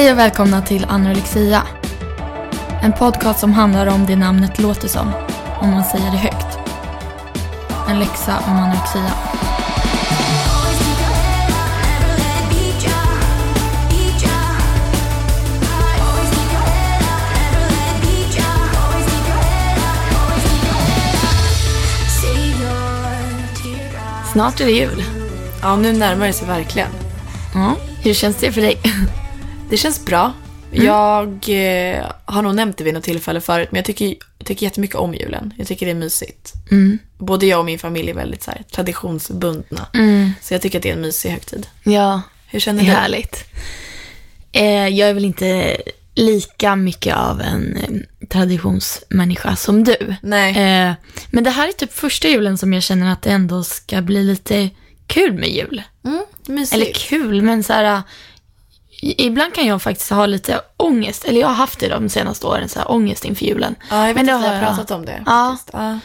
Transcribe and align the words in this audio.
Hej 0.00 0.12
och 0.12 0.18
välkomna 0.18 0.62
till 0.62 0.84
Anorexia. 0.88 1.62
En 2.82 2.92
podcast 2.92 3.40
som 3.40 3.52
handlar 3.52 3.86
om 3.86 4.06
det 4.06 4.16
namnet 4.16 4.58
låter 4.58 4.88
som, 4.88 5.12
om 5.60 5.70
man 5.70 5.84
säger 5.84 6.10
det 6.10 6.16
högt. 6.16 6.58
En 7.88 7.98
läxa 7.98 8.38
om 8.46 8.52
anorexia. 8.52 9.12
Snart 24.32 24.60
är 24.60 24.64
det 24.64 24.72
jul. 24.72 25.04
Ja, 25.62 25.76
nu 25.76 25.92
närmar 25.92 26.26
det 26.26 26.32
sig 26.32 26.46
verkligen. 26.46 26.90
Ja, 27.54 27.76
hur 28.02 28.14
känns 28.14 28.36
det 28.36 28.52
för 28.52 28.60
dig? 28.60 28.80
Det 29.70 29.76
känns 29.76 30.04
bra. 30.04 30.32
Jag 30.70 31.28
eh, 31.48 32.06
har 32.24 32.42
nog 32.42 32.54
nämnt 32.54 32.76
det 32.76 32.84
vid 32.84 32.94
något 32.94 33.04
tillfälle 33.04 33.40
förut, 33.40 33.68
men 33.70 33.76
jag 33.78 33.84
tycker, 33.84 34.14
jag 34.38 34.46
tycker 34.46 34.66
jättemycket 34.66 34.96
om 34.96 35.14
julen. 35.14 35.54
Jag 35.58 35.66
tycker 35.66 35.86
det 35.86 35.92
är 35.92 35.96
mysigt. 35.96 36.52
Mm. 36.70 36.98
Både 37.18 37.46
jag 37.46 37.58
och 37.58 37.64
min 37.64 37.78
familj 37.78 38.10
är 38.10 38.14
väldigt 38.14 38.42
så 38.42 38.50
här, 38.50 38.62
traditionsbundna. 38.70 39.86
Så 40.40 40.54
jag 40.54 40.62
tycker 40.62 40.78
att 40.78 40.82
det 40.82 40.88
är 40.90 40.94
en 40.94 41.00
mysig 41.00 41.30
högtid. 41.30 41.66
Ja, 41.82 42.22
Hur 42.46 42.60
känner 42.60 42.80
det 42.80 42.86
du? 42.86 42.92
är 42.92 42.96
härligt. 42.96 43.44
Eh, 44.52 44.88
jag 44.88 45.08
är 45.08 45.14
väl 45.14 45.24
inte 45.24 45.76
lika 46.14 46.76
mycket 46.76 47.16
av 47.16 47.40
en 47.40 47.76
eh, 47.76 48.26
traditionsmänniska 48.28 49.56
som 49.56 49.84
du. 49.84 50.14
Nej. 50.22 50.50
Eh, 50.50 50.92
men 51.30 51.44
det 51.44 51.50
här 51.50 51.68
är 51.68 51.72
typ 51.72 51.92
första 51.92 52.28
julen 52.28 52.58
som 52.58 52.72
jag 52.72 52.82
känner 52.82 53.12
att 53.12 53.22
det 53.22 53.30
ändå 53.30 53.62
ska 53.62 54.02
bli 54.02 54.22
lite 54.22 54.70
kul 55.06 55.32
med 55.32 55.48
jul. 55.48 55.82
Mm, 56.04 56.24
mysigt. 56.46 56.74
Eller 56.74 56.92
kul, 56.92 57.42
men 57.42 57.62
så 57.62 57.72
här... 57.72 58.02
Ibland 59.02 59.54
kan 59.54 59.66
jag 59.66 59.82
faktiskt 59.82 60.10
ha 60.10 60.26
lite 60.26 60.60
ångest, 60.76 61.24
eller 61.24 61.40
jag 61.40 61.48
har 61.48 61.54
haft 61.54 61.78
det 61.78 61.88
de 61.88 62.08
senaste 62.08 62.46
åren, 62.46 62.68
så 62.68 62.78
här, 62.78 62.90
ångest 62.90 63.24
inför 63.24 63.44
julen. 63.46 63.74
Ja, 63.90 63.96
jag 63.96 64.06
vet 64.06 64.16
men 64.16 64.26
det 64.26 64.34
att 64.34 64.40
har 64.42 64.52
jag- 64.54 64.62
pratat 64.62 64.90
om 64.90 65.04
det. 65.04 65.22
Ja. 65.26 65.56
Ja. 65.72 65.98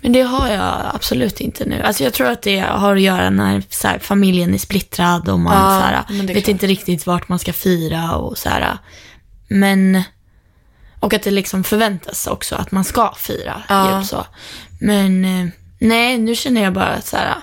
Men 0.00 0.12
det 0.12 0.22
har 0.22 0.48
jag 0.48 0.74
absolut 0.94 1.40
inte 1.40 1.64
nu. 1.64 1.82
Alltså 1.82 2.04
jag 2.04 2.12
tror 2.12 2.26
att 2.30 2.42
det 2.42 2.58
har 2.60 2.96
att 2.96 3.00
göra 3.02 3.30
när 3.30 3.62
så 3.70 3.88
här, 3.88 3.98
familjen 3.98 4.54
är 4.54 4.58
splittrad 4.58 5.28
och 5.28 5.38
man 5.38 5.52
Ja, 5.52 5.80
så 5.80 5.86
här, 5.86 6.22
vet 6.26 6.32
klart. 6.36 6.48
inte 6.48 6.66
riktigt 6.66 7.06
vart 7.06 7.28
man 7.28 7.38
ska 7.38 7.52
fira 7.52 8.16
och 8.16 8.38
så 8.38 8.48
här. 8.48 8.78
Men, 9.48 10.02
och 11.00 11.14
att 11.14 11.22
det 11.22 11.30
liksom 11.30 11.64
förväntas 11.64 12.26
också 12.26 12.56
att 12.56 12.70
man 12.70 12.84
ska 12.84 13.14
fira 13.14 13.62
Ja. 13.68 13.96
jul 13.96 14.06
så. 14.06 14.26
Men 14.80 15.24
eh, 15.24 15.46
nej, 15.78 16.18
nu 16.18 16.34
känner 16.34 16.62
jag 16.62 16.72
bara 16.72 16.86
att 16.88 17.06
så 17.06 17.16
här, 17.16 17.34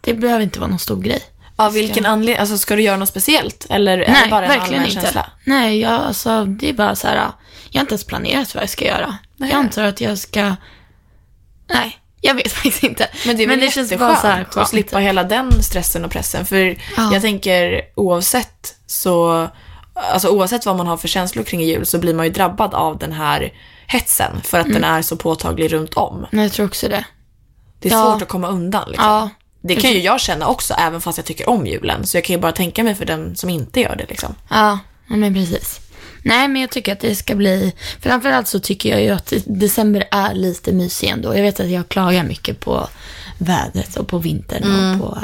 det 0.00 0.14
behöver 0.14 0.42
inte 0.42 0.58
vara 0.60 0.70
någon 0.70 0.78
stor 0.78 1.00
grej. 1.02 1.22
Av 1.58 1.72
vilken 1.72 2.06
anledning? 2.06 2.40
Alltså, 2.40 2.58
ska 2.58 2.76
du 2.76 2.82
göra 2.82 2.96
något 2.96 3.08
speciellt? 3.08 3.66
Eller 3.70 3.92
är 3.98 4.06
det 4.06 4.12
Nej, 4.12 4.30
bara 4.30 4.42
en 4.42 4.48
verkligen 4.48 4.74
allmän 4.82 4.88
inte. 4.90 5.00
känsla? 5.02 5.26
Nej, 5.44 5.80
jag, 5.80 5.92
alltså, 5.92 6.44
det 6.44 6.68
är 6.68 6.72
bara 6.72 6.96
så 6.96 7.06
här, 7.06 7.14
jag 7.70 7.78
har 7.78 7.80
inte 7.80 7.92
ens 7.92 8.04
planerat 8.06 8.54
vad 8.54 8.62
jag 8.62 8.70
ska 8.70 8.84
göra. 8.84 9.16
Nej. 9.36 9.50
Jag 9.50 9.58
antar 9.58 9.84
att 9.84 10.00
jag 10.00 10.18
ska, 10.18 10.54
nej, 11.74 11.98
jag 12.20 12.34
vet 12.34 12.52
faktiskt 12.52 12.82
inte. 12.82 13.08
Men 13.26 13.36
det 13.36 13.42
är 13.42 13.48
väl 13.48 13.60
känns 13.60 13.76
jätteskönt 13.76 14.00
bara 14.00 14.16
så 14.20 14.26
här 14.26 14.46
att 14.62 14.68
slippa 14.68 14.98
hela 14.98 15.24
den 15.24 15.62
stressen 15.62 16.04
och 16.04 16.10
pressen. 16.10 16.46
För 16.46 16.76
Ja. 16.96 17.12
jag 17.12 17.22
tänker 17.22 17.80
oavsett 17.94 18.74
så, 18.86 19.48
alltså 19.94 20.28
oavsett 20.28 20.66
vad 20.66 20.76
man 20.76 20.86
har 20.86 20.96
för 20.96 21.08
känslor 21.08 21.44
kring 21.44 21.60
jul 21.60 21.86
så 21.86 21.98
blir 21.98 22.14
man 22.14 22.26
ju 22.26 22.32
drabbad 22.32 22.74
av 22.74 22.98
den 22.98 23.12
här 23.12 23.52
hetsen 23.86 24.40
för 24.44 24.58
att 24.58 24.66
Mm. 24.66 24.80
den 24.82 24.90
är 24.90 25.02
så 25.02 25.16
påtaglig 25.16 25.72
runt 25.72 25.94
om. 25.94 26.26
Nej, 26.30 26.44
jag 26.44 26.52
tror 26.52 26.66
också 26.66 26.88
det. 26.88 27.04
Det 27.80 27.88
är 27.88 27.92
Ja. 27.92 28.02
svårt 28.12 28.22
att 28.22 28.28
komma 28.28 28.48
undan 28.48 28.84
liksom. 28.88 29.06
Ja, 29.06 29.28
Det 29.60 29.76
kan 29.76 29.90
ju 29.92 30.00
jag 30.00 30.20
känna 30.20 30.46
också, 30.48 30.74
även 30.74 31.00
fast 31.00 31.18
jag 31.18 31.24
tycker 31.26 31.48
om 31.48 31.66
julen. 31.66 32.06
Så 32.06 32.16
jag 32.16 32.24
kan 32.24 32.34
ju 32.36 32.40
bara 32.40 32.52
tänka 32.52 32.84
mig 32.84 32.94
för 32.94 33.04
den 33.04 33.36
som 33.36 33.50
inte 33.50 33.80
gör 33.80 33.96
det 33.96 34.06
liksom. 34.08 34.34
ja, 34.48 34.78
men 35.06 35.34
precis. 35.34 35.80
Nej, 36.22 36.48
men 36.48 36.60
jag 36.62 36.70
tycker 36.70 36.92
att 36.92 37.00
det 37.00 37.14
ska 37.16 37.34
bli... 37.34 37.72
Framförallt 38.00 38.48
så 38.48 38.60
tycker 38.60 38.90
jag 38.90 39.02
ju 39.02 39.10
att 39.10 39.32
december 39.46 40.04
är 40.10 40.34
lite 40.34 40.72
mysig 40.72 41.08
ändå. 41.08 41.36
Jag 41.36 41.42
vet 41.42 41.60
att 41.60 41.68
jag 41.70 41.88
klagar 41.88 42.24
mycket 42.24 42.60
på 42.60 42.88
vädret 43.38 43.96
och 43.96 44.08
på 44.08 44.18
vintern 44.18 44.62
Mm. 44.62 45.00
och 45.00 45.06
på 45.08 45.18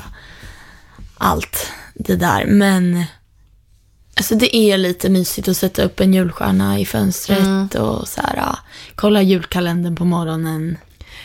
allt 1.18 1.66
det 1.94 2.16
där. 2.16 2.44
Men 2.46 3.04
alltså 4.16 4.34
det 4.34 4.56
är 4.56 4.78
lite 4.78 5.08
mysigt 5.08 5.48
att 5.48 5.56
sätta 5.56 5.82
upp 5.82 6.00
en 6.00 6.14
julstjärna 6.14 6.78
i 6.78 6.86
fönstret 6.86 7.38
Mm. 7.38 7.68
och 7.68 8.08
så 8.08 8.20
här, 8.20 8.56
kolla 8.94 9.22
julkalendern 9.22 9.96
på 9.96 10.04
morgonen. 10.04 10.76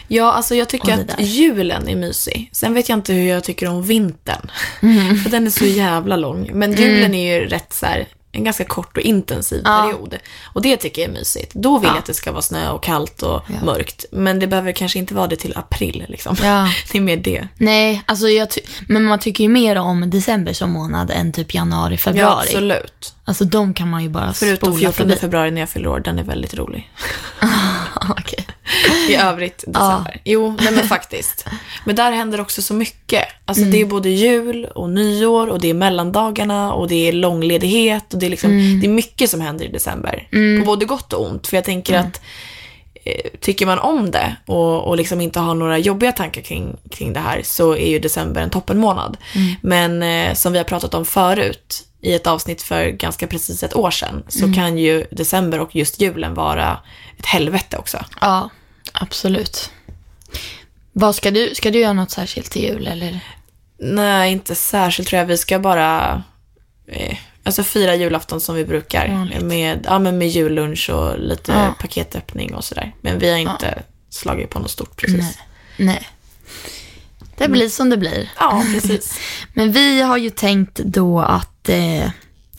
Ja, 0.09 0.31
alltså 0.31 0.55
jag 0.55 0.69
tycker 0.69 0.93
att 0.93 1.19
julen 1.21 1.87
är 1.89 1.95
mysig. 1.95 2.49
Sen 2.53 2.73
vet 2.73 2.89
jag 2.89 2.97
inte 2.97 3.13
hur 3.13 3.29
jag 3.29 3.43
tycker 3.43 3.67
om 3.67 3.83
vintern. 3.83 4.51
Mm. 4.81 5.17
För 5.17 5.29
den 5.29 5.45
är 5.45 5.49
så 5.51 5.65
jävla 5.65 6.15
lång. 6.15 6.49
Men 6.53 6.73
julen 6.73 7.13
är 7.13 7.39
ju 7.39 7.47
rätt 7.47 7.73
så 7.73 7.85
här, 7.85 8.07
en 8.31 8.43
ganska 8.43 8.63
kort 8.63 8.97
och 8.97 9.03
intensiv 9.03 9.61
Ja. 9.65 9.81
period. 9.83 10.17
Och 10.43 10.61
det 10.61 10.77
tycker 10.77 11.01
jag 11.01 11.09
är 11.09 11.13
mysigt. 11.13 11.53
Då 11.53 11.77
vill 11.79 11.87
Ja. 11.87 11.93
jag 11.93 11.99
att 11.99 12.05
det 12.05 12.13
ska 12.13 12.31
vara 12.31 12.41
snö 12.41 12.69
och 12.69 12.83
kallt 12.83 13.21
och 13.21 13.41
mörkt. 13.63 14.05
Men 14.11 14.39
det 14.39 14.47
behöver 14.47 14.71
kanske 14.71 14.99
inte 14.99 15.13
vara 15.13 15.27
det 15.27 15.35
till 15.35 15.57
april 15.57 16.05
liksom. 16.09 16.35
Ja. 16.43 16.69
Det 16.91 16.97
är 16.97 17.01
mer 17.01 17.17
det. 17.17 17.47
Nej, 17.57 18.03
alltså 18.05 18.25
men 18.87 19.03
man 19.03 19.19
tycker 19.19 19.43
ju 19.43 19.49
mer 19.49 19.75
om 19.75 20.09
december 20.09 20.53
som 20.53 20.71
månad 20.71 21.11
än 21.11 21.31
typ 21.31 21.53
januari, 21.53 21.93
Ja, 21.93 21.97
februari. 21.97 22.45
absolut. 22.47 23.15
Alltså 23.25 23.45
de 23.45 23.73
kan 23.73 23.89
man 23.89 24.03
ju 24.03 24.09
bara 24.09 24.33
Förutom 24.33 24.67
spola 24.73 24.79
14 24.79 24.93
förbi. 24.93 25.15
februari 25.15 25.51
när 25.51 25.61
jag 25.61 25.69
fyller 25.69 25.87
år, 25.89 25.99
den 25.99 26.19
är 26.19 26.23
väldigt 26.23 26.53
rolig. 26.53 26.91
Okej. 28.09 28.47
I 29.09 29.15
övrigt 29.15 29.63
december. 29.67 30.21
Jo, 30.23 30.55
nej 30.61 30.73
men 30.73 30.83
faktiskt. 30.87 31.45
Men 31.85 31.95
där 31.95 32.11
händer 32.11 32.41
också 32.41 32.61
så 32.61 32.73
mycket. 32.73 33.23
Alltså 33.45 33.63
det 33.63 33.81
är 33.81 33.85
både 33.85 34.09
jul 34.09 34.65
och 34.65 34.89
nyår 34.89 35.47
och 35.47 35.59
det 35.59 35.69
är 35.69 35.73
mellandagarna 35.73 36.73
och 36.73 36.87
det 36.87 37.07
är 37.07 37.13
långledighet 37.13 38.13
och 38.13 38.19
det 38.19 38.25
är 38.25 38.29
liksom, 38.29 38.79
det 38.81 38.87
är 38.87 38.91
mycket 38.91 39.29
som 39.29 39.41
händer 39.41 39.65
i 39.65 39.67
december. 39.67 40.27
På 40.59 40.65
både 40.65 40.85
gott 40.85 41.13
och 41.13 41.25
ont. 41.25 41.47
För 41.47 41.57
jag 41.57 41.63
tänker 41.63 41.97
att 41.97 42.21
eh, 43.03 43.29
tycker 43.39 43.65
man 43.65 43.79
om 43.79 44.11
det 44.11 44.35
och, 44.45 44.87
och 44.87 44.97
liksom 44.97 45.21
inte 45.21 45.39
har 45.39 45.55
några 45.55 45.77
jobbiga 45.77 46.11
tankar 46.11 46.41
kring, 46.41 46.77
kring 46.91 47.13
det 47.13 47.19
här 47.19 47.41
så 47.43 47.75
är 47.75 47.89
ju 47.89 47.99
december 47.99 48.41
en 48.41 48.49
toppenmånad. 48.49 49.17
Men 49.61 50.03
eh, 50.03 50.33
som 50.33 50.51
vi 50.51 50.57
har 50.57 50.65
pratat 50.65 50.93
om 50.93 51.05
förut 51.05 51.85
i 52.01 52.13
ett 52.13 52.27
avsnitt 52.27 52.61
för 52.61 52.89
ganska 52.89 53.27
precis 53.27 53.63
ett 53.63 53.75
år 53.75 53.91
sedan 53.91 54.23
så 54.27 54.53
kan 54.53 54.77
ju 54.77 55.05
december 55.11 55.59
och 55.59 55.75
just 55.75 56.01
julen 56.01 56.33
vara 56.33 56.77
ett 57.17 57.25
helvete 57.25 57.77
också. 57.77 58.05
Ja, 58.21 58.49
absolut. 58.91 59.71
Vad 60.93 61.15
ska 61.15 61.31
du, 61.31 61.55
ska 61.55 61.71
du 61.71 61.79
göra 61.79 61.93
något 61.93 62.11
särskilt 62.11 62.51
till 62.51 62.61
jul 62.63 62.87
eller? 62.87 63.19
Nej, 63.79 64.31
inte 64.31 64.55
särskilt 64.55 65.09
tror 65.09 65.19
jag. 65.19 65.25
Vi 65.25 65.37
ska 65.37 65.59
bara 65.59 66.23
eh, 66.87 67.17
alltså 67.43 67.63
fira 67.63 67.95
julafton 67.95 68.41
som 68.41 68.55
vi 68.55 68.65
brukar. 68.65 69.07
Vanligt. 69.07 69.41
Med, 69.41 69.85
ja, 69.89 69.99
men 69.99 70.17
med 70.17 70.27
jullunch 70.29 70.89
och 70.89 71.19
lite 71.19 71.51
Ja. 71.51 71.75
paketöppning 71.79 72.53
och 72.55 72.63
sådär. 72.63 72.95
Men 73.01 73.19
vi 73.19 73.31
har 73.31 73.37
inte 73.37 73.83
slagit 74.09 74.49
på 74.49 74.59
något 74.59 74.71
stort 74.71 74.95
precis. 74.95 75.17
Nej. 75.19 75.35
Nej. 75.77 76.07
Det 77.37 77.47
blir 77.47 77.69
som 77.69 77.89
det 77.89 77.97
blir. 77.97 78.29
Ja, 78.39 78.63
precis. 78.73 79.19
Men 79.53 79.71
vi 79.71 80.01
har 80.01 80.17
ju 80.17 80.29
tänkt 80.29 80.75
då 80.75 81.19
att, 81.21 81.69
eh, 81.69 82.09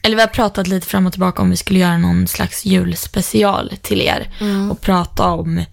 eller 0.03 0.17
vi 0.17 0.21
har 0.21 0.27
pratat 0.27 0.67
lite 0.67 0.87
fram 0.87 1.07
och 1.07 1.13
tillbaka 1.13 1.43
om 1.43 1.51
vi 1.51 1.57
skulle 1.57 1.79
göra 1.79 1.99
någon 1.99 2.27
slags 2.27 2.65
julspecial 2.65 3.73
till 3.83 4.01
er. 4.01 4.31
Och 4.71 4.81
prata 4.81 5.27
om, 5.27 5.65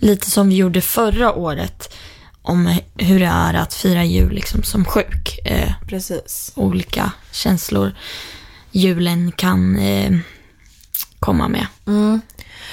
lite 0.00 0.30
som 0.30 0.48
vi 0.48 0.56
gjorde 0.56 0.80
förra 0.80 1.34
året, 1.34 1.94
om 2.42 2.78
hur 2.98 3.20
det 3.20 3.26
är 3.26 3.54
att 3.54 3.74
fira 3.74 4.04
jul 4.04 4.32
liksom 4.32 4.62
som 4.62 4.84
sjuk. 4.84 5.38
Eh, 5.44 5.72
precis. 5.88 6.52
olika 6.56 7.12
känslor 7.32 7.92
julen 8.70 9.32
kan 9.32 9.78
eh, 9.78 10.12
komma 11.20 11.48
med. 11.48 11.66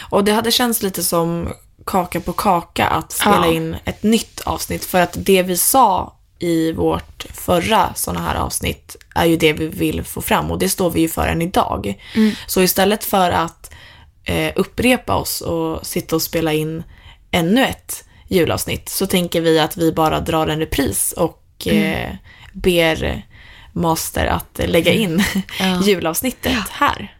Och 0.09 0.23
det 0.23 0.31
hade 0.31 0.51
känts 0.51 0.83
lite 0.83 1.03
som 1.03 1.53
kaka 1.85 2.19
på 2.19 2.33
kaka 2.33 2.87
att 2.87 3.11
spela 3.11 3.45
Ja. 3.47 3.53
in 3.53 3.75
ett 3.85 4.03
nytt 4.03 4.41
avsnitt. 4.45 4.85
För 4.85 5.01
att 5.01 5.13
det 5.17 5.43
vi 5.43 5.57
sa 5.57 6.17
i 6.39 6.71
vårt 6.71 7.25
förra 7.33 7.93
sådana 7.95 8.25
här 8.25 8.35
avsnitt 8.35 8.95
är 9.15 9.25
ju 9.25 9.37
det 9.37 9.53
vi 9.53 9.67
vill 9.67 10.03
få 10.03 10.21
fram 10.21 10.51
och 10.51 10.59
det 10.59 10.69
står 10.69 10.89
vi 10.91 11.01
ju 11.01 11.09
för 11.09 11.27
än 11.27 11.41
idag. 11.41 11.95
Så 12.47 12.61
istället 12.61 13.03
för 13.03 13.31
att 13.31 13.71
eh, 14.23 14.51
upprepa 14.55 15.15
oss 15.15 15.41
och 15.41 15.85
sitta 15.87 16.15
och 16.15 16.21
spela 16.21 16.53
in 16.53 16.83
ännu 17.33 17.65
ett 17.65 18.03
julavsnitt 18.27 18.89
så 18.89 19.07
tänker 19.07 19.41
vi 19.41 19.59
att 19.59 19.77
vi 19.77 19.91
bara 19.91 20.19
drar 20.19 20.47
en 20.47 20.59
repris 20.59 21.11
och 21.11 21.67
eh, 21.67 22.09
ber 22.53 23.25
Master 23.73 24.25
att 24.25 24.59
lägga 24.65 24.91
in 24.93 25.23
julavsnittet 25.83 26.69
här. 26.71 27.17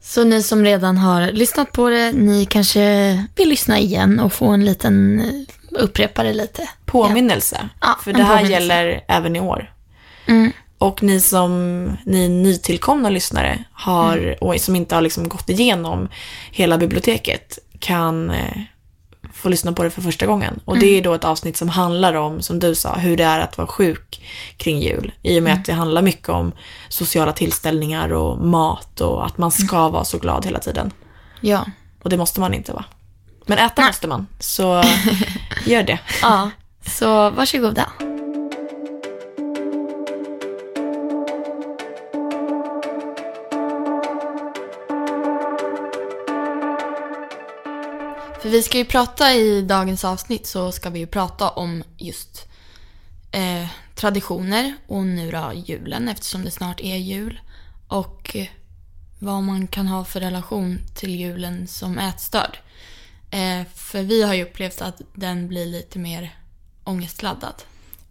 Så 0.00 0.24
ni 0.24 0.42
som 0.42 0.64
redan 0.64 0.96
har 0.96 1.32
lyssnat 1.32 1.72
på 1.72 1.88
det, 1.88 2.12
ni 2.12 2.46
kanske 2.46 3.24
vill 3.36 3.48
lyssna 3.48 3.78
igen 3.78 4.20
och 4.20 4.32
få 4.32 4.46
en 4.46 4.64
liten 4.64 5.20
eh, 5.20 5.80
upprepa 5.82 6.22
det 6.22 6.32
lite. 6.32 6.68
Påminnelse. 6.84 7.68
Ja, 7.80 7.98
för 8.04 8.12
det 8.12 8.22
här 8.22 8.36
påminnelse. 8.36 8.52
gäller 8.52 9.04
även 9.08 9.36
i 9.36 9.40
år. 9.40 9.72
Mm. 10.26 10.52
Och 10.78 11.02
ni 11.02 11.20
som, 11.20 11.84
ni 12.04 12.28
nytillkomna 12.28 13.10
lyssnare 13.10 13.64
har, 13.72 14.16
Mm. 14.16 14.34
och 14.40 14.60
som 14.60 14.76
inte 14.76 14.94
har 14.94 15.02
liksom 15.02 15.28
gått 15.28 15.48
igenom 15.48 16.08
hela 16.50 16.78
biblioteket 16.78 17.58
kan 17.78 18.30
eh, 18.30 18.56
får 19.38 19.50
lyssna 19.50 19.72
på 19.72 19.82
det 19.82 19.90
för 19.90 20.02
första 20.02 20.26
gången. 20.26 20.60
Och 20.64 20.78
det 20.78 20.86
är 20.86 21.02
då 21.02 21.14
ett 21.14 21.24
avsnitt 21.24 21.56
som 21.56 21.68
handlar 21.68 22.14
om, 22.14 22.42
som 22.42 22.58
du 22.58 22.74
sa, 22.74 22.94
hur 22.94 23.16
det 23.16 23.24
är 23.24 23.40
att 23.40 23.58
vara 23.58 23.68
sjuk 23.68 24.22
kring 24.56 24.78
jul. 24.78 25.12
I 25.22 25.38
och 25.38 25.42
med 25.42 25.54
att 25.54 25.64
det 25.64 25.72
handlar 25.72 26.02
mycket 26.02 26.28
om 26.28 26.52
sociala 26.88 27.32
tillställningar 27.32 28.12
och 28.12 28.38
mat 28.38 29.00
och 29.00 29.26
att 29.26 29.38
man 29.38 29.50
ska 29.50 29.88
vara 29.88 30.04
så 30.04 30.18
glad 30.18 30.44
hela 30.44 30.58
tiden. 30.58 30.90
Ja. 31.40 31.64
Och 32.02 32.10
det 32.10 32.16
måste 32.16 32.40
man 32.40 32.54
inte 32.54 32.72
vara. 32.72 32.84
Men 33.46 33.58
äta 33.58 33.86
måste 33.86 34.08
man, 34.08 34.26
så 34.40 34.82
gör 35.66 35.82
det. 35.82 35.98
Ja, 36.22 36.50
så 36.86 37.30
varsågoda. 37.30 37.86
För 48.48 48.52
vi 48.52 48.62
ska 48.62 48.78
ju 48.78 48.84
prata 48.84 49.34
i 49.34 49.62
dagens 49.62 50.04
avsnitt 50.04 50.46
så 50.46 50.72
ska 50.72 50.90
vi 50.90 50.98
ju 50.98 51.06
prata 51.06 51.48
om 51.48 51.84
just 51.96 52.48
eh, 53.32 53.68
traditioner 53.94 54.74
och 54.86 55.06
nu 55.06 55.30
då 55.30 55.52
julen 55.66 56.08
eftersom 56.08 56.44
det 56.44 56.50
snart 56.50 56.80
är 56.80 56.96
jul. 56.96 57.40
Och 57.88 58.36
vad 59.18 59.42
man 59.42 59.66
kan 59.66 59.86
ha 59.86 60.04
för 60.04 60.20
relation 60.20 60.78
till 60.94 61.20
julen 61.20 61.66
som 61.66 61.98
ätstörd. 61.98 62.58
Eh, 63.30 63.66
för 63.74 64.02
vi 64.02 64.22
har 64.22 64.34
ju 64.34 64.42
upplevt 64.42 64.82
att 64.82 65.00
den 65.14 65.48
blir 65.48 65.66
lite 65.66 65.98
mer 65.98 66.38
ångestladdad. 66.84 67.62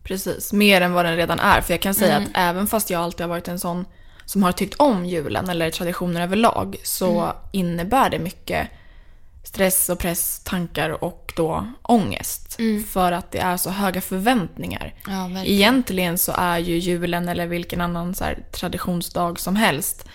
Precis, 0.04 0.54
mer 0.54 0.81
än 0.81 0.94
vad 0.94 1.06
den 1.06 1.16
redan 1.16 1.39
är. 1.39 1.62
För 1.62 1.74
jag 1.74 1.81
kan 1.81 1.94
säga 1.94 2.18
att 2.18 2.30
även 2.34 2.68
fast 2.68 2.89
jag 2.89 3.01
alltid 3.01 3.22
har 3.22 3.30
varit 3.30 3.48
en 3.48 3.60
sån 3.60 3.86
som 4.25 4.44
har 4.44 4.51
tyckt 4.51 4.75
om 4.75 5.06
julen 5.06 5.50
eller 5.50 5.72
traditioner 5.72 6.22
överlag 6.22 6.75
så 6.84 7.34
innebär 7.51 8.10
det 8.10 8.19
mycket 8.19 8.69
stress 9.48 9.90
och 9.90 10.00
press, 10.00 10.42
tankar 10.44 11.04
och 11.04 11.34
då 11.36 11.68
ångest. 11.82 12.58
För 12.90 13.12
att 13.12 13.32
det 13.32 13.40
är 13.40 13.58
så 13.58 13.70
höga 13.70 14.02
förväntningar. 14.02 14.94
Ja, 15.08 15.22
verkligen. 15.22 15.46
Egentligen 15.46 16.18
så 16.18 16.32
är 16.32 16.58
ju 16.58 16.78
julen 16.78 17.30
eller 17.30 17.48
vilken 17.48 17.82
annan 17.82 18.16
så 18.16 18.24
här, 18.24 18.44
traditionsdag 18.52 19.40
som 19.40 19.56
helst 19.56 20.08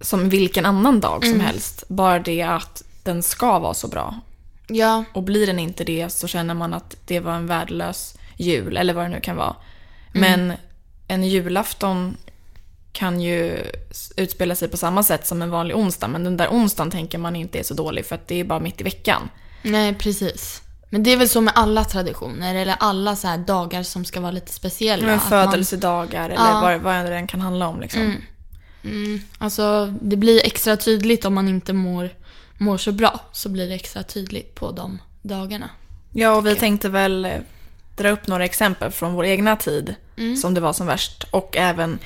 som 0.00 0.28
vilken 0.28 0.66
annan 0.66 1.00
dag 1.00 1.26
som 1.26 1.40
helst. 1.40 1.84
Bara 1.88 2.18
det 2.18 2.42
att 2.42 2.82
den 3.02 3.22
ska 3.22 3.58
vara 3.58 3.74
så 3.74 3.88
bra. 3.88 4.20
Ja, 4.68 5.04
Och 5.12 5.22
blir 5.22 5.46
den 5.46 5.58
inte 5.58 5.84
det 5.84 6.10
så 6.10 6.26
känner 6.26 6.54
man 6.54 6.74
att 6.74 6.96
det 7.06 7.20
var 7.20 7.32
en 7.32 7.46
värdelös 7.46 8.18
jul, 8.36 8.76
eller 8.76 8.94
vad 8.94 9.04
det 9.04 9.08
nu 9.08 9.20
kan 9.20 9.36
vara. 9.36 9.56
Men 10.12 10.52
en 11.08 11.24
julafton 11.24 12.16
kan 12.96 13.20
ju 13.20 13.64
utspela 14.16 14.54
sig 14.54 14.68
på 14.68 14.76
samma 14.76 15.02
sätt 15.02 15.26
som 15.26 15.42
en 15.42 15.50
vanlig 15.50 15.76
onsdag, 15.76 16.08
men 16.08 16.24
den 16.24 16.36
där 16.36 16.48
onsdagen 16.48 16.90
tänker 16.90 17.18
man 17.18 17.36
inte 17.36 17.58
är 17.58 17.62
så 17.62 17.74
dålig 17.74 18.06
för 18.06 18.14
att 18.14 18.28
det 18.28 18.40
är 18.40 18.44
bara 18.44 18.60
mitt 18.60 18.80
i 18.80 18.84
veckan. 18.84 19.28
nej 19.62 19.94
precis. 19.94 20.62
Men 20.90 21.02
det 21.02 21.12
är 21.12 21.16
väl 21.16 21.28
så 21.28 21.40
med 21.40 21.52
alla 21.56 21.84
traditioner 21.84 22.54
eller 22.54 22.76
alla 22.80 23.16
så 23.16 23.36
dagar 23.46 23.82
som 23.82 24.04
ska 24.04 24.20
vara 24.20 24.30
lite 24.32 24.52
speciella. 24.52 25.06
Men 25.06 25.14
att 25.18 25.30
man- 25.30 25.50
födelsedagar 25.50 26.24
eller 26.30 26.44
Ja. 26.44 26.60
vad, 26.62 26.80
vad 26.80 27.06
det 27.06 27.16
än 27.16 27.26
kan 27.26 27.40
handla 27.40 27.68
om. 27.68 27.80
Liksom. 27.80 28.16
Mm, 28.84 29.20
alltså 29.38 29.94
det 30.02 30.16
blir 30.16 30.46
extra 30.46 30.76
tydligt 30.76 31.24
om 31.24 31.34
man 31.34 31.48
inte 31.48 31.72
mår, 31.72 32.10
mår 32.58 32.78
så 32.78 32.92
bra. 32.92 33.20
Så 33.32 33.48
blir 33.48 33.68
det 33.68 33.74
extra 33.74 34.02
tydligt 34.02 34.54
på 34.54 34.70
de 34.70 34.98
dagarna. 35.22 35.70
Ja, 36.12 36.30
och 36.36 36.46
vi 36.46 36.54
tänkte 36.56 36.88
väl 36.88 37.24
eh, 37.24 37.32
dra 37.96 38.10
upp 38.10 38.26
några 38.26 38.44
exempel 38.44 38.90
från 38.90 39.14
vår 39.14 39.24
egna 39.24 39.56
tid 39.56 39.94
som 40.42 40.54
det 40.54 40.60
var 40.60 40.72
som 40.72 40.86
värst. 40.86 41.24
Och 41.30 41.56
även 41.56 41.98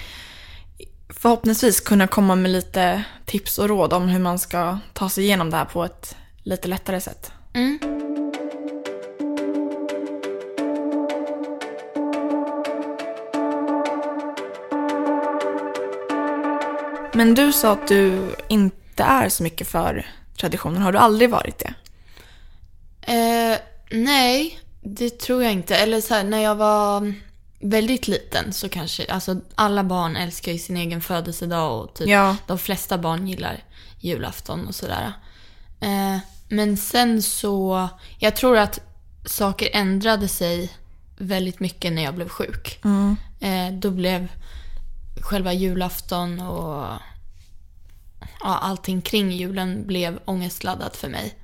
förhoppningsvis 1.14 1.80
kunna 1.80 2.06
komma 2.06 2.34
med 2.36 2.50
lite 2.50 3.04
tips 3.24 3.58
och 3.58 3.68
råd 3.68 3.92
om 3.92 4.08
hur 4.08 4.20
man 4.20 4.38
ska 4.38 4.78
ta 4.92 5.08
sig 5.08 5.24
igenom 5.24 5.50
det 5.50 5.56
här 5.56 5.64
på 5.64 5.84
ett 5.84 6.16
lite 6.42 6.68
lättare 6.68 7.00
sätt. 7.00 7.32
Mm. 7.54 7.78
Men 17.12 17.34
du 17.34 17.52
sa 17.52 17.72
att 17.72 17.88
du 17.88 18.36
inte 18.48 19.02
är 19.02 19.28
så 19.28 19.42
mycket 19.42 19.68
för 19.68 20.06
traditioner. 20.36 20.80
Har 20.80 20.92
du 20.92 20.98
aldrig 20.98 21.30
varit 21.30 21.58
det? 21.58 21.74
Eh, 23.12 23.58
nej, 23.90 24.60
det 24.82 25.18
tror 25.18 25.42
jag 25.42 25.52
inte. 25.52 25.76
Eller 25.76 26.00
så 26.00 26.14
här, 26.14 26.24
när 26.24 26.42
jag 26.42 26.54
var 26.54 27.14
väldigt 27.60 28.08
liten 28.08 28.52
så 28.52 28.68
kanske, 28.68 29.12
alltså 29.12 29.40
alla 29.54 29.84
barn 29.84 30.16
älskar 30.16 30.52
ju 30.52 30.58
sin 30.58 30.76
egen 30.76 31.00
födelsedag 31.00 31.80
och 31.80 31.94
typ 31.94 32.08
Ja. 32.08 32.36
de 32.46 32.58
flesta 32.58 32.98
barn 32.98 33.28
gillar 33.28 33.64
julafton 33.98 34.66
och 34.66 34.74
sådär. 34.74 35.12
Eh, 35.80 36.18
men 36.48 36.76
sen 36.76 37.22
så, 37.22 37.88
jag 38.18 38.36
tror 38.36 38.56
att 38.58 38.80
saker 39.26 39.68
ändrade 39.72 40.28
sig 40.28 40.72
väldigt 41.18 41.60
mycket 41.60 41.92
när 41.92 42.02
jag 42.02 42.14
blev 42.14 42.28
sjuk. 42.28 42.80
Eh, 43.40 43.72
då 43.72 43.90
blev 43.90 44.28
själva 45.20 45.52
julafton 45.52 46.40
och 46.40 46.84
ja, 48.40 48.58
allting 48.58 49.02
kring 49.02 49.32
julen 49.32 49.86
blev 49.86 50.18
ångestladdat 50.24 50.96
för 50.96 51.08
mig. 51.08 51.34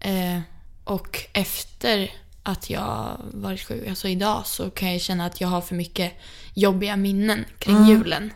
Eh, 0.00 0.40
och 0.84 1.18
efter 1.32 2.10
att 2.46 2.70
jag 2.70 3.20
varit 3.32 3.60
sjuk, 3.60 3.88
alltså 3.88 4.08
idag, 4.08 4.46
så 4.46 4.70
kan 4.70 4.92
jag 4.92 5.00
känna 5.00 5.26
att 5.26 5.40
jag 5.40 5.48
har 5.48 5.60
för 5.60 5.74
mycket 5.74 6.12
jobbiga 6.54 6.96
minnen 6.96 7.44
kring 7.58 7.86
julen. 7.88 8.32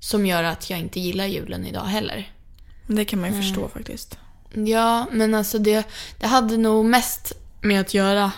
Som 0.00 0.26
gör 0.26 0.42
att 0.42 0.70
jag 0.70 0.78
inte 0.78 1.00
gillar 1.00 1.26
julen 1.26 1.66
idag 1.66 1.84
heller. 1.84 2.32
Det 2.86 3.04
kan 3.04 3.20
man 3.20 3.30
ju 3.30 3.42
förstå 3.42 3.68
faktiskt. 3.68 4.18
Ja, 4.54 5.06
men 5.12 5.34
alltså 5.34 5.58
det, 5.58 5.86
det 6.18 6.26
hade 6.26 6.56
nog 6.56 6.84
mest 6.84 7.32
med 7.60 7.80
att 7.80 7.94
göra... 7.94 8.32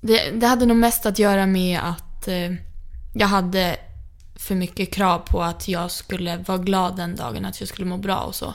Det, 0.00 0.30
det 0.30 0.46
hade 0.46 0.66
nog 0.66 0.76
mest 0.76 1.06
att 1.06 1.18
göra 1.18 1.46
med 1.46 1.80
att 1.82 2.28
eh, 2.28 2.52
jag 3.14 3.26
hade 3.26 3.76
för 4.36 4.54
mycket 4.54 4.92
krav 4.92 5.18
på 5.18 5.42
att 5.42 5.68
jag 5.68 5.90
skulle 5.90 6.36
vara 6.36 6.58
glad 6.58 6.96
den 6.96 7.16
dagen, 7.16 7.44
att 7.44 7.60
jag 7.60 7.68
skulle 7.68 7.86
må 7.86 7.96
bra 7.96 8.18
och 8.18 8.34
så. 8.34 8.54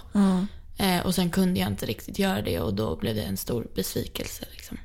Eh, 0.78 1.06
och 1.06 1.16
sen 1.16 1.30
kunde 1.30 1.60
jag 1.60 1.70
inte 1.70 1.86
riktigt 1.86 2.20
göra 2.20 2.42
det 2.42 2.60
och 2.60 2.74
då 2.74 2.96
blev 2.96 3.16
det 3.16 3.22
en 3.22 3.38
stor 3.38 3.68
besvikelse. 3.76 4.46
Liksom. 4.52 4.78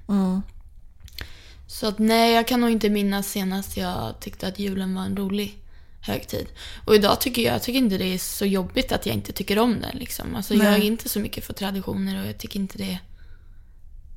Så 1.69 1.87
att 1.87 1.99
nej, 1.99 2.35
jag 2.35 2.49
kan 2.49 2.61
nog 2.61 2.71
inte 2.71 2.91
minnas 2.91 3.31
senast 3.31 3.77
jag 3.77 4.21
tyckte 4.21 4.49
att 4.49 4.59
julen 4.59 4.95
var 4.95 5.03
en 5.03 5.17
rolig 5.17 5.59
högtid. 6.01 6.47
Och 6.85 6.95
idag 6.95 7.21
tycker 7.21 7.43
jag, 7.43 7.55
jag 7.55 7.63
tycker 7.63 7.79
inte 7.79 7.99
det 7.99 8.15
är 8.15 8.19
så 8.19 8.47
jobbigt 8.47 8.93
att 8.93 9.07
jag 9.07 9.15
inte 9.15 9.33
tycker 9.33 9.59
om 9.59 9.81
den. 9.81 9.97
Liksom. 9.97 10.35
Alltså, 10.37 10.55
jag 10.55 10.75
är 10.75 10.83
inte 10.83 11.09
så 11.09 11.21
mycket 11.21 11.45
för 11.45 11.53
traditioner 11.53 12.23
och 12.23 12.29
jag 12.29 12.39
tycker 12.39 12.61
inte 12.61 12.79
det... 12.79 12.99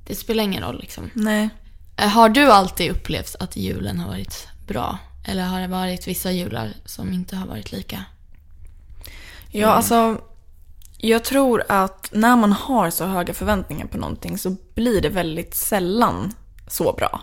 Det 0.07 0.15
spelar 0.15 0.43
ingen 0.43 0.63
roll 0.63 0.79
liksom. 0.79 1.09
Nej. 1.13 1.49
Eh, 1.97 2.07
Har 2.07 2.29
du 2.29 2.51
alltid 2.51 2.91
upplevt 2.91 3.35
att 3.39 3.57
julen 3.57 3.99
har 3.99 4.07
varit 4.07 4.47
bra? 4.67 4.97
Eller 5.27 5.43
har 5.43 5.61
det 5.61 5.67
varit 5.67 6.07
vissa 6.07 6.31
jular 6.31 6.73
som 6.85 7.13
inte 7.13 7.35
har 7.35 7.47
varit 7.47 7.71
lika? 7.71 8.05
Ja, 9.51 9.67
alltså. 9.67 10.21
Jag 10.97 11.23
tror 11.23 11.63
att 11.69 12.09
när 12.11 12.35
man 12.35 12.51
har 12.51 12.89
så 12.89 13.05
höga 13.05 13.33
förväntningar 13.33 13.85
på 13.85 13.97
någonting 13.97 14.37
så 14.37 14.55
blir 14.73 15.01
det 15.01 15.09
väldigt 15.09 15.55
sällan 15.55 16.33
så 16.71 16.93
bra. 16.93 17.21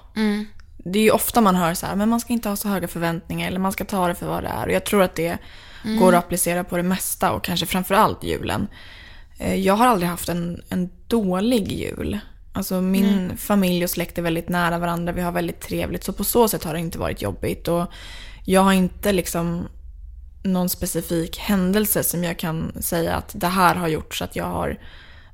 Det 0.85 0.99
är 0.99 1.02
ju 1.02 1.11
ofta 1.11 1.40
man 1.40 1.57
hör 1.57 1.75
så 1.75 1.87
här, 1.87 1.97
men 1.97 2.09
man 2.09 2.21
ska 2.21 2.33
inte 2.33 2.49
ha 2.49 2.57
så 2.57 2.69
höga 2.69 2.88
förväntningar 2.88 3.49
eller 3.49 3.61
man 3.61 3.73
ska 3.73 3.85
ta 3.85 4.09
det 4.09 4.14
för 4.14 4.26
vad 4.26 4.43
det 4.43 4.49
är. 4.49 4.67
Och 4.67 4.73
jag 4.73 4.85
tror 4.87 5.02
att 5.02 5.14
det 5.14 5.38
går 5.99 6.14
att 6.14 6.25
applicera 6.25 6.64
på 6.64 6.76
det 6.76 6.83
mesta 6.83 7.33
och 7.33 7.45
kanske 7.45 7.67
framförallt 7.67 8.25
julen. 8.25 8.69
Eh, 9.38 9.55
Jag 9.55 9.75
har 9.75 9.87
aldrig 9.87 10.11
haft 10.11 10.28
en, 10.28 10.62
en 10.69 10.90
dålig 11.07 11.73
jul. 11.73 12.19
Alltså 12.52 12.81
min 12.81 13.37
familj 13.37 13.85
och 13.85 13.90
släkt 13.90 14.19
är 14.19 14.23
väldigt 14.23 14.49
nära 14.49 14.78
varandra, 14.78 15.12
vi 15.12 15.21
har 15.21 15.33
väldigt 15.33 15.61
trevligt. 15.61 16.05
Så 16.05 16.12
på 16.12 16.25
så 16.25 16.49
sätt 16.49 16.64
har 16.64 16.73
det 16.75 16.81
inte 16.81 16.99
varit 16.99 17.23
jobbigt. 17.23 17.69
Och 17.69 17.87
jag 18.45 18.61
har 18.61 18.73
inte 18.73 19.12
liksom 19.12 19.69
någon 20.43 20.69
specifik 20.69 21.38
händelse 21.38 22.05
som 22.05 22.25
jag 22.25 22.38
kan 22.38 22.73
säga 22.83 23.14
att 23.14 23.33
det 23.35 23.47
här 23.47 23.75
har 23.75 23.88
gjort 23.88 24.14
så 24.14 24.25
att 24.25 24.37
jag 24.37 24.45
har 24.45 24.78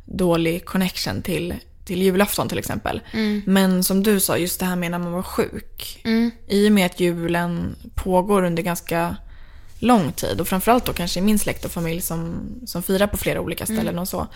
dålig 0.04 0.64
connection 0.64 1.22
till, 1.22 1.54
till 1.84 2.02
julafton 2.02 2.48
till 2.48 2.58
exempel. 2.58 3.00
Men 3.46 3.84
som 3.84 4.02
du 4.02 4.20
sa, 4.20 4.38
just 4.38 4.60
det 4.60 4.66
här 4.66 4.76
med 4.76 4.90
när 4.90 4.98
man 4.98 5.12
var 5.12 5.22
sjuk. 5.22 6.02
I 6.48 6.68
och 6.68 6.72
med 6.72 6.86
att 6.86 7.00
julen 7.00 7.76
pågår 7.94 8.42
under 8.44 8.62
ganska 8.62 9.16
lång 9.78 10.12
tid 10.12 10.40
och 10.40 10.48
framförallt 10.48 10.84
då 10.84 10.92
kanske 10.92 11.20
i 11.20 11.22
min 11.22 11.38
släkt 11.38 11.64
och 11.64 11.70
familj 11.70 12.00
som, 12.00 12.46
som 12.66 12.82
firar 12.82 13.06
på 13.06 13.16
flera 13.16 13.40
olika 13.40 13.66
ställen 13.66 13.98
och 13.98 14.08
så. 14.08 14.26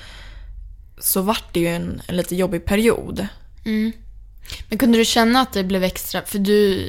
Så 0.98 1.22
vart 1.22 1.54
det 1.54 1.60
ju 1.60 1.68
en, 1.68 2.02
en 2.06 2.16
lite 2.16 2.36
jobbig 2.36 2.64
period. 2.64 3.26
Men 4.68 4.78
kunde 4.78 4.98
du 4.98 5.04
känna 5.04 5.40
att 5.40 5.52
det 5.52 5.64
blev 5.64 5.84
extra, 5.84 6.22
för 6.22 6.38
du, 6.38 6.86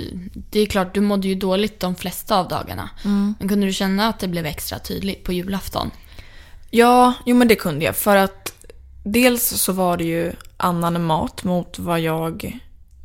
det 0.50 0.60
är 0.60 0.66
klart 0.66 0.94
du 0.94 1.02
mådde 1.02 1.28
ju 1.28 1.36
dåligt 1.36 1.80
de 1.80 1.96
flesta 1.96 2.38
av 2.38 2.48
dagarna. 2.48 2.90
Men 3.40 3.50
kunde 3.50 3.68
du 3.68 3.74
känna 3.74 4.08
att 4.10 4.20
det 4.20 4.28
blev 4.28 4.46
extra 4.46 4.80
tydligt 4.80 5.24
på 5.24 5.34
julafton? 5.34 5.92
Ja, 6.72 7.14
jo 7.26 7.36
men 7.36 7.48
det 7.48 7.56
kunde 7.56 7.86
jag. 7.86 7.96
För 7.96 8.16
att 8.16 8.54
dels 9.04 9.44
så 9.44 9.74
var 9.74 9.98
det 9.98 10.04
ju 10.04 10.34
annan 10.60 11.04
mat 11.06 11.44
mot 11.44 11.80
vad 11.80 12.00
jag 12.00 12.60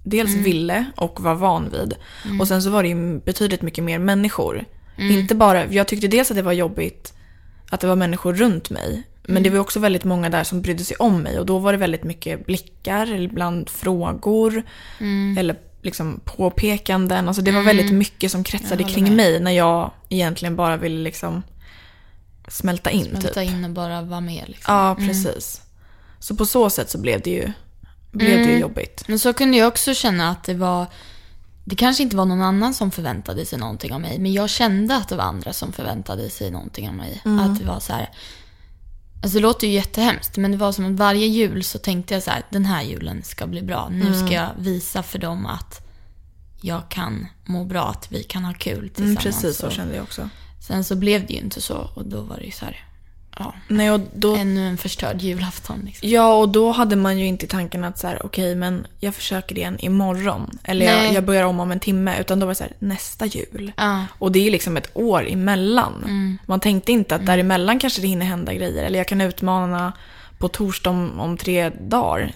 dels 0.04 0.34
ville 0.34 0.84
och 0.96 1.20
var 1.20 1.34
van 1.34 1.70
vid. 1.70 1.94
Och 2.40 2.49
sen 2.49 2.62
så 2.62 2.70
var 2.70 2.82
det 2.82 2.88
ju 2.88 3.20
betydligt 3.20 3.62
mycket 3.62 3.84
mer 3.84 3.99
människor. 3.99 4.64
Inte 4.99 5.34
bara, 5.34 5.66
jag 5.66 5.88
tyckte 5.88 6.08
dels 6.08 6.30
att 6.30 6.37
det 6.37 6.42
var 6.42 6.52
jobbigt 6.52 7.14
att 7.70 7.80
det 7.80 7.87
var 7.87 7.96
människor 7.96 8.34
runt 8.34 8.70
mig. 8.70 9.02
Men 9.23 9.42
det 9.42 9.50
var 9.50 9.58
också 9.58 9.80
väldigt 9.80 10.04
många 10.04 10.28
där 10.30 10.44
som 10.44 10.62
brydde 10.62 10.84
sig 10.84 10.96
om 10.96 11.23
mig 11.23 11.38
och 11.38 11.46
då 11.46 11.58
var 11.58 11.73
det 11.73 11.78
väldigt 11.78 12.04
mycket 12.04 12.46
blickar, 12.46 13.12
ibland 13.20 13.68
frågor 13.70 14.62
Mm. 15.00 15.38
eller 15.38 15.56
liksom 15.82 16.20
påpekanden. 16.25 17.28
Alltså 17.28 17.42
det 17.42 17.52
var 17.52 17.62
väldigt 17.62 17.92
mycket 17.92 18.30
som 18.30 18.44
kretsade 18.44 18.84
kring 18.84 19.04
med. 19.04 19.12
mig 19.16 19.40
när 19.40 19.50
jag 19.50 19.90
egentligen 20.08 20.56
bara 20.56 20.76
ville 20.76 21.02
liksom 21.02 21.42
smälta 22.49 22.90
in 22.90 23.04
Smälta 23.04 23.28
typ. 23.40 23.50
in 23.50 23.64
och 23.64 23.70
bara 23.70 24.02
vara 24.02 24.20
med 24.20 24.44
liksom. 24.46 24.75
Ja, 24.75 24.94
precis. 24.99 25.61
Så 26.24 26.36
på 26.36 26.46
så 26.46 26.70
sätt 26.70 26.90
så 26.90 26.98
blev 26.98 27.20
det 27.22 27.30
ju, 27.30 27.52
blev 28.10 28.30
det 28.38 28.44
ju 28.44 28.48
Mm. 28.48 28.60
jobbigt. 28.60 29.04
Men 29.08 29.18
så 29.18 29.32
kunde 29.32 29.56
jag 29.56 29.68
också 29.68 29.94
känna 29.94 30.30
att 30.30 30.44
det 30.44 30.54
var... 30.54 30.86
Det 31.64 31.76
kanske 31.76 32.02
inte 32.02 32.16
var 32.16 32.24
någon 32.24 32.42
annan 32.42 32.74
som 32.74 32.90
förväntade 32.90 33.46
sig 33.46 33.58
någonting 33.58 33.92
av 33.94 34.00
mig. 34.00 34.18
Men 34.18 34.32
jag 34.32 34.50
kände 34.50 34.96
att 34.96 35.08
det 35.08 35.16
var 35.16 35.24
andra 35.24 35.52
som 35.52 35.72
förväntade 35.72 36.30
sig 36.30 36.50
någonting 36.50 36.88
av 36.88 36.94
mig. 36.94 37.22
Att 37.24 37.58
det 37.58 37.64
var 37.66 37.80
så 37.80 37.92
här... 37.92 38.10
Alltså 39.22 39.38
det 39.38 39.42
låter 39.42 39.66
ju 39.66 39.72
jättehemskt. 39.72 40.36
Men 40.36 40.50
det 40.50 40.56
var 40.56 40.72
som 40.72 40.84
att 40.92 40.98
varje 40.98 41.26
jul 41.26 41.64
så 41.64 41.78
tänkte 41.78 42.14
jag 42.14 42.22
så 42.22 42.30
här. 42.30 42.42
Den 42.50 42.64
här 42.64 42.82
julen 42.82 43.22
ska 43.22 43.46
bli 43.46 43.62
bra. 43.62 43.88
Nu 43.88 44.14
ska 44.14 44.34
jag 44.34 44.50
visa 44.58 45.02
för 45.02 45.18
dem 45.18 45.46
att 45.46 45.86
jag 46.60 46.88
kan 46.88 47.26
må 47.44 47.64
bra. 47.64 47.84
Att 47.88 48.12
vi 48.12 48.22
kan 48.22 48.44
ha 48.44 48.54
kul 48.54 48.78
Mm, 48.78 48.88
tillsammans. 48.90 49.22
precis 49.24 49.56
så 49.56 49.70
kände 49.70 49.94
jag 49.94 50.02
också. 50.02 50.28
Sen 50.66 50.84
så 50.84 50.96
blev 50.96 51.26
det 51.26 51.32
ju 51.32 51.40
inte 51.40 51.60
så. 51.60 51.90
Och 51.94 52.04
då 52.06 52.20
var 52.20 52.36
det 52.36 52.44
ju 52.44 52.50
så 52.50 52.64
här... 52.64 52.84
Ja, 53.38 53.54
Nej, 53.68 53.90
och 53.90 54.00
då, 54.14 54.34
ännu 54.34 54.68
en 54.68 54.76
förstörd 54.78 55.20
julafton 55.20 55.82
liksom. 55.84 56.08
ja, 56.08 56.34
och 56.34 56.48
då 56.48 56.72
hade 56.72 56.96
man 56.96 57.18
ju 57.18 57.26
inte 57.26 57.46
tanken 57.46 57.84
att 57.84 57.98
så 57.98 58.06
här, 58.06 58.26
okej, 58.26 58.54
men 58.54 58.86
jag 59.00 59.14
försöker 59.14 59.58
igen 59.58 59.76
imorgon. 59.78 60.58
Eller 60.64 60.86
Nej. 60.86 61.04
jag, 61.04 61.14
jag 61.14 61.24
börjar 61.24 61.44
om 61.44 61.60
om 61.60 61.70
en 61.70 61.80
timme. 61.80 62.20
Utan 62.20 62.40
då 62.40 62.46
var 62.46 62.50
det 62.50 62.56
så 62.56 62.64
här, 62.64 62.72
nästa 62.78 63.26
jul. 63.26 63.72
Ja. 63.76 64.04
Och 64.18 64.32
det 64.32 64.46
är 64.46 64.50
liksom 64.50 64.76
ett 64.76 64.90
år 64.94 65.28
emellan. 65.28 65.94
Mm. 66.04 66.38
Man 66.46 66.60
tänkte 66.60 66.92
inte 66.92 67.14
att 67.14 67.26
däremellan 67.26 67.78
kanske 67.78 68.00
det 68.00 68.08
hinner 68.08 68.26
hända 68.26 68.54
grejer. 68.54 68.84
Eller 68.84 68.98
jag 68.98 69.08
kan 69.08 69.20
utmana 69.20 69.92
på 70.38 70.48
torsdag 70.48 70.90
om, 70.90 71.20
om 71.20 71.36
tre 71.36 71.68
dagar. 71.68 72.32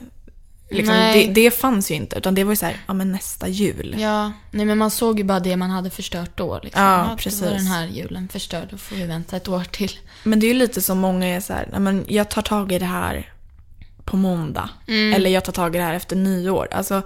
Liksom, 0.71 0.95
Nej. 0.95 1.27
det, 1.27 1.33
det 1.33 1.51
fanns 1.51 1.91
ju 1.91 1.95
inte. 1.95 2.17
Utan 2.19 2.35
det 2.35 2.45
var 2.45 2.53
ju 2.53 2.57
så 2.57 2.67
här, 2.67 2.77
ja 2.87 2.95
men 2.95 3.13
nästa 3.13 3.49
jul. 3.49 3.97
Ja, 3.99 4.33
nej 4.51 4.67
men 4.67 4.79
man 4.79 4.91
såg 4.91 5.19
ju 5.19 5.25
bara 5.25 5.41
det 5.41 5.57
man 5.57 5.71
hade 5.71 5.91
förstört 5.91 6.31
då. 6.35 6.61
Liksom. 6.63 6.83
Ja, 6.83 7.07
var 7.09 7.17
precis. 7.17 7.41
den 7.41 7.67
här 7.67 7.87
julen 7.87 8.29
förstörd, 8.29 8.69
då 8.71 8.77
får 8.77 8.97
vi 8.97 9.05
vänta 9.07 9.37
ett 9.37 9.49
år 9.49 9.65
till. 9.71 9.93
Men 10.25 10.41
det 10.41 10.47
är 10.47 10.49
ju 10.49 10.55
lite 10.55 10.81
som 10.83 10.99
många 10.99 11.27
är 11.27 11.41
så 11.41 11.53
här, 11.53 11.69
"Nej, 11.71 11.81
men 11.81 12.05
jag 12.09 12.29
tar 12.31 12.43
tag 12.43 12.73
i 12.73 12.79
det 12.79 12.85
här 12.87 13.33
på 14.05 14.17
måndag. 14.17 14.71
Mm. 14.89 15.15
Eller 15.15 15.31
jag 15.31 15.45
tar 15.45 15.53
tag 15.53 15.75
i 15.75 15.79
det 15.79 15.85
här 15.85 15.95
efter 15.95 16.17
nyår. 16.17 16.69
Alltså, 16.71 17.03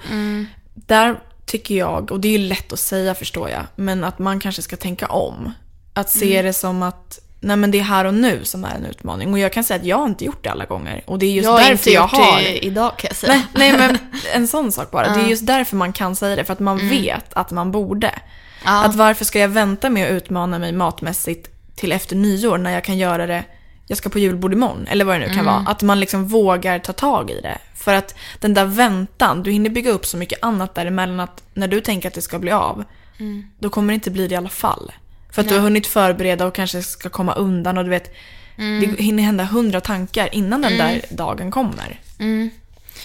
där 0.75 1.21
tycker 1.47 1.75
jag, 1.75 2.13
och 2.13 2.21
det 2.21 2.29
är 2.29 2.33
ju 2.39 2.39
lätt 2.49 2.73
att 2.73 2.79
säga 2.79 3.15
förstår 3.15 3.51
jag, 3.51 3.63
men 3.77 4.05
att 4.05 4.19
man 4.19 4.41
kanske 4.41 4.63
ska 4.63 4.77
tänka 4.77 5.07
om. 5.07 5.53
Att 5.95 6.11
se 6.11 6.33
Mm. 6.33 6.47
det 6.47 6.53
som 6.53 6.83
att 6.83 7.19
Nej 7.45 7.57
men 7.57 7.71
det 7.71 7.79
är 7.79 7.83
här 7.83 8.05
och 8.05 8.15
nu 8.15 8.45
som 8.45 8.65
är 8.65 8.75
en 8.75 8.87
utmaning. 8.87 9.33
Och 9.33 9.39
jag 9.39 9.53
kan 9.53 9.65
säga 9.65 9.81
att 9.81 9.87
jag 9.87 9.97
har 9.99 10.07
inte 10.07 10.25
gjort 10.25 10.45
det 10.45 10.51
alla 10.51 10.65
gånger. 10.65 11.03
Och 11.07 11.19
det 11.19 11.27
är 11.27 11.31
just 11.31 11.45
jag 11.45 11.59
därför 11.59 11.73
inte 11.73 11.91
jag 11.91 12.07
har... 12.07 12.37
det 12.41 12.65
idag 12.67 12.97
kan 12.99 13.09
jag 13.09 13.17
säga. 13.17 13.33
Nej, 13.33 13.73
nej 13.73 13.79
men 13.79 13.99
en 14.35 14.49
sån 14.49 14.73
sak 14.73 14.91
bara. 14.91 15.15
Det 15.15 15.21
är 15.21 15.27
just 15.29 15.47
därför 15.47 15.77
man 15.77 15.93
kan 15.93 16.17
säga 16.17 16.37
det. 16.37 16.45
För 16.45 16.53
att 16.53 16.61
man 16.61 16.89
vet 16.89 17.33
att 17.33 17.51
man 17.51 17.71
borde. 17.73 18.09
Mm. 18.09 18.21
Ja. 18.65 18.85
Att 18.85 18.95
varför 18.95 19.25
ska 19.25 19.39
jag 19.39 19.49
vänta 19.49 19.91
med 19.91 20.07
att 20.07 20.13
utmana 20.13 20.59
mig 20.59 20.73
matmässigt 20.73 21.49
till 21.77 21.93
efter 21.93 22.17
nyår 22.17 22.59
när 22.59 22.71
jag 22.71 22.85
kan 22.85 22.99
göra 22.99 23.27
det, 23.27 23.45
jag 23.87 23.99
ska 23.99 24.09
på 24.11 24.19
julbord 24.19 24.53
imorgon, 24.53 24.87
eller 24.91 25.05
vad 25.05 25.15
det 25.15 25.19
nu 25.19 25.27
kan 25.27 25.35
Mm. 25.35 25.47
vara. 25.47 25.65
Att 25.67 25.83
man 25.83 26.01
liksom 26.01 26.29
vågar 26.29 26.79
ta 26.79 26.93
tag 26.93 27.31
i 27.31 27.41
det. 27.41 27.59
För 27.75 27.95
att 27.95 28.15
den 28.41 28.55
där 28.55 28.65
väntan, 28.65 29.43
du 29.43 29.51
hinner 29.51 29.71
bygga 29.71 29.91
upp 29.91 30.07
så 30.07 30.17
mycket 30.17 30.39
annat 30.45 30.75
däremellan 30.75 31.21
att 31.21 31.43
när 31.55 31.69
du 31.69 31.81
tänker 31.81 32.09
att 32.09 32.15
det 32.15 32.23
ska 32.23 32.39
bli 32.39 32.51
av, 32.51 32.85
Mm. 33.19 33.45
då 33.59 33.71
kommer 33.71 33.93
det 33.93 33.95
inte 33.95 34.11
bli 34.11 34.29
det 34.29 34.33
i 34.35 34.37
alla 34.37 34.49
fall. 34.49 34.93
För 35.33 35.43
att 35.43 35.49
du 35.49 35.55
har 35.55 35.61
hunnit 35.63 35.87
förbereda 35.87 36.47
och 36.47 36.55
kanske 36.55 36.83
ska 36.83 37.09
komma 37.09 37.35
undan 37.35 37.79
och 37.79 37.85
du 37.85 37.91
vet, 37.91 38.15
Mm. 38.57 38.81
det 38.97 39.03
hinner 39.03 39.23
hända 39.23 39.45
hundra 39.45 39.81
tankar 39.81 40.29
innan 40.35 40.63
den 40.63 40.79
där 40.79 41.05
dagen 41.11 41.51
kommer. 41.51 42.01
Mm. 42.19 42.51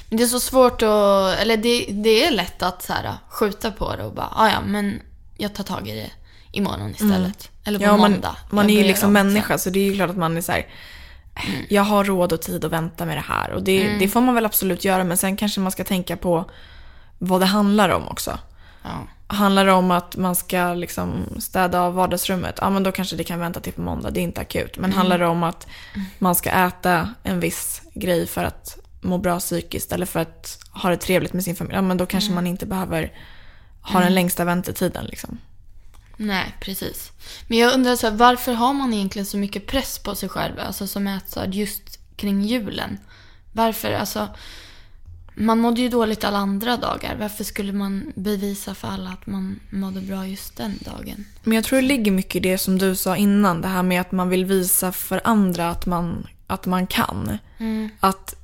Men 0.09 0.17
det 0.17 0.23
är 0.23 0.27
så 0.27 0.39
svårt 0.39 0.81
att, 0.81 1.39
eller 1.39 1.57
det, 1.57 1.85
det 1.89 2.25
är 2.25 2.31
lätt 2.31 2.63
att 2.63 2.83
så 2.83 2.93
här, 2.93 3.13
skjuta 3.29 3.71
på 3.71 3.95
det 3.95 4.03
och 4.03 4.13
bara, 4.13 4.29
"Ah, 4.35 4.49
ja 4.49 4.61
men 4.65 5.01
jag 5.37 5.55
tar 5.55 5.63
tag 5.63 5.87
i 5.87 5.95
det 5.95 6.09
imorgon 6.51 6.91
istället. 6.91 7.49
Eller 7.63 7.79
på 7.79 7.85
Ja, 7.85 7.97
man, 7.97 8.11
måndag. 8.11 8.35
man 8.49 8.69
Jag 8.69 8.77
är 8.77 8.81
ju 8.81 8.87
liksom 8.87 9.09
om 9.09 9.15
sen." 9.15 9.27
människa 9.27 9.57
så 9.57 9.69
det 9.69 9.79
är 9.79 9.83
ju 9.83 9.95
klart 9.95 10.09
att 10.09 10.17
man 10.17 10.37
är 10.37 10.41
så 10.41 10.51
här. 10.51 10.67
"Äh, 11.35 11.43
Jag 11.69 11.83
har 11.83 12.03
råd 12.03 12.33
och 12.33 12.41
tid 12.41 12.65
att 12.65 12.71
vänta 12.71 13.05
med 13.05 13.17
det 13.17 13.23
här 13.27 13.51
och 13.51 13.63
det, 13.63 13.97
det 13.99 14.07
får 14.07 14.21
man 14.21 14.35
väl 14.35 14.45
absolut 14.45 14.85
göra 14.85 15.03
men 15.03 15.17
sen 15.17 15.37
kanske 15.37 15.59
man 15.59 15.71
ska 15.71 15.83
tänka 15.83 16.17
på 16.17 16.49
vad 17.17 17.41
det 17.41 17.45
handlar 17.45 17.89
om 17.89 18.07
också. 18.07 18.39
Ja. 18.83 19.07
Handlar 19.29 19.65
det 19.65 19.71
om 19.71 19.91
att 19.91 20.17
man 20.17 20.35
ska 20.35 20.73
liksom 20.73 21.25
städa 21.39 21.81
av 21.81 21.93
vardagsrummet, 21.93 22.57
ja 22.61 22.69
men 22.69 22.83
då 22.83 22.91
kanske 22.91 23.15
det 23.15 23.23
kan 23.23 23.39
vänta 23.39 23.59
till 23.59 23.73
på 23.73 23.81
måndag, 23.81 24.11
det 24.11 24.19
är 24.19 24.23
inte 24.23 24.41
akut. 24.41 24.77
Men 24.77 24.93
handlar 24.93 25.19
det 25.19 25.27
om 25.27 25.43
att 25.43 25.67
man 26.19 26.35
ska 26.35 26.49
äta 26.49 27.13
en 27.23 27.39
viss 27.39 27.81
grej 27.93 28.27
för 28.27 28.43
att 28.43 28.77
må 29.01 29.17
bra 29.17 29.39
psykiskt 29.39 29.91
eller 29.91 30.05
för 30.05 30.19
att 30.19 30.59
ha 30.71 30.89
det 30.89 30.97
trevligt 30.97 31.33
med 31.33 31.43
sin 31.43 31.55
familj, 31.55 31.75
ja 31.75 31.81
men 31.81 31.97
då 31.97 32.05
kanske 32.05 32.31
man 32.31 32.47
inte 32.47 32.65
behöver 32.65 33.11
ha 33.81 33.99
den 33.99 34.13
längsta 34.15 34.45
väntetiden 34.45 35.05
liksom. 35.05 35.37
Nej, 36.17 36.55
precis. 36.59 37.11
Men 37.47 37.57
jag 37.57 37.73
undrar 37.73 37.95
så 37.95 38.07
här, 38.07 38.13
varför 38.13 38.53
har 38.53 38.73
man 38.73 38.93
egentligen 38.93 39.25
så 39.25 39.37
mycket 39.37 39.67
press 39.67 39.99
på 39.99 40.15
sig 40.15 40.29
själv, 40.29 40.59
alltså 40.59 40.87
som 40.87 41.07
ätstörd 41.07 41.53
just 41.53 41.99
kring 42.15 42.41
julen? 42.41 42.97
Varför, 43.51 43.91
alltså, 43.91 44.27
man 45.39 45.59
mådde 45.59 45.81
ju 45.81 45.89
dåligt 45.89 46.23
alla 46.23 46.37
andra 46.37 46.77
dagar. 46.77 47.15
Varför 47.19 47.43
skulle 47.43 47.73
man 47.73 48.11
bevisa 48.15 48.75
för 48.75 48.87
alla 48.87 49.09
att 49.09 49.27
man 49.27 49.59
mådde 49.69 50.01
bra 50.01 50.27
just 50.27 50.57
den 50.57 50.79
dagen? 50.79 51.25
Men 51.43 51.55
jag 51.55 51.63
tror 51.63 51.81
det 51.81 51.87
ligger 51.87 52.11
mycket 52.11 52.35
i 52.35 52.39
det 52.39 52.57
som 52.57 52.77
du 52.77 52.95
sa 52.95 53.17
innan. 53.17 53.61
Det 53.61 53.67
här 53.67 53.83
med 53.83 54.01
att 54.01 54.11
man 54.11 54.29
vill 54.29 54.45
visa 54.45 54.91
för 54.91 55.21
andra 55.23 55.69
att 55.69 55.85
man, 55.85 56.27
att 56.47 56.65
man 56.65 56.87
kan. 56.87 57.37
Att 57.99 58.35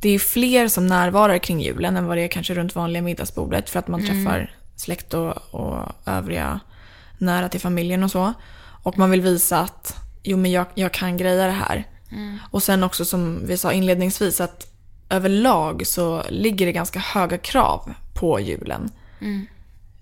det 0.00 0.08
är 0.08 0.18
fler 0.18 0.68
som 0.68 0.86
närvarar 0.86 1.38
kring 1.38 1.60
julen 1.60 1.96
än 1.96 2.06
vad 2.06 2.16
det 2.16 2.22
är 2.22 2.28
kanske 2.28 2.54
runt 2.54 2.74
vanliga 2.74 3.02
middagsbordet. 3.02 3.70
För 3.70 3.78
att 3.78 3.88
man 3.88 4.06
träffar 4.06 4.54
släkt 4.76 5.14
och, 5.14 5.54
och 5.54 5.92
övriga 6.06 6.60
nära 7.18 7.48
till 7.48 7.60
familjen 7.60 8.02
och 8.02 8.10
så. 8.10 8.32
Och 8.82 8.98
man 8.98 9.10
vill 9.10 9.20
visa 9.20 9.60
att 9.60 9.96
jo 10.22 10.36
men 10.36 10.50
jag, 10.50 10.66
jag 10.74 10.92
kan 10.92 11.16
greja 11.16 11.46
det 11.46 11.52
här. 11.52 11.84
Och 12.50 12.62
sen 12.62 12.82
också 12.84 13.04
som 13.04 13.46
vi 13.46 13.56
sa 13.56 13.72
inledningsvis 13.72 14.40
att 14.40 14.69
överlag 15.10 15.86
så 15.86 16.22
ligger 16.30 16.66
det 16.66 16.72
ganska 16.72 16.98
höga 16.98 17.38
krav 17.38 17.94
på 18.14 18.40
julen. 18.40 18.90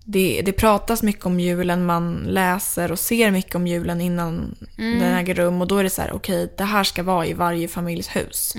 Det, 0.04 0.42
det 0.44 0.52
pratas 0.52 1.02
mycket 1.02 1.26
om 1.26 1.40
julen, 1.40 1.86
man 1.86 2.24
läser 2.28 2.92
och 2.92 2.98
ser 2.98 3.30
mycket 3.30 3.54
om 3.54 3.66
julen 3.66 4.00
innan 4.00 4.56
den 4.76 5.02
äger 5.02 5.34
rum. 5.34 5.60
Och 5.60 5.68
då 5.68 5.78
är 5.78 5.84
det 5.84 5.90
så 5.90 6.02
här, 6.02 6.12
okej, 6.12 6.54
det 6.58 6.64
här 6.64 6.84
ska 6.84 7.02
vara 7.02 7.26
i 7.26 7.32
varje 7.32 7.68
familjs 7.68 8.16
hus. 8.16 8.52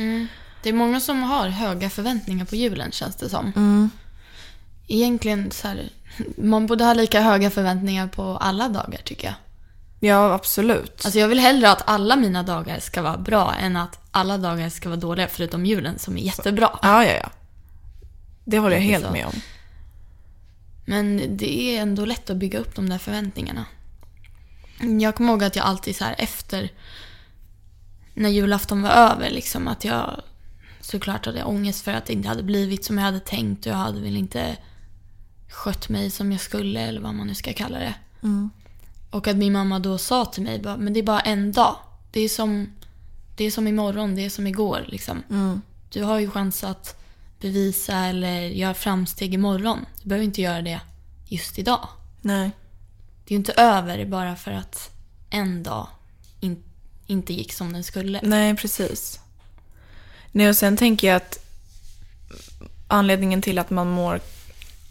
Det 0.64 0.70
är 0.70 0.74
många 0.74 1.00
som 1.00 1.24
har 1.24 1.48
höga 1.48 1.90
förväntningar 1.90 2.46
på 2.46 2.56
julen 2.56 2.92
känns 2.92 3.16
det 3.16 3.30
som. 3.30 3.52
Mm. 3.56 3.90
Egentligen 4.88 5.52
så 5.52 5.68
här, 5.68 5.90
man 6.38 6.68
borde 6.68 6.84
ha 6.84 6.94
lika 6.94 7.22
höga 7.22 7.50
förväntningar 7.50 8.08
på 8.08 8.38
alla 8.42 8.70
dagar 8.70 9.00
tycker 9.04 9.28
jag. 9.28 9.36
Ja, 10.00 10.34
absolut. 10.34 11.06
Alltså 11.06 11.20
jag 11.20 11.28
vill 11.28 11.40
hellre 11.40 11.72
att 11.72 11.84
alla 11.86 12.16
mina 12.16 12.44
dagar 12.44 12.80
ska 12.80 13.02
vara 13.02 13.18
bra 13.18 13.54
än 13.62 13.78
att 13.78 13.99
alla 14.12 14.38
dagar 14.38 14.70
ska 14.70 14.90
vara 14.90 15.00
dåliga 15.00 15.28
förutom 15.28 15.66
julen 15.66 16.00
som 16.00 16.18
är 16.18 16.22
jättebra. 16.22 16.80
Ja, 16.82 17.06
ja, 17.06 17.14
ja. 17.14 17.30
Det 18.44 18.60
håller 18.60 18.76
jag 18.76 18.84
helt 18.84 19.06
så. 19.06 19.12
med 19.12 19.26
om. 19.26 19.34
Men 20.86 21.38
det 21.38 21.78
är 21.78 21.82
ändå 21.82 22.06
lätt 22.06 22.30
att 22.30 22.38
bygga 22.38 22.60
upp 22.60 22.76
de 22.76 22.90
där 22.90 22.98
förväntningarna. 22.98 23.66
Jag 25.02 25.16
kommer 25.16 25.32
ihåg 25.32 25.44
att 25.44 25.56
jag 25.56 25.66
alltid 25.66 25.96
så 25.96 26.04
här 26.04 26.16
efter 26.18 26.72
när 28.14 28.30
julafton 28.30 28.82
var 28.82 28.90
över 28.90 29.30
liksom 29.30 29.68
att 29.68 29.86
jag 29.86 30.22
såklart 30.82 31.26
hade 31.26 31.44
ångest 31.44 31.82
för 31.84 31.94
att 31.94 32.06
det 32.06 32.14
inte 32.14 32.28
hade 32.28 32.44
blivit 32.44 32.86
som 32.86 32.98
jag 32.98 33.06
hade 33.06 33.20
tänkt 33.20 33.66
och 33.66 33.72
jag 33.72 33.78
hade 33.78 34.02
väl 34.02 34.18
inte 34.18 34.58
skött 35.50 35.90
mig 35.90 36.12
som 36.12 36.32
jag 36.32 36.42
skulle 36.42 36.80
eller 36.80 37.02
vad 37.02 37.16
man 37.16 37.28
nu 37.28 37.36
ska 37.36 37.54
kalla 37.54 37.80
det. 37.80 37.94
Och 39.10 39.28
att 39.28 39.38
min 39.38 39.54
mamma 39.54 39.80
då 39.80 39.98
sa 39.98 40.26
till 40.26 40.44
mig 40.44 40.60
bara, 40.60 40.78
men 40.78 40.94
det 40.94 41.00
är 41.00 41.04
bara 41.04 41.20
en 41.20 41.52
dag. 41.52 41.76
Det 42.12 42.22
är 42.22 42.30
som, 42.30 42.74
det 43.40 43.46
är 43.46 43.52
som 43.52 43.68
imorgon, 43.68 44.16
det 44.16 44.26
är 44.26 44.30
som 44.30 44.48
igår 44.48 44.86
liksom. 44.88 45.24
Du 45.90 46.04
har 46.04 46.20
ju 46.20 46.30
chans 46.30 46.64
att 46.64 47.02
bevisa 47.40 47.98
eller 47.98 48.42
göra 48.42 48.74
framsteg 48.74 49.34
imorgon. 49.34 49.86
Du 50.02 50.10
behöver 50.10 50.26
inte 50.26 50.42
göra 50.42 50.62
det 50.62 50.82
just 51.26 51.60
idag. 51.60 51.88
Nej. 52.22 52.52
Det 53.26 53.34
är 53.34 53.36
ju 53.36 53.36
inte 53.36 53.54
över 53.54 54.06
bara 54.06 54.36
för 54.36 54.52
att 54.52 54.90
en 55.30 55.64
dag 55.64 55.88
in, 56.40 56.64
inte 57.06 57.34
gick 57.34 57.54
som 57.54 57.74
den 57.74 57.84
skulle. 57.84 58.20
Nej, 58.24 58.56
precis. 58.56 59.20
Nej, 60.32 60.50
och 60.50 60.56
sen 60.56 60.78
tänker 60.78 61.08
jag 61.08 61.16
att 61.16 61.46
anledningen 62.88 63.42
till 63.42 63.60
att 63.60 63.70
man 63.70 63.90
mår 63.90 64.20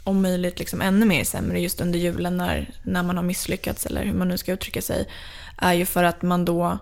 om 0.04 0.22
möjligt 0.22 0.58
liksom 0.58 0.82
ännu 0.82 1.06
mer 1.06 1.24
sämre 1.24 1.60
just 1.60 1.80
under 1.80 1.98
julen 1.98 2.36
när, 2.36 2.74
när 2.82 3.02
man 3.02 3.16
har 3.16 3.24
misslyckats 3.24 3.86
eller 3.86 4.04
hur 4.04 4.14
man 4.14 4.28
nu 4.28 4.38
ska 4.38 4.52
uttrycka 4.52 4.82
sig 4.82 5.08
är 5.56 5.72
ju 5.72 5.86
för 5.86 6.04
att 6.04 6.22
man 6.22 6.44
då 6.44 6.78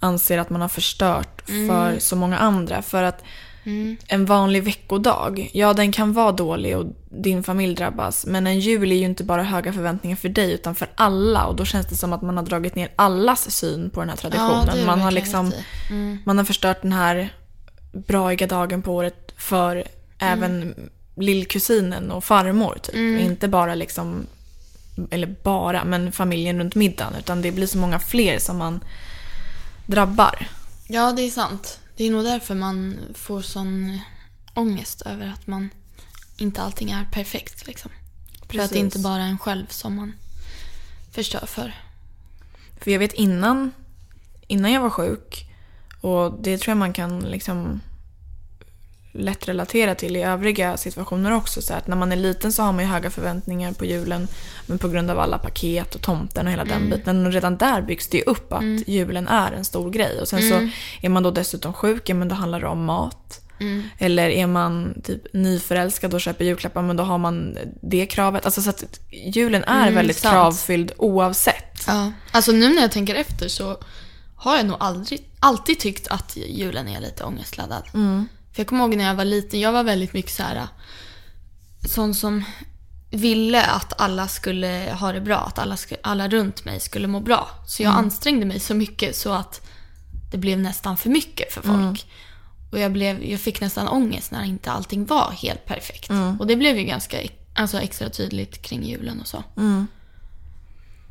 anser 0.00 0.38
att 0.38 0.50
man 0.50 0.60
har 0.60 0.68
förstört 0.68 1.42
för 1.46 1.98
så 1.98 2.16
många 2.16 2.38
andra. 2.38 2.82
För 2.82 3.02
att 3.02 3.24
mm. 3.64 3.96
en 4.06 4.24
vanlig 4.24 4.64
veckodag, 4.64 5.50
ja 5.52 5.72
den 5.72 5.92
kan 5.92 6.12
vara 6.12 6.32
dålig 6.32 6.76
och 6.76 6.86
din 7.10 7.42
familj 7.42 7.74
drabbas. 7.74 8.26
Men 8.26 8.46
en 8.46 8.60
jul 8.60 8.92
är 8.92 8.96
ju 8.96 9.04
inte 9.04 9.24
bara 9.24 9.42
höga 9.42 9.72
förväntningar 9.72 10.16
för 10.16 10.28
dig 10.28 10.52
utan 10.52 10.74
för 10.74 10.88
alla. 10.94 11.44
Och 11.44 11.56
då 11.56 11.64
känns 11.64 11.86
det 11.86 11.96
som 11.96 12.12
att 12.12 12.22
man 12.22 12.36
har 12.36 12.44
dragit 12.44 12.74
ner 12.74 12.92
allas 12.96 13.50
syn 13.50 13.90
på 13.90 14.00
den 14.00 14.08
här 14.08 14.16
traditionen. 14.16 14.78
Ja, 14.78 14.86
man, 14.86 15.00
har 15.00 15.10
liksom, 15.10 15.52
mm. 15.90 16.18
man 16.24 16.38
har 16.38 16.44
förstört 16.44 16.82
den 16.82 16.92
här 16.92 17.28
braiga 17.92 18.46
dagen 18.46 18.82
på 18.82 18.94
året 18.94 19.34
för 19.36 19.76
mm. 19.76 19.86
även 20.18 20.74
lillkusinen 21.16 22.10
och 22.10 22.24
farmor. 22.24 22.78
Typ. 22.82 22.94
Mm. 22.94 23.20
Inte 23.20 23.48
bara 23.48 23.74
liksom, 23.74 24.26
eller 25.10 25.34
bara, 25.42 25.84
men 25.84 26.12
familjen 26.12 26.58
runt 26.58 26.74
middagen. 26.74 27.12
Utan 27.18 27.42
det 27.42 27.52
blir 27.52 27.66
så 27.66 27.78
många 27.78 27.98
fler 27.98 28.38
som 28.38 28.56
man 28.56 28.80
drabbar. 29.86 30.48
Ja, 30.86 31.12
det 31.12 31.22
är 31.22 31.30
sant. 31.30 31.80
Det 31.96 32.04
är 32.04 32.10
nog 32.10 32.24
därför 32.24 32.54
man 32.54 32.98
får 33.14 33.42
sån 33.42 34.00
ångest 34.54 35.02
över 35.02 35.26
att 35.28 35.46
man 35.46 35.70
inte 36.36 36.62
allting 36.62 36.90
är 36.90 37.04
perfekt. 37.12 37.66
Liksom. 37.66 37.90
För 38.48 38.58
att 38.58 38.70
det 38.70 38.78
inte 38.78 38.98
bara 38.98 39.22
är 39.22 39.28
en 39.28 39.38
själv 39.38 39.66
som 39.68 39.96
man 39.96 40.12
förstör 41.10 41.46
för. 41.46 41.74
För 42.80 42.90
jag 42.90 42.98
vet 42.98 43.12
innan, 43.12 43.72
innan 44.46 44.72
jag 44.72 44.80
var 44.80 44.90
sjuk, 44.90 45.46
och 46.00 46.42
det 46.42 46.58
tror 46.58 46.70
jag 46.70 46.78
man 46.78 46.92
kan 46.92 47.20
liksom 47.20 47.80
lätt 49.18 49.48
relatera 49.48 49.94
till 49.94 50.16
i 50.16 50.22
övriga 50.22 50.76
situationer 50.76 51.32
också. 51.32 51.62
Så 51.62 51.74
att 51.74 51.86
när 51.86 51.96
man 51.96 52.12
är 52.12 52.16
liten 52.16 52.52
så 52.52 52.62
har 52.62 52.72
man 52.72 52.84
ju 52.84 52.90
höga 52.90 53.10
förväntningar 53.10 53.72
på 53.72 53.84
julen 53.84 54.28
men 54.66 54.78
på 54.78 54.88
grund 54.88 55.10
av 55.10 55.18
alla 55.18 55.38
paket 55.38 55.94
och 55.94 56.02
tomten 56.02 56.46
och 56.46 56.52
hela 56.52 56.62
mm. 56.62 56.78
den 56.78 56.90
biten. 56.90 57.26
Och 57.26 57.32
redan 57.32 57.56
där 57.56 57.82
byggs 57.82 58.08
det 58.08 58.16
ju 58.16 58.22
upp 58.22 58.52
att 58.52 58.62
mm. 58.62 58.84
julen 58.86 59.28
är 59.28 59.52
en 59.52 59.64
stor 59.64 59.90
grej. 59.90 60.20
Och 60.20 60.28
sen 60.28 60.38
mm. 60.38 60.50
så 60.50 60.76
är 61.06 61.08
man 61.08 61.22
då 61.22 61.30
dessutom 61.30 61.72
sjuk, 61.72 62.08
ja 62.08 62.14
men 62.14 62.28
då 62.28 62.34
handlar 62.34 62.60
det 62.60 62.66
om 62.66 62.84
mat. 62.84 63.40
Mm. 63.60 63.82
Eller 63.98 64.28
är 64.28 64.46
man 64.46 65.02
typ 65.04 65.32
nyförälskad 65.32 66.14
och 66.14 66.20
köper 66.20 66.44
julklappar 66.44 66.82
men 66.82 66.96
då 66.96 67.04
har 67.04 67.18
man 67.18 67.58
det 67.82 68.06
kravet. 68.06 68.44
Alltså 68.44 68.62
så 68.62 68.70
att 68.70 69.00
julen 69.10 69.64
är 69.64 69.82
mm, 69.82 69.94
väldigt 69.94 70.16
sant. 70.16 70.32
kravfylld 70.32 70.92
oavsett. 70.96 71.84
Ja. 71.86 72.12
Alltså 72.30 72.52
nu 72.52 72.74
när 72.74 72.82
jag 72.82 72.92
tänker 72.92 73.14
efter 73.14 73.48
så 73.48 73.78
har 74.36 74.56
jag 74.56 74.66
nog 74.66 74.76
aldrig, 74.80 75.30
alltid 75.40 75.78
tyckt 75.78 76.08
att 76.08 76.36
julen 76.36 76.88
är 76.88 77.00
lite 77.00 77.24
ångestladdad. 77.24 77.82
Mm. 77.94 78.28
För 78.56 78.60
jag 78.60 78.66
kommer 78.68 78.84
ihåg 78.84 78.96
när 78.96 79.04
jag 79.04 79.14
var 79.14 79.24
liten, 79.24 79.60
jag 79.60 79.72
var 79.72 79.84
väldigt 79.84 80.12
mycket 80.12 80.32
så 80.32 80.42
här 80.42 80.68
sån 81.88 82.14
som 82.14 82.44
ville 83.10 83.62
att 83.62 84.00
alla 84.00 84.28
skulle 84.28 84.96
ha 85.00 85.12
det 85.12 85.20
bra, 85.20 85.36
att 85.38 85.58
alla, 85.58 85.76
alla 86.02 86.28
runt 86.28 86.64
mig 86.64 86.80
skulle 86.80 87.06
må 87.06 87.20
bra. 87.20 87.48
Så 87.66 87.82
jag 87.82 87.90
mm. 87.90 88.04
ansträngde 88.04 88.46
mig 88.46 88.60
så 88.60 88.74
mycket 88.74 89.16
så 89.16 89.32
att 89.32 89.68
det 90.30 90.38
blev 90.38 90.58
nästan 90.58 90.96
för 90.96 91.10
mycket 91.10 91.52
för 91.52 91.62
folk. 91.62 91.74
Mm. 91.74 91.96
Och 92.72 92.78
jag, 92.78 92.92
blev, 92.92 93.24
jag 93.24 93.40
fick 93.40 93.60
nästan 93.60 93.88
ångest 93.88 94.30
när 94.30 94.44
inte 94.44 94.72
allting 94.72 95.06
var 95.06 95.30
helt 95.30 95.66
perfekt. 95.66 96.10
Mm. 96.10 96.40
Och 96.40 96.46
det 96.46 96.56
blev 96.56 96.76
ju 96.76 96.84
ganska 96.84 97.18
alltså, 97.54 97.80
extra 97.80 98.08
tydligt 98.08 98.62
kring 98.62 98.84
julen 98.84 99.20
och 99.20 99.26
så. 99.26 99.44
Mm. 99.56 99.86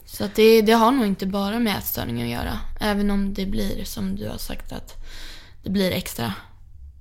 Så 0.05 0.25
att 0.25 0.35
det, 0.35 0.61
det 0.61 0.73
har 0.73 0.91
nog 0.91 1.05
inte 1.05 1.25
bara 1.25 1.59
med 1.59 1.77
ätstörning 1.77 2.21
att 2.21 2.29
göra. 2.29 2.59
Även 2.79 3.11
om 3.11 3.33
det 3.33 3.45
blir, 3.45 3.83
som 3.83 4.15
du 4.15 4.29
har 4.29 4.37
sagt, 4.37 4.71
att 4.71 4.93
det 5.63 5.69
blir 5.69 5.91
extra 5.91 6.33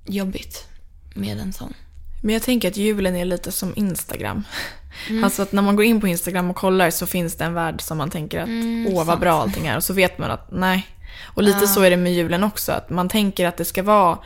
jobbigt 0.05 0.67
med 1.13 1.39
en 1.39 1.53
sån. 1.53 1.73
Men 2.21 2.33
jag 2.33 2.43
tänker 2.43 2.67
att 2.67 2.77
julen 2.77 3.15
är 3.15 3.25
lite 3.25 3.51
som 3.51 3.73
Instagram. 3.75 4.43
Mm. 5.09 5.23
Alltså 5.23 5.41
att 5.41 5.51
när 5.51 5.61
man 5.61 5.75
går 5.75 5.85
in 5.85 6.01
på 6.01 6.07
Instagram 6.07 6.49
och 6.49 6.55
kollar 6.55 6.89
så 6.89 7.05
finns 7.05 7.35
det 7.35 7.45
en 7.45 7.53
värld 7.53 7.81
som 7.81 7.97
man 7.97 8.09
tänker 8.09 8.39
att 8.39 8.47
mm, 8.47 8.87
åh 8.91 9.05
vad 9.05 9.19
bra 9.19 9.41
allting 9.41 9.67
är 9.67 9.77
och 9.77 9.83
så 9.83 9.93
vet 9.93 10.17
man 10.17 10.31
att 10.31 10.51
nej. 10.51 10.87
Och 11.23 11.43
lite 11.43 11.59
ja. 11.61 11.67
så 11.67 11.81
är 11.81 11.89
det 11.89 11.97
med 11.97 12.13
julen 12.13 12.43
också, 12.43 12.71
att 12.71 12.89
man 12.89 13.09
tänker 13.09 13.47
att 13.47 13.57
det 13.57 13.65
ska 13.65 13.83
vara 13.83 14.17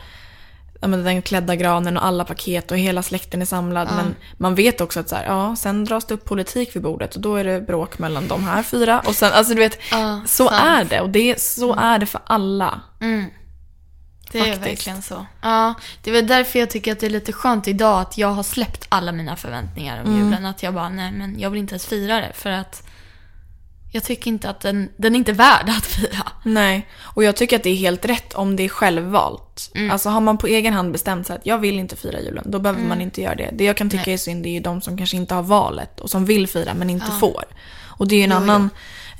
men 0.88 1.04
den 1.04 1.22
klädda 1.22 1.56
granen 1.56 1.96
och 1.96 2.04
alla 2.04 2.24
paket 2.24 2.70
och 2.70 2.78
hela 2.78 3.02
släkten 3.02 3.42
är 3.42 3.46
samlad. 3.46 3.88
Ja. 3.90 3.96
Men 3.96 4.14
man 4.36 4.54
vet 4.54 4.80
också 4.80 5.00
att 5.00 5.08
så 5.08 5.16
här, 5.16 5.24
ja, 5.24 5.56
sen 5.56 5.84
dras 5.84 6.04
det 6.04 6.14
upp 6.14 6.24
politik 6.24 6.76
vid 6.76 6.82
bordet 6.82 7.14
och 7.14 7.20
då 7.20 7.36
är 7.36 7.44
det 7.44 7.60
bråk 7.60 7.98
mellan 7.98 8.28
de 8.28 8.44
här 8.44 8.62
fyra. 8.62 9.00
Och 9.00 9.14
sen, 9.14 9.32
alltså 9.32 9.54
du 9.54 9.60
vet, 9.60 9.78
ja, 9.90 10.20
så 10.26 10.48
sant. 10.48 10.62
är 10.64 10.84
det. 10.84 11.00
Och 11.00 11.10
det, 11.10 11.40
så 11.40 11.72
mm. 11.72 11.84
är 11.84 11.98
det 11.98 12.06
för 12.06 12.20
alla. 12.24 12.80
Mm. 13.00 13.24
Det 14.32 14.38
Faktiskt. 14.38 14.62
är 14.62 14.68
verkligen 14.68 15.02
så. 15.02 15.26
Ja, 15.42 15.74
det 16.02 16.10
väl 16.10 16.26
därför 16.26 16.58
jag 16.58 16.70
tycker 16.70 16.92
att 16.92 17.00
det 17.00 17.06
är 17.06 17.10
lite 17.10 17.32
skönt 17.32 17.68
idag 17.68 18.00
att 18.00 18.18
jag 18.18 18.28
har 18.28 18.42
släppt 18.42 18.86
alla 18.88 19.12
mina 19.12 19.36
förväntningar 19.36 20.02
om 20.02 20.06
mm. 20.10 20.24
julen. 20.24 20.46
Att 20.46 20.62
jag 20.62 20.74
bara, 20.74 20.88
nej 20.88 21.12
men 21.12 21.40
jag 21.40 21.50
vill 21.50 21.60
inte 21.60 21.72
ens 21.72 21.86
fira 21.86 22.20
det. 22.20 22.32
För 22.34 22.50
att 22.50 22.82
jag 23.92 24.04
tycker 24.04 24.28
inte 24.28 24.50
att 24.50 24.60
den, 24.60 24.88
den 24.96 25.14
är 25.14 25.18
inte 25.18 25.32
värd 25.32 25.68
att 25.68 25.86
fira. 25.86 26.32
Nej, 26.42 26.88
och 27.00 27.24
jag 27.24 27.36
tycker 27.36 27.56
att 27.56 27.62
det 27.62 27.70
är 27.70 27.76
helt 27.76 28.04
rätt 28.04 28.34
om 28.34 28.56
det 28.56 28.62
är 28.62 28.68
självvalt. 28.68 29.70
Mm. 29.74 29.90
Alltså 29.90 30.08
har 30.08 30.20
man 30.20 30.38
på 30.38 30.46
egen 30.46 30.74
hand 30.74 30.92
bestämt 30.92 31.26
sig 31.26 31.36
att 31.36 31.46
jag 31.46 31.58
vill 31.58 31.78
inte 31.78 31.96
fira 31.96 32.20
julen, 32.20 32.44
då 32.50 32.58
behöver 32.58 32.78
mm. 32.78 32.88
man 32.88 33.00
inte 33.00 33.20
göra 33.20 33.34
det. 33.34 33.50
Det 33.52 33.64
jag 33.64 33.76
kan 33.76 33.90
tycka 33.90 34.02
Nej. 34.06 34.14
är 34.14 34.18
synd 34.18 34.46
är 34.46 34.50
ju 34.50 34.60
de 34.60 34.80
som 34.80 34.98
kanske 34.98 35.16
inte 35.16 35.34
har 35.34 35.42
valet 35.42 36.00
och 36.00 36.10
som 36.10 36.24
vill 36.24 36.48
fira 36.48 36.74
men 36.74 36.90
inte 36.90 37.06
ja. 37.08 37.18
får. 37.18 37.44
Och 38.00 38.08
det 38.08 38.14
är 38.14 38.18
ju 38.18 38.24
en, 38.24 38.30
jo, 38.30 38.36
annan, 38.36 38.70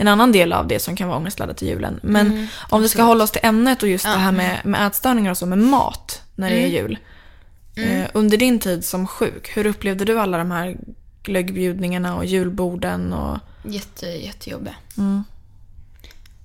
en 0.01 0.09
annan 0.09 0.33
del 0.33 0.53
av 0.53 0.67
det 0.67 0.79
som 0.79 0.97
kan 0.97 1.09
vara 1.09 1.19
ångestladdat 1.19 1.63
i 1.63 1.69
julen. 1.69 2.01
Men 2.03 2.27
mm, 2.27 2.47
om 2.69 2.83
vi 2.83 2.89
ska 2.89 3.03
hålla 3.03 3.25
oss 3.25 3.31
till 3.31 3.41
ämnet 3.45 3.83
och 3.83 3.89
just 3.89 4.05
ja. 4.05 4.11
det 4.11 4.19
här 4.19 4.33
med, 4.33 4.61
med 4.65 4.87
ätstörningar 4.87 5.31
och 5.31 5.39
så, 5.39 5.47
med 5.47 5.59
mat 5.59 6.23
när 6.35 6.51
det 6.51 6.57
är 6.57 6.69
mm. 6.69 6.73
jul. 6.73 6.99
Mm. 7.77 8.01
Eh, 8.01 8.09
under 8.15 8.37
din 8.37 8.59
tid 8.59 8.85
som 8.85 9.07
sjuk, 9.07 9.57
hur 9.57 9.67
upplevde 9.67 10.05
du 10.05 10.21
alla 10.21 10.39
de 10.39 10.51
här 10.51 10.77
glöggbjudningarna 11.23 12.17
och 12.17 12.25
julborden? 12.25 13.13
Och... 13.13 13.39
Jätte, 13.65 14.07
jättejobbiga. 14.07 14.75
Mm. 14.99 15.25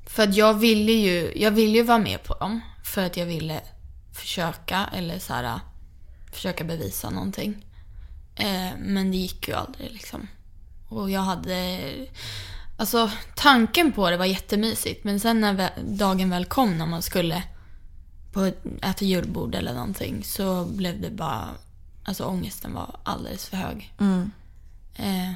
För 0.08 0.24
att 0.24 0.36
jag 0.36 0.54
ville 0.54 0.92
ju, 0.92 1.32
jag 1.36 1.52
ville 1.52 1.78
ju 1.78 1.84
vara 1.84 2.00
med 2.00 2.24
på 2.24 2.34
dem. 2.34 2.62
För 2.84 3.06
att 3.06 3.18
jag 3.18 3.26
ville 3.26 3.62
försöka, 4.14 4.90
eller 4.94 5.20
så 5.20 5.34
här, 5.34 5.60
försöka 6.32 6.64
bevisa 6.64 7.10
någonting. 7.10 7.66
Eh, 8.36 8.78
men 8.80 9.12
det 9.12 9.18
gick 9.18 9.48
ju 9.48 9.54
aldrig 9.54 9.92
liksom. 9.92 10.28
Och 10.90 11.12
jag 11.12 11.22
hade... 11.22 11.82
Alltså 12.78 13.12
tanken 13.36 13.92
på 13.92 14.10
det 14.10 14.18
var 14.18 14.26
jättemysigt. 14.26 15.04
Men 15.04 15.20
sen 15.20 15.42
när 15.42 15.70
dagen 15.84 16.30
väl 16.30 16.46
kom 16.46 16.78
när 16.78 16.86
man 16.86 17.02
skulle 17.02 17.44
på 18.32 18.52
äta 18.82 19.06
julbord 19.06 19.56
eller 19.56 19.74
någonting 19.74 20.24
så 20.24 20.66
blev 20.66 21.02
det 21.02 21.10
bara... 21.10 21.50
Alltså 22.04 22.26
ångesten 22.26 22.74
var 22.74 22.96
alldeles 23.04 23.50
för 23.50 23.58
hög. 23.58 23.94
Mm. 24.00 24.32
Eh, 24.96 25.34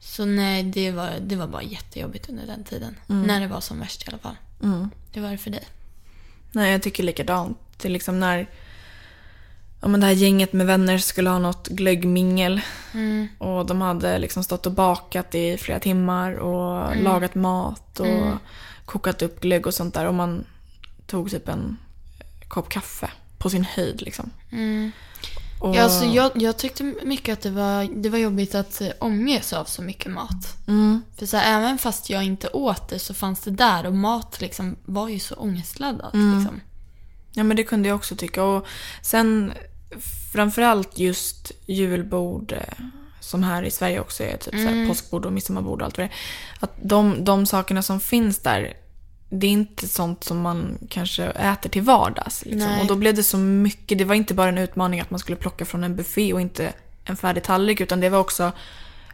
så 0.00 0.24
nej, 0.24 0.62
det 0.62 0.90
var, 0.90 1.10
det 1.20 1.36
var 1.36 1.46
bara 1.46 1.62
jättejobbigt 1.62 2.28
under 2.28 2.46
den 2.46 2.64
tiden. 2.64 2.96
Mm. 3.08 3.22
När 3.22 3.40
det 3.40 3.46
var 3.46 3.60
som 3.60 3.80
värst 3.80 4.02
i 4.02 4.08
alla 4.08 4.18
fall. 4.18 4.36
Mm. 4.62 4.90
Hur 5.12 5.22
var 5.22 5.30
det 5.30 5.38
för 5.38 5.50
dig? 5.50 5.64
Nej, 6.52 6.72
jag 6.72 6.82
tycker 6.82 7.02
likadant. 7.02 7.58
Det 7.76 7.88
är 7.88 7.92
liksom 7.92 8.20
när 8.20 8.46
ja, 9.84 9.88
men 9.88 10.00
det 10.00 10.06
här 10.06 10.12
gänget 10.12 10.52
med 10.52 10.66
vänner 10.66 10.98
skulle 10.98 11.30
ha 11.30 11.38
något 11.38 11.68
glöggmingel. 11.68 12.60
Mm. 12.94 13.28
Och 13.38 13.66
de 13.66 13.80
hade 13.80 14.18
liksom 14.18 14.44
stått 14.44 14.66
och 14.66 14.72
bakat 14.72 15.34
i 15.34 15.58
flera 15.58 15.80
timmar 15.80 16.32
och 16.32 16.92
mm. 16.92 17.04
lagat 17.04 17.34
mat 17.34 18.00
och 18.00 18.06
mm. 18.06 18.38
kokat 18.84 19.22
upp 19.22 19.40
glögg 19.40 19.66
och 19.66 19.74
sånt 19.74 19.94
där. 19.94 20.06
Och 20.06 20.14
man 20.14 20.44
tog 21.06 21.30
typ 21.30 21.48
en 21.48 21.76
kopp 22.48 22.68
kaffe 22.68 23.10
på 23.38 23.50
sin 23.50 23.64
höjd 23.64 24.02
liksom. 24.02 24.30
Mm. 24.52 24.90
Och... 25.60 25.76
Ja, 25.76 25.82
alltså 25.82 26.04
jag, 26.04 26.30
jag 26.34 26.56
tyckte 26.56 26.94
mycket 27.02 27.32
att 27.32 27.42
det 27.42 27.50
var, 27.50 28.02
det 28.02 28.08
var 28.08 28.18
jobbigt 28.18 28.54
att 28.54 28.80
eh, 28.80 28.88
omges 28.98 29.52
av 29.52 29.64
så 29.64 29.82
mycket 29.82 30.12
mat. 30.12 30.56
Mm. 30.68 31.02
För 31.16 31.26
så 31.26 31.36
här, 31.36 31.58
även 31.58 31.78
fast 31.78 32.10
jag 32.10 32.24
inte 32.24 32.48
åt 32.48 32.88
det 32.88 32.98
så 32.98 33.14
fanns 33.14 33.40
det 33.40 33.50
där 33.50 33.86
och 33.86 33.94
mat 33.94 34.40
liksom 34.40 34.76
var 34.84 35.08
ju 35.08 35.18
så 35.18 35.34
ångestladdat. 35.34 36.14
Mm. 36.14 36.38
Liksom. 36.38 36.60
Ja 37.32 37.44
men 37.44 37.56
det 37.56 37.64
kunde 37.64 37.88
jag 37.88 37.96
också 37.96 38.16
tycka. 38.16 38.44
Och 38.44 38.66
sen 39.02 39.52
framförallt 40.32 40.98
just 40.98 41.52
julbord 41.66 42.52
eh, 42.52 42.84
som 43.20 43.42
här 43.42 43.62
i 43.62 43.70
Sverige 43.70 44.00
också 44.00 44.22
är 44.22 44.36
typ 44.36 44.54
mm. 44.54 44.66
så 44.66 44.74
här, 44.74 44.88
påskbord 44.88 45.26
och 45.26 45.32
midsommarbord 45.32 45.80
och 45.80 45.86
allt 45.86 45.98
vad 45.98 46.06
det. 46.06 46.12
Att 46.60 46.72
de, 46.82 47.24
de 47.24 47.46
sakerna 47.46 47.82
som 47.82 48.00
finns 48.00 48.38
där 48.38 48.74
det 49.28 49.46
är 49.46 49.50
inte 49.50 49.88
sånt 49.88 50.24
som 50.24 50.40
man 50.40 50.78
kanske 50.88 51.24
äter 51.24 51.70
till 51.70 51.82
vardags. 51.82 52.44
Liksom. 52.44 52.80
Och 52.80 52.86
då 52.86 52.96
blev 52.96 53.14
det 53.14 53.22
så 53.22 53.38
mycket. 53.38 53.98
Det 53.98 54.04
var 54.04 54.14
inte 54.14 54.34
bara 54.34 54.48
en 54.48 54.58
utmaning 54.58 55.00
att 55.00 55.10
man 55.10 55.20
skulle 55.20 55.36
plocka 55.36 55.64
från 55.64 55.84
en 55.84 55.96
buffé 55.96 56.32
och 56.32 56.40
inte 56.40 56.72
en 57.04 57.16
färdig 57.16 57.42
tallrik. 57.42 57.80
Utan 57.80 58.00
det 58.00 58.08
var 58.08 58.18
också 58.18 58.52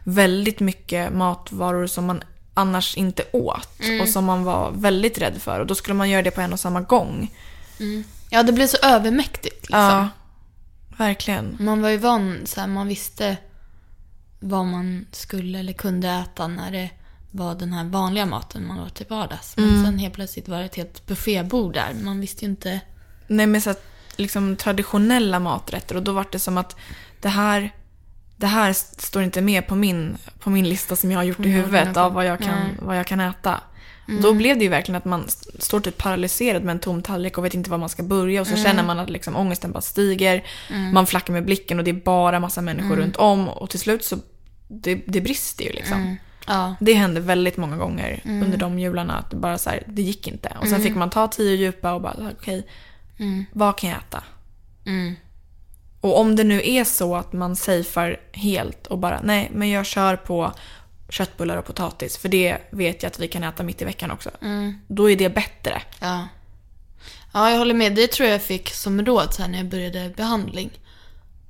väldigt 0.03 0.59
mycket 0.59 1.13
matvaror 1.13 1.87
som 1.87 2.05
man 2.05 2.23
annars 2.53 2.97
inte 2.97 3.23
åt. 3.31 3.79
Mm. 3.79 4.01
Och 4.01 4.09
som 4.09 4.25
man 4.25 4.43
var 4.43 4.71
väldigt 4.71 5.17
rädd 5.17 5.41
för. 5.41 5.59
Och 5.59 5.67
då 5.67 5.75
skulle 5.75 5.95
man 5.95 6.09
göra 6.09 6.21
det 6.21 6.31
på 6.31 6.41
en 6.41 6.53
och 6.53 6.59
samma 6.59 6.81
gång. 6.81 7.31
Mm. 7.79 8.03
Ja, 8.29 8.43
det 8.43 8.53
blev 8.53 8.67
så 8.67 8.77
övermäktigt. 8.83 9.61
Liksom. 9.61 9.79
Ja, 9.79 10.09
verkligen. 11.01 11.57
Man 11.59 11.81
var 11.81 11.89
ju 11.89 11.97
van, 11.97 12.41
så 12.45 12.59
här, 12.59 12.67
man 12.67 12.87
visste 12.87 13.37
vad 14.39 14.65
man 14.65 15.05
skulle 15.11 15.59
eller 15.59 15.73
kunde 15.73 16.09
äta 16.09 16.47
när 16.47 16.71
det 16.71 16.89
var 17.31 17.55
den 17.55 17.73
här 17.73 17.83
vanliga 17.83 18.25
maten 18.25 18.67
man 18.67 18.79
åt 18.79 18.95
till 18.95 19.05
vardags. 19.09 19.57
Men 19.57 19.69
mm. 19.69 19.85
sen 19.85 19.99
helt 19.99 20.13
plötsligt 20.13 20.47
var 20.47 20.59
det 20.59 20.65
ett 20.65 20.75
helt 20.75 21.05
buffébord 21.05 21.73
där. 21.73 21.93
Man 22.03 22.19
visste 22.19 22.45
ju 22.45 22.51
inte... 22.51 22.79
Nej, 23.27 23.47
men 23.47 23.61
så 23.61 23.69
att, 23.69 23.83
liksom 24.15 24.55
traditionella 24.55 25.39
maträtter 25.39 25.95
och 25.95 26.03
då 26.03 26.11
var 26.11 26.25
det 26.31 26.39
som 26.39 26.57
att 26.57 26.75
det 27.21 27.29
här, 27.29 27.71
det 28.37 28.47
här 28.47 28.73
står 28.73 29.23
inte 29.23 29.41
med 29.41 29.67
på 29.67 29.75
min, 29.75 30.17
på 30.39 30.49
min 30.49 30.69
lista 30.69 30.95
som 30.95 31.11
jag 31.11 31.19
har 31.19 31.23
gjort 31.23 31.39
i 31.39 31.49
huvudet 31.49 31.97
av 31.97 32.13
vad 32.13 32.25
jag 32.25 32.39
kan, 32.39 32.59
vad 32.81 32.97
jag 32.97 33.07
kan 33.07 33.19
äta. 33.19 33.61
Mm. 34.11 34.23
Då 34.23 34.33
blev 34.33 34.57
det 34.57 34.63
ju 34.63 34.69
verkligen 34.69 34.97
att 34.97 35.05
man 35.05 35.25
står 35.59 35.79
typ 35.79 35.97
paralyserad 35.97 36.63
med 36.63 36.71
en 36.71 36.79
tom 36.79 37.01
tallrik 37.01 37.37
och 37.37 37.45
vet 37.45 37.53
inte 37.53 37.69
var 37.69 37.77
man 37.77 37.89
ska 37.89 38.03
börja 38.03 38.41
och 38.41 38.47
så 38.47 38.53
mm. 38.53 38.65
känner 38.65 38.83
man 38.83 38.99
att 38.99 39.09
liksom 39.09 39.35
ångesten 39.35 39.71
bara 39.71 39.81
stiger. 39.81 40.43
Mm. 40.69 40.93
Man 40.93 41.07
flackar 41.07 41.33
med 41.33 41.45
blicken 41.45 41.79
och 41.79 41.85
det 41.85 41.91
är 41.91 42.01
bara 42.05 42.39
massa 42.39 42.61
människor 42.61 42.93
mm. 42.93 42.99
runt 42.99 43.15
om 43.15 43.49
och 43.49 43.69
till 43.69 43.79
slut 43.79 44.03
så 44.03 44.17
det, 44.67 44.95
det 44.95 45.21
brister 45.21 45.63
ju 45.63 45.71
liksom. 45.71 46.01
Mm. 46.01 46.15
Ja. 46.47 46.75
Det 46.79 46.93
hände 46.93 47.19
väldigt 47.19 47.57
många 47.57 47.77
gånger 47.77 48.21
mm. 48.25 48.43
under 48.43 48.57
de 48.57 48.79
jularna 48.79 49.17
att 49.17 49.29
det 49.29 49.35
bara 49.35 49.57
så 49.57 49.69
här, 49.69 49.83
det 49.87 50.01
gick 50.01 50.27
inte. 50.27 50.57
Och 50.61 50.67
sen 50.67 50.81
fick 50.81 50.95
man 50.95 51.09
ta 51.09 51.27
tio 51.27 51.55
djupa 51.55 51.93
och 51.93 52.01
bara, 52.01 52.13
okej, 52.13 52.33
okay, 53.15 53.45
vad 53.51 53.77
kan 53.77 53.89
jag 53.89 53.99
äta? 53.99 54.23
Och 56.01 56.19
om 56.19 56.35
det 56.35 56.43
nu 56.43 56.61
är 56.63 56.83
så 56.83 57.15
att 57.15 57.33
man 57.33 57.55
safear 57.55 58.19
helt 58.31 58.87
och 58.87 58.97
bara, 58.97 59.19
nej, 59.23 59.49
men 59.53 59.69
jag 59.69 59.85
kör 59.85 60.15
på 60.15 60.51
köttbullar 61.11 61.57
och 61.57 61.65
potatis, 61.65 62.17
för 62.17 62.29
det 62.29 62.57
vet 62.71 63.03
jag 63.03 63.09
att 63.09 63.19
vi 63.19 63.27
kan 63.27 63.43
äta 63.43 63.63
mitt 63.63 63.81
i 63.81 63.85
veckan 63.85 64.11
också. 64.11 64.29
Mm. 64.41 64.79
Då 64.87 65.09
är 65.09 65.15
det 65.15 65.29
bättre. 65.29 65.81
Ja. 65.99 66.27
ja, 67.33 67.51
jag 67.51 67.57
håller 67.57 67.73
med. 67.73 67.95
Det 67.95 68.07
tror 68.07 68.29
jag 68.29 68.41
fick 68.41 68.69
som 68.69 69.05
råd 69.05 69.33
så 69.33 69.47
när 69.47 69.57
jag 69.57 69.69
började 69.69 70.13
behandling. 70.17 70.79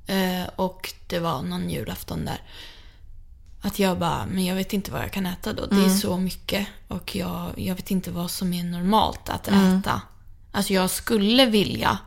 Eh, 0.06 0.48
och 0.56 0.94
det 1.06 1.18
var 1.18 1.42
någon 1.42 1.70
julafton 1.70 2.24
där. 2.24 2.40
Att 3.60 3.78
jag 3.78 3.98
bara, 3.98 4.26
men 4.26 4.44
jag 4.44 4.54
vet 4.54 4.72
inte 4.72 4.90
vad 4.90 5.02
jag 5.02 5.12
kan 5.12 5.26
äta 5.26 5.52
då. 5.52 5.66
Det 5.66 5.76
är 5.76 5.84
mm. 5.84 5.98
så 5.98 6.16
mycket. 6.16 6.66
Och 6.88 7.16
jag, 7.16 7.52
jag 7.56 7.74
vet 7.74 7.90
inte 7.90 8.10
vad 8.10 8.30
som 8.30 8.52
är 8.52 8.64
normalt 8.64 9.28
att 9.28 9.48
mm. 9.48 9.78
äta. 9.78 10.00
Alltså 10.52 10.72
jag 10.72 10.90
skulle 10.90 11.46
vilja, 11.46 11.98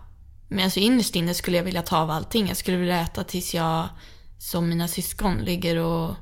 men 0.48 0.64
alltså 0.64 0.80
innerst 0.80 1.16
inne 1.16 1.34
skulle 1.34 1.58
jag 1.58 1.64
vilja 1.64 1.82
ta 1.82 1.98
av 1.98 2.12
allting. 2.12 2.48
Jag 2.48 2.58
skulle 2.58 2.78
vilja 2.78 3.02
äta 3.02 3.24
tills 3.24 3.54
jag, 3.54 3.90
som 4.40 4.70
mina 4.70 4.88
syskon, 4.88 5.38
ligger 5.38 5.78
och 5.78 6.16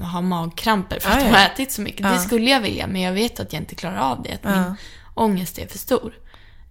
har 0.00 0.22
magkramper 0.22 1.00
för 1.00 1.10
att 1.10 1.24
jag 1.24 1.30
har 1.30 1.46
ätit 1.46 1.72
så 1.72 1.82
mycket. 1.82 2.02
Det 2.02 2.18
skulle 2.18 2.50
jag 2.50 2.60
vilja, 2.60 2.86
men 2.86 3.00
jag 3.00 3.12
vet 3.12 3.40
att 3.40 3.52
jag 3.52 3.62
inte 3.62 3.74
klarar 3.74 3.98
av 3.98 4.22
det. 4.22 4.32
Att 4.32 4.44
min 4.44 4.74
ångest 5.14 5.58
är 5.58 5.66
för 5.66 5.78
stor. 5.78 6.14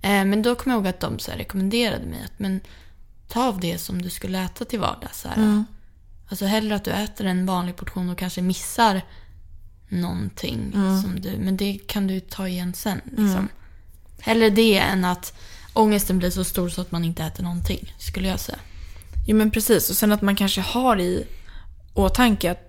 Eh, 0.02 0.26
men 0.26 0.42
då 0.42 0.56
kommer 0.56 0.76
jag 0.76 0.80
ihåg 0.80 0.88
att 0.88 1.00
de 1.00 1.20
så 1.20 1.32
rekommenderade 1.32 2.06
mig 2.06 2.20
att 2.26 2.40
men, 2.40 2.62
ta 3.28 3.48
av 3.48 3.60
det 3.60 3.78
som 3.78 4.02
du 4.02 4.10
skulle 4.10 4.44
äta 4.44 4.66
till 4.66 4.80
vardags. 4.80 5.22
Så 5.22 5.30
mm. 5.30 5.66
Alltså 6.30 6.46
hellre 6.46 6.76
att 6.76 6.84
du 6.84 6.92
äter 6.92 7.26
en 7.26 7.46
vanlig 7.46 7.76
portion 7.76 8.10
och 8.10 8.18
kanske 8.18 8.42
missar 8.42 9.02
någonting. 9.90 10.72
Mm. 10.76 11.02
Som 11.02 11.22
du, 11.22 11.38
men 11.38 11.58
det 11.58 11.80
kan 11.88 12.08
du 12.08 12.20
ta 12.20 12.48
igen 12.48 12.74
sen. 12.74 13.02
Liksom. 13.06 13.26
Mm. 13.26 13.48
Hellre 14.20 14.50
det 14.50 14.78
än 14.78 15.06
att 15.06 15.34
ångesten 15.74 16.20
blir 16.20 16.30
så 16.30 16.44
stor 16.44 16.70
så 16.70 16.82
att 16.82 16.92
man 16.92 17.04
inte 17.04 17.24
äter 17.24 17.44
någonting, 17.44 17.94
skulle 17.98 18.28
jag 18.28 18.40
säga. 18.40 18.60
Jo 19.28 19.38
men 19.38 19.52
precis, 19.52 19.90
och 19.90 19.96
sen 19.96 20.12
att 20.12 20.22
man 20.22 20.36
kanske 20.36 20.62
har 20.62 21.00
i 21.00 21.28
åtanke 21.94 22.52
att 22.52 22.67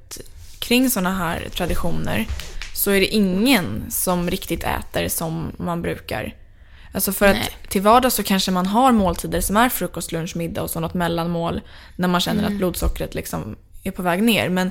kring 0.59 0.90
sådana 0.90 1.14
här 1.14 1.49
traditioner 1.55 2.27
så 2.75 2.90
är 2.90 3.01
det 3.01 3.07
ingen 3.07 3.90
som 3.90 4.31
riktigt 4.31 4.64
äter 4.64 5.09
som 5.09 5.53
man 5.57 5.83
brukar. 5.83 6.35
Alltså 6.92 7.12
för 7.12 7.33
Nej. 7.33 7.42
att 7.42 7.71
till 7.71 7.83
vardags 7.83 8.14
så 8.14 8.23
kanske 8.23 8.51
man 8.51 8.66
har 8.66 8.92
måltider 8.92 9.40
som 9.40 9.57
är 9.57 9.68
frukost, 9.68 10.12
lunch, 10.12 10.37
middag 10.37 10.62
och 10.62 10.71
så 10.71 10.81
något 10.81 10.94
mellanmål 10.94 11.61
när 11.97 12.09
man 12.09 12.21
känner 12.21 12.40
mm. 12.40 12.53
att 12.53 12.59
blodsockret 12.59 13.14
liksom 13.14 13.57
är 13.83 13.90
på 13.90 14.03
väg 14.03 14.23
ner. 14.23 14.49
Men 14.49 14.71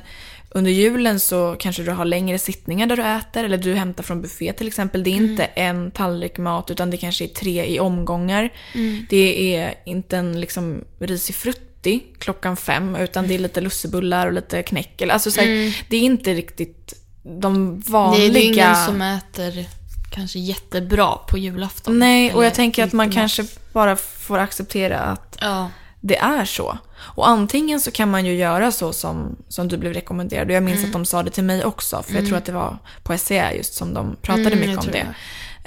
under 0.50 0.70
julen 0.70 1.20
så 1.20 1.56
kanske 1.58 1.82
du 1.82 1.90
har 1.90 2.04
längre 2.04 2.38
sittningar 2.38 2.86
där 2.86 2.96
du 2.96 3.02
äter 3.02 3.44
eller 3.44 3.58
du 3.58 3.74
hämtar 3.74 4.02
från 4.02 4.22
buffé 4.22 4.52
till 4.52 4.66
exempel. 4.66 5.04
Det 5.04 5.10
är 5.10 5.16
mm. 5.16 5.30
inte 5.30 5.44
en 5.44 5.90
tallrik 5.90 6.38
mat 6.38 6.70
utan 6.70 6.90
det 6.90 6.96
kanske 6.96 7.24
är 7.24 7.28
tre 7.28 7.66
i 7.66 7.80
omgångar. 7.80 8.50
Mm. 8.74 9.06
Det 9.10 9.56
är 9.56 9.74
inte 9.84 10.16
en 10.16 10.40
liksom 10.40 10.84
risig 10.98 11.34
frutt 11.34 11.67
80 11.96 12.04
klockan 12.18 12.56
fem 12.56 12.96
utan 12.96 13.28
det 13.28 13.34
är 13.34 13.38
lite 13.38 13.60
lussebullar 13.60 14.26
och 14.26 14.32
lite 14.32 14.62
knäck. 14.62 15.02
Alltså, 15.02 15.30
så 15.30 15.40
här, 15.40 15.48
mm. 15.48 15.72
Det 15.88 15.96
är 15.96 16.00
inte 16.00 16.34
riktigt 16.34 16.94
de 17.22 17.80
vanliga... 17.80 18.32
Det 18.32 18.38
är 18.38 18.52
ingen 18.52 18.76
som 18.76 19.02
äter 19.02 19.66
kanske 20.10 20.38
jättebra 20.38 21.16
på 21.28 21.38
julafton. 21.38 21.98
Nej, 21.98 22.34
och 22.34 22.44
jag 22.44 22.54
tänker 22.54 22.84
att 22.84 22.92
man 22.92 23.10
kanske 23.10 23.44
bara 23.72 23.96
får 23.96 24.38
acceptera 24.38 25.00
att 25.00 25.36
ja. 25.40 25.70
det 26.00 26.16
är 26.16 26.44
så. 26.44 26.78
Och 27.00 27.28
antingen 27.28 27.80
så 27.80 27.90
kan 27.90 28.10
man 28.10 28.26
ju 28.26 28.34
göra 28.34 28.72
så 28.72 28.92
som, 28.92 29.36
som 29.48 29.68
du 29.68 29.76
blev 29.76 29.92
rekommenderad. 29.92 30.48
Och 30.48 30.54
jag 30.54 30.62
minns 30.62 30.78
mm. 30.78 30.88
att 30.88 30.92
de 30.92 31.04
sa 31.04 31.22
det 31.22 31.30
till 31.30 31.44
mig 31.44 31.64
också. 31.64 32.02
För 32.02 32.10
mm. 32.10 32.22
jag 32.22 32.28
tror 32.28 32.38
att 32.38 32.44
det 32.44 32.52
var 32.52 32.78
på 33.02 33.18
SCA 33.18 33.54
just 33.54 33.74
som 33.74 33.94
de 33.94 34.16
pratade 34.22 34.50
mm, 34.50 34.60
mycket 34.60 34.84
om 34.84 34.92
det. 34.92 35.06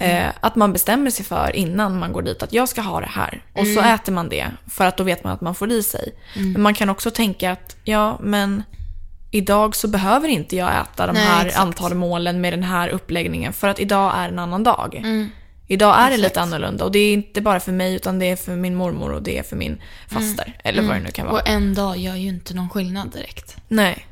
Eh, 0.02 0.30
att 0.40 0.56
man 0.56 0.74
bestämmer 0.74 1.12
sig 1.12 1.26
för 1.26 1.56
innan 1.56 2.00
man 2.00 2.14
går 2.14 2.22
dit 2.22 2.44
att 2.44 2.54
jag 2.54 2.70
ska 2.70 2.82
ha 2.82 3.00
det 3.00 3.10
här. 3.10 3.44
Och 3.54 3.64
mm. 3.64 3.76
så 3.76 3.82
äter 3.82 4.12
man 4.14 4.30
det 4.30 4.48
för 4.68 4.86
att 4.86 4.98
då 4.98 5.04
vet 5.04 5.24
man 5.24 5.34
att 5.34 5.42
man 5.42 5.56
får 5.56 5.72
i 5.72 5.84
sig. 5.84 6.14
Mm. 6.36 6.52
Men 6.52 6.62
man 6.62 6.74
kan 6.74 6.90
också 6.90 7.12
tänka 7.12 7.52
att 7.52 7.76
ja, 7.84 8.20
men 8.22 8.64
idag 9.32 9.76
så 9.76 9.88
behöver 9.88 10.28
inte 10.28 10.56
jag 10.56 10.82
äta 10.82 11.08
de 11.08 11.14
Nej, 11.14 11.24
här 11.24 11.46
exakt. 11.46 11.62
antal 11.62 11.94
målen 11.94 12.42
med 12.42 12.54
den 12.54 12.64
här 12.64 12.90
uppläggningen 12.90 13.54
för 13.54 13.68
att 13.68 13.80
idag 13.80 14.14
är 14.16 14.30
en 14.30 14.40
annan 14.40 14.64
dag. 14.64 14.96
Mm. 14.96 15.30
Idag 15.68 15.96
är 15.96 16.00
exakt. 16.00 16.16
det 16.16 16.22
lite 16.22 16.42
annorlunda 16.42 16.86
och 16.86 16.92
det 16.92 17.00
är 17.00 17.14
inte 17.14 17.42
bara 17.42 17.60
för 17.60 17.72
mig 17.72 17.96
utan 17.96 18.20
det 18.20 18.26
är 18.26 18.36
för 18.36 18.56
min 18.56 18.76
mormor 18.76 19.12
och 19.12 19.24
det 19.24 19.38
är 19.38 19.44
för 19.44 19.56
min 19.56 19.82
faster. 20.08 20.44
Mm. 20.44 20.58
Eller 20.64 20.82
vad 20.82 20.96
det 20.96 21.00
nu 21.00 21.12
kan 21.12 21.26
vara. 21.26 21.42
Och 21.42 21.50
en 21.50 21.74
dag 21.74 21.98
gör 21.98 22.16
ju 22.16 22.28
inte 22.28 22.54
någon 22.54 22.70
skillnad 22.70 23.12
direkt. 23.12 23.58
Nej. 23.68 24.08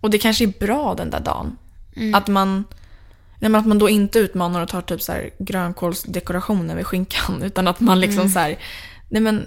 Och 0.00 0.10
det 0.10 0.18
kanske 0.18 0.44
är 0.44 0.52
bra 0.60 0.94
den 0.94 1.10
där 1.10 1.20
dagen. 1.20 1.56
Mm. 1.96 2.14
Att 2.14 2.28
man 2.28 2.64
Nej, 3.40 3.50
men 3.50 3.54
att 3.60 3.66
man 3.66 3.78
då 3.78 3.88
inte 3.88 4.18
utmanar 4.18 4.62
och 4.62 4.68
tar 4.68 4.82
typ 4.82 5.02
så 5.02 5.12
här 5.12 5.30
grönkålsdekorationer 5.38 6.76
vid 6.76 6.86
skinkan. 6.86 7.42
Utan 7.42 7.68
att 7.68 7.80
man 7.80 8.00
liksom 8.00 8.20
mm. 8.20 8.32
så 8.32 8.38
här, 8.38 8.58
nej 9.08 9.22
men 9.22 9.46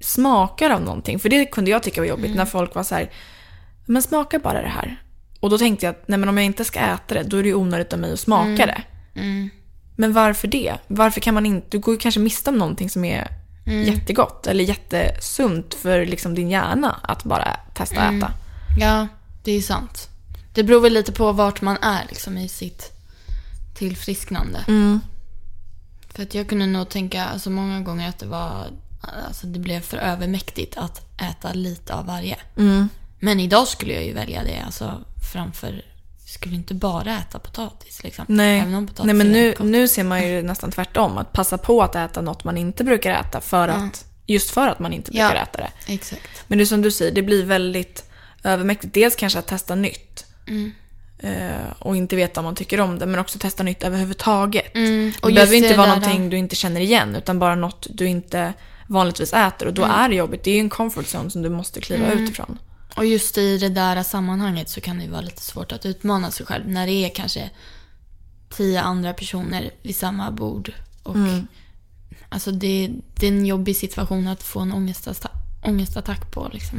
smakar 0.00 0.70
av 0.70 0.82
någonting. 0.82 1.18
För 1.18 1.28
det 1.28 1.44
kunde 1.44 1.70
jag 1.70 1.82
tycka 1.82 2.00
var 2.00 2.08
jobbigt 2.08 2.26
mm. 2.26 2.36
när 2.36 2.44
folk 2.44 2.74
var 2.74 2.82
så 2.82 2.94
här, 2.94 3.10
men 3.86 4.02
smaka 4.02 4.38
bara 4.38 4.62
det 4.62 4.68
här. 4.68 5.02
Och 5.40 5.50
då 5.50 5.58
tänkte 5.58 5.86
jag 5.86 5.90
att 5.90 6.08
nej 6.08 6.18
men 6.18 6.28
om 6.28 6.36
jag 6.36 6.46
inte 6.46 6.64
ska 6.64 6.80
äta 6.80 7.14
det, 7.14 7.22
då 7.22 7.36
är 7.36 7.42
det 7.42 7.48
ju 7.48 7.54
onödigt 7.54 7.92
av 7.92 7.98
mig 7.98 8.12
att 8.12 8.20
smaka 8.20 8.48
mm. 8.48 8.66
det. 8.66 8.82
Mm. 9.20 9.50
Men 9.96 10.12
varför 10.12 10.48
det? 10.48 10.74
Varför 10.86 11.20
kan 11.20 11.34
man 11.34 11.46
inte, 11.46 11.66
du 11.70 11.78
går 11.78 11.94
ju 11.94 11.98
kanske 11.98 12.20
miste 12.20 12.50
om 12.50 12.58
någonting 12.58 12.90
som 12.90 13.04
är 13.04 13.28
mm. 13.66 13.82
jättegott 13.82 14.46
eller 14.46 14.64
jättesunt 14.64 15.74
för 15.74 16.06
liksom 16.06 16.34
din 16.34 16.50
hjärna 16.50 17.00
att 17.02 17.24
bara 17.24 17.56
testa 17.74 18.00
att 18.00 18.14
äta. 18.14 18.32
Ja, 18.78 19.08
det 19.44 19.52
är 19.52 19.60
sant. 19.60 20.08
Det 20.54 20.64
beror 20.64 20.80
väl 20.80 20.92
lite 20.92 21.12
på 21.12 21.32
vart 21.32 21.60
man 21.60 21.76
är 21.76 22.06
liksom 22.08 22.38
i 22.38 22.48
sitt 22.48 22.91
tillfrisknande. 23.74 24.64
Mm. 24.68 25.00
För 26.08 26.22
att 26.22 26.34
jag 26.34 26.48
kunde 26.48 26.66
nog 26.66 26.88
tänka 26.88 27.24
alltså, 27.24 27.50
många 27.50 27.80
gånger 27.80 28.08
att 28.08 28.18
det 28.18 28.26
var 28.26 28.66
alltså, 29.28 29.46
det 29.46 29.58
blev 29.58 29.80
för 29.80 29.96
övermäktigt 29.96 30.76
att 30.76 31.20
äta 31.20 31.52
lite 31.52 31.94
av 31.94 32.06
varje. 32.06 32.38
Mm. 32.56 32.88
Men 33.18 33.40
idag 33.40 33.68
skulle 33.68 33.92
jag 33.92 34.04
ju 34.04 34.12
välja 34.12 34.44
det 34.44 34.62
alltså, 34.66 35.04
framför 35.32 35.82
skulle 36.32 36.54
inte 36.54 36.74
bara 36.74 37.18
äta 37.18 37.38
potatis. 37.38 38.02
Liksom. 38.02 38.24
Nej. 38.28 38.60
Även 38.60 38.74
om 38.74 38.86
potatis 38.86 39.06
Nej, 39.06 39.14
men 39.14 39.32
nu, 39.32 39.54
nu 39.60 39.88
ser 39.88 40.04
man 40.04 40.28
ju 40.28 40.42
nästan 40.42 40.70
tvärtom. 40.70 41.18
Att 41.18 41.32
passa 41.32 41.58
på 41.58 41.82
att 41.82 41.96
äta 41.96 42.20
något 42.20 42.44
man 42.44 42.58
inte 42.58 42.84
brukar 42.84 43.10
äta 43.10 43.40
för 43.40 43.68
att, 43.68 44.06
ja. 44.26 44.34
just 44.34 44.50
för 44.50 44.68
att 44.68 44.78
man 44.78 44.92
inte 44.92 45.10
brukar 45.10 45.34
ja, 45.34 45.42
äta 45.42 45.58
det. 45.58 45.92
Exakt. 45.92 46.44
Men 46.46 46.58
det 46.58 46.64
är 46.64 46.66
som 46.66 46.82
du 46.82 46.90
säger, 46.90 47.12
det 47.12 47.22
blir 47.22 47.44
väldigt 47.44 48.10
övermäktigt. 48.44 48.94
Dels 48.94 49.16
kanske 49.16 49.38
att 49.38 49.46
testa 49.46 49.74
nytt. 49.74 50.26
Mm. 50.46 50.72
Eh, 51.22 51.72
och 51.78 51.96
inte 51.96 52.16
veta 52.16 52.40
om 52.40 52.44
man 52.44 52.54
tycker 52.54 52.80
om 52.80 52.98
det, 52.98 53.06
men 53.06 53.20
också 53.20 53.38
testa 53.38 53.62
nytt 53.62 53.82
överhuvudtaget. 53.82 54.74
Mm. 54.74 55.12
Och 55.20 55.28
det 55.28 55.34
behöver 55.34 55.56
inte 55.56 55.76
vara 55.76 55.86
någonting 55.86 56.30
du 56.30 56.36
inte 56.36 56.56
känner 56.56 56.80
igen, 56.80 57.16
utan 57.16 57.38
bara 57.38 57.54
något 57.54 57.86
du 57.90 58.06
inte 58.06 58.52
vanligtvis 58.86 59.32
äter. 59.32 59.66
Och 59.66 59.74
då 59.74 59.84
mm. 59.84 59.96
är 59.96 60.08
det 60.08 60.14
jobbigt. 60.14 60.44
Det 60.44 60.50
är 60.50 60.54
ju 60.54 60.60
en 60.60 60.70
comfort 60.70 61.06
zone 61.14 61.30
som 61.30 61.42
du 61.42 61.48
måste 61.48 61.80
kliva 61.80 62.06
mm. 62.06 62.24
ut 62.24 62.30
ifrån. 62.30 62.58
Och 62.96 63.06
just 63.06 63.38
i 63.38 63.58
det 63.58 63.68
där 63.68 64.02
sammanhanget 64.02 64.68
så 64.68 64.80
kan 64.80 64.98
det 64.98 65.08
vara 65.08 65.20
lite 65.20 65.42
svårt 65.42 65.72
att 65.72 65.86
utmana 65.86 66.30
sig 66.30 66.46
själv 66.46 66.68
när 66.68 66.86
det 66.86 66.92
är 66.92 67.08
kanske 67.08 67.50
tio 68.50 68.80
andra 68.80 69.12
personer 69.12 69.70
vid 69.82 69.96
samma 69.96 70.30
bord. 70.30 70.72
Och 71.02 71.14
mm. 71.14 71.46
Alltså 72.28 72.50
det, 72.50 72.90
det, 73.14 73.26
är 73.26 73.32
en 73.32 73.46
jobbig 73.46 73.76
situation 73.76 74.28
att 74.28 74.42
få 74.42 74.60
en 74.60 74.72
ångestattack, 74.72 75.32
ångestattack 75.62 76.32
på. 76.32 76.50
Liksom. 76.52 76.78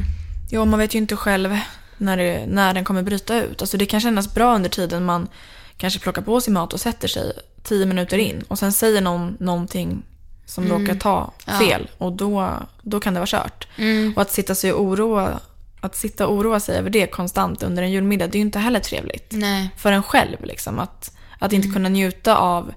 Ja, 0.50 0.64
man 0.64 0.78
vet 0.78 0.94
ju 0.94 0.98
inte 0.98 1.16
själv 1.16 1.58
när, 1.98 2.16
det, 2.16 2.46
när 2.46 2.74
den 2.74 2.84
kommer 2.84 3.02
bryta 3.02 3.42
ut. 3.42 3.60
Alltså 3.60 3.76
det 3.76 3.86
kan 3.86 4.00
kännas 4.00 4.34
bra 4.34 4.54
under 4.54 4.70
tiden 4.70 5.04
man 5.04 5.28
kanske 5.76 6.00
plockar 6.00 6.22
på 6.22 6.40
sig 6.40 6.52
mat 6.52 6.72
och 6.72 6.80
sätter 6.80 7.08
sig 7.08 7.32
tio 7.62 7.86
minuter 7.86 8.18
in 8.18 8.44
och 8.48 8.58
sen 8.58 8.72
säger 8.72 9.00
någon 9.00 9.36
någonting 9.40 10.02
som 10.46 10.64
mm. 10.64 10.80
råkar 10.80 10.94
ta 10.94 11.32
fel 11.58 11.88
ja. 11.98 12.06
och 12.06 12.12
då, 12.12 12.50
då 12.82 13.00
kan 13.00 13.14
det 13.14 13.20
vara 13.20 13.26
kört. 13.26 13.68
Mm. 13.76 14.12
Och 14.16 14.22
att 14.22 14.30
sitta, 14.30 14.54
sig 14.54 14.72
och 14.72 14.82
oroa, 14.82 15.40
att 15.80 15.96
sitta 15.96 16.26
och 16.26 16.34
oroa 16.34 16.60
sig 16.60 16.78
över 16.78 16.90
det 16.90 17.06
konstant 17.06 17.62
under 17.62 17.82
en 17.82 17.90
julmiddag, 17.90 18.26
det 18.26 18.36
är 18.36 18.40
ju 18.40 18.46
inte 18.46 18.58
heller 18.58 18.80
trevligt. 18.80 19.32
Nej. 19.32 19.70
För 19.76 19.92
en 19.92 20.02
själv 20.02 20.44
liksom. 20.44 20.78
Att, 20.78 21.16
att 21.38 21.52
inte 21.52 21.66
mm. 21.66 21.74
kunna 21.74 21.88
njuta 21.88 22.36
av 22.36 22.72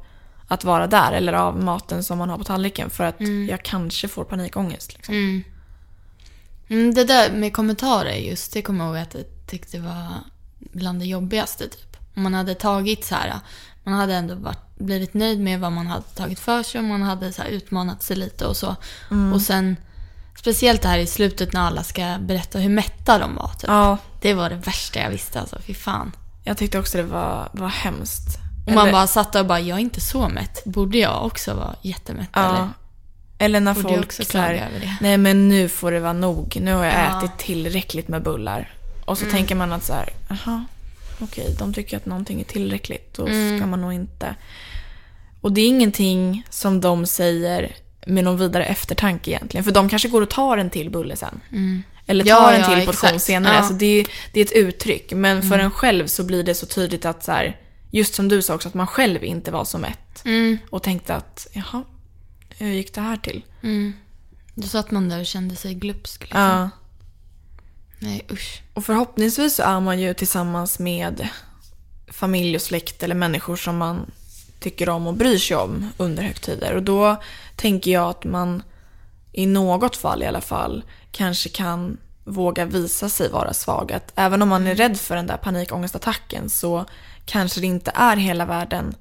att 0.47 0.63
vara 0.63 0.88
där 0.88 1.12
eller 1.12 1.34
av 1.34 1.63
maten 1.63 2.03
som 2.03 2.17
man 2.17 2.30
har 2.30 2.38
på 2.38 2.43
tallriken 2.43 2.89
för 2.89 3.03
att 3.03 3.19
mm. 3.19 3.47
jag 3.49 3.63
kanske 3.63 4.08
får 4.08 4.23
panikångest. 4.23 4.93
Liksom. 4.93 5.43
Mm. 6.69 6.93
Det 6.93 7.03
där 7.03 7.32
med 7.32 7.53
kommentarer 7.53 8.15
just, 8.15 8.53
det 8.53 8.62
kommer 8.62 8.86
jag 8.86 8.95
ihåg 8.95 9.03
att 9.03 9.13
jag 9.13 9.23
tyckte 9.47 9.80
var 9.80 10.08
bland 10.60 10.99
det 10.99 11.06
jobbigaste. 11.06 11.63
Typ. 11.69 11.97
Man 12.13 12.34
hade 12.34 12.56
tagit 12.56 13.06
så 13.06 13.15
här, 13.15 13.34
man 13.84 13.93
hade 13.93 14.13
ändå 14.13 14.36
varit, 14.36 14.77
blivit 14.77 15.13
nöjd 15.13 15.39
med 15.39 15.60
vad 15.60 15.71
man 15.71 15.88
hade 15.88 16.03
tagit 16.03 16.39
för 16.39 16.63
sig 16.63 16.80
och 16.80 16.86
man 16.86 17.01
hade 17.01 17.34
så 17.34 17.43
utmanat 17.43 18.03
sig 18.03 18.15
lite 18.15 18.45
och 18.45 18.58
så. 18.58 18.75
Mm. 19.12 19.34
Och 19.34 19.41
sen, 19.41 19.75
speciellt 20.39 20.82
det 20.82 20.88
här 20.88 20.99
i 20.99 21.08
slutet 21.08 21.53
när 21.53 21.62
alla 21.62 21.84
ska 21.84 22.17
berätta 22.19 22.60
hur 22.60 22.69
mätta 22.69 23.19
de 23.19 23.36
var. 23.36 23.49
Typ. 23.49 23.69
Ja. 23.69 23.97
Det 24.21 24.34
var 24.34 24.49
det 24.49 24.56
värsta 24.56 24.99
jag 24.99 25.10
visste 25.10 25.39
alltså, 25.39 25.60
fy 25.62 25.73
fan. 25.73 26.12
Jag 26.43 26.58
tyckte 26.58 26.80
också 26.80 26.97
det 26.97 27.03
var, 27.03 27.49
var 27.51 27.67
hemskt. 27.67 28.38
Och 28.67 28.73
man 28.73 28.91
bara 28.91 29.08
satt 29.08 29.36
och 29.36 29.45
bara, 29.45 29.60
jag 29.60 29.77
är 29.77 29.82
inte 29.82 30.01
så 30.01 30.30
mätt. 30.30 30.65
Borde 30.65 30.97
jag 30.97 31.25
också 31.25 31.53
vara 31.53 31.75
jättemätt 31.82 32.30
Ja. 32.34 32.56
eller? 32.56 32.69
Eller 33.38 33.60
när 33.60 33.73
Borde 33.73 33.89
folk 33.89 34.06
också 34.06 34.23
så 34.26 34.38
här, 34.38 34.54
klaga 34.54 34.67
över 34.69 34.80
det? 34.80 34.97
nej 35.02 35.17
men 35.17 35.50
nu 35.50 35.69
får 35.69 35.91
det 35.91 36.00
vara 36.00 36.13
nog. 36.13 36.58
Nu 36.62 36.73
har 36.73 36.86
jag 36.86 36.93
Ja. 36.93 37.17
ätit 37.19 37.38
tillräckligt 37.38 38.08
med 38.08 38.23
bullar. 38.23 38.73
Och 39.06 39.17
så 39.17 39.23
Mm. 39.26 39.36
tänker 39.36 39.56
man 39.56 39.71
att 39.73 39.84
så 39.84 39.93
här, 39.93 40.10
jaha, 40.30 40.65
okej, 41.19 41.56
de 41.60 41.73
tycker 41.73 41.97
att 41.97 42.06
någonting 42.06 42.39
är 42.39 42.43
tillräckligt. 42.43 43.13
Då 43.13 43.28
Mm. 43.28 43.58
ska 43.60 43.67
man 43.67 43.82
nog 43.82 43.93
inte. 43.93 44.36
Och 45.41 45.52
det 45.52 45.62
är 45.62 45.67
ingenting 45.67 46.43
som 46.50 46.82
de 46.82 47.06
säger 47.06 47.76
med 48.08 48.23
någon 48.23 48.38
vidare 48.38 48.65
eftertanke 48.65 49.32
egentligen. 49.32 49.63
För 49.63 49.71
de 49.71 49.89
kanske 49.89 50.08
går 50.08 50.21
och 50.21 50.30
tar 50.30 50.58
en 50.58 50.69
till 50.69 50.89
bulle 50.89 51.15
sen. 51.15 51.39
Eller 52.08 52.26
tar 52.26 52.32
Mm. 52.32 52.43
Ja, 52.43 52.52
en 52.54 52.60
ja, 52.62 52.67
till 52.78 52.86
portion 52.86 53.08
exakt. 53.10 53.23
senare. 53.23 53.54
Ja. 53.54 53.60
Alltså 53.60 53.73
det, 53.73 53.86
är, 53.86 54.08
det 54.34 54.39
är 54.39 54.45
ett 54.45 54.52
uttryck. 54.52 55.12
Men 55.13 55.43
för 55.50 55.60
en 55.60 55.71
själv 55.71 56.08
så 56.08 56.23
blir 56.23 56.43
det 56.43 56.56
så 56.56 56.65
tydligt 56.65 57.06
att 57.06 57.23
så 57.23 57.32
här, 57.32 57.58
just 57.91 58.15
som 58.15 58.28
du 58.28 58.41
sa 58.41 58.54
också, 58.56 58.67
att 58.67 58.73
man 58.73 58.88
själv 58.88 59.23
inte 59.23 59.52
var 59.52 59.65
så 59.65 59.78
mätt. 59.78 60.26
Mm. 60.26 60.58
Och 60.69 60.84
tänkte 60.84 61.15
att, 61.15 61.47
jaha, 61.54 61.84
hur 62.58 62.72
gick 62.72 62.93
det 62.93 63.02
här 63.02 63.17
till? 63.17 63.46
Då 64.56 64.67
satt 64.67 64.91
man 64.91 65.10
där 65.10 65.20
och 65.20 65.26
kände 65.26 65.56
sig 65.56 65.74
glupsk. 65.74 66.22
Liksom. 66.22 66.41
Ja. 66.41 66.70
Nej 68.00 68.26
usch. 68.32 68.62
Och 68.74 68.86
förhoppningsvis 68.86 69.56
så 69.56 69.63
är 69.63 69.80
man 69.80 70.00
ju 70.00 70.13
tillsammans 70.13 70.80
med 70.80 71.30
familj 72.08 72.56
och 72.56 72.62
släkt 72.62 73.04
eller 73.04 73.15
människor 73.15 73.56
som 73.56 73.78
man 73.78 74.12
tycker 74.60 74.89
om 74.89 75.08
och 75.08 75.13
bryr 75.13 75.38
sig 75.38 75.58
om 75.58 75.89
under 75.98 76.24
högtider. 76.24 76.76
Och 76.76 76.84
då 76.84 77.22
tänker 77.56 77.91
jag 77.91 78.10
att 78.10 78.24
man 78.24 78.63
i 79.32 79.46
något 79.46 79.96
fall 79.96 80.24
i 80.24 80.26
alla 80.26 80.41
fall 80.41 80.84
kanske 81.12 81.50
kan 81.50 81.98
våga 82.24 82.65
visa 82.65 83.10
sig 83.10 83.30
vara 83.30 83.54
svag. 83.54 83.91
Att 83.91 84.12
även 84.15 84.41
om 84.41 84.50
man 84.50 84.67
är 84.67 84.76
rädd 84.76 85.00
för 85.00 85.15
den 85.15 85.28
där 85.28 85.38
panikångestattacken 85.38 86.50
så 86.50 86.86
kanske 87.26 87.62
det 87.62 87.67
inte 87.67 87.91
är 87.96 88.17
hela 88.17 88.46
världen 88.46 88.96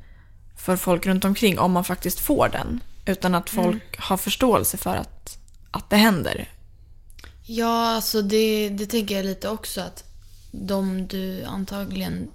för 0.57 0.77
folk 0.77 1.07
runt 1.07 1.25
omkring 1.25 1.59
om 1.59 1.73
man 1.73 1.85
faktiskt 1.85 2.21
får 2.21 2.49
den. 2.49 2.81
Utan 3.07 3.35
att 3.35 3.51
folk 3.51 3.99
har 3.99 4.17
förståelse 4.17 4.77
för 4.77 4.97
att, 4.97 5.39
att 5.71 5.91
det 5.91 5.97
händer. 5.97 6.51
Ja, 7.43 7.95
alltså 7.95 8.23
det, 8.23 8.69
det 8.69 8.87
tänker 8.87 9.17
jag 9.17 9.25
lite 9.25 9.49
också 9.49 9.81
att 9.81 10.05
de 10.51 11.07
du 11.07 11.45
antagligen 11.45 12.31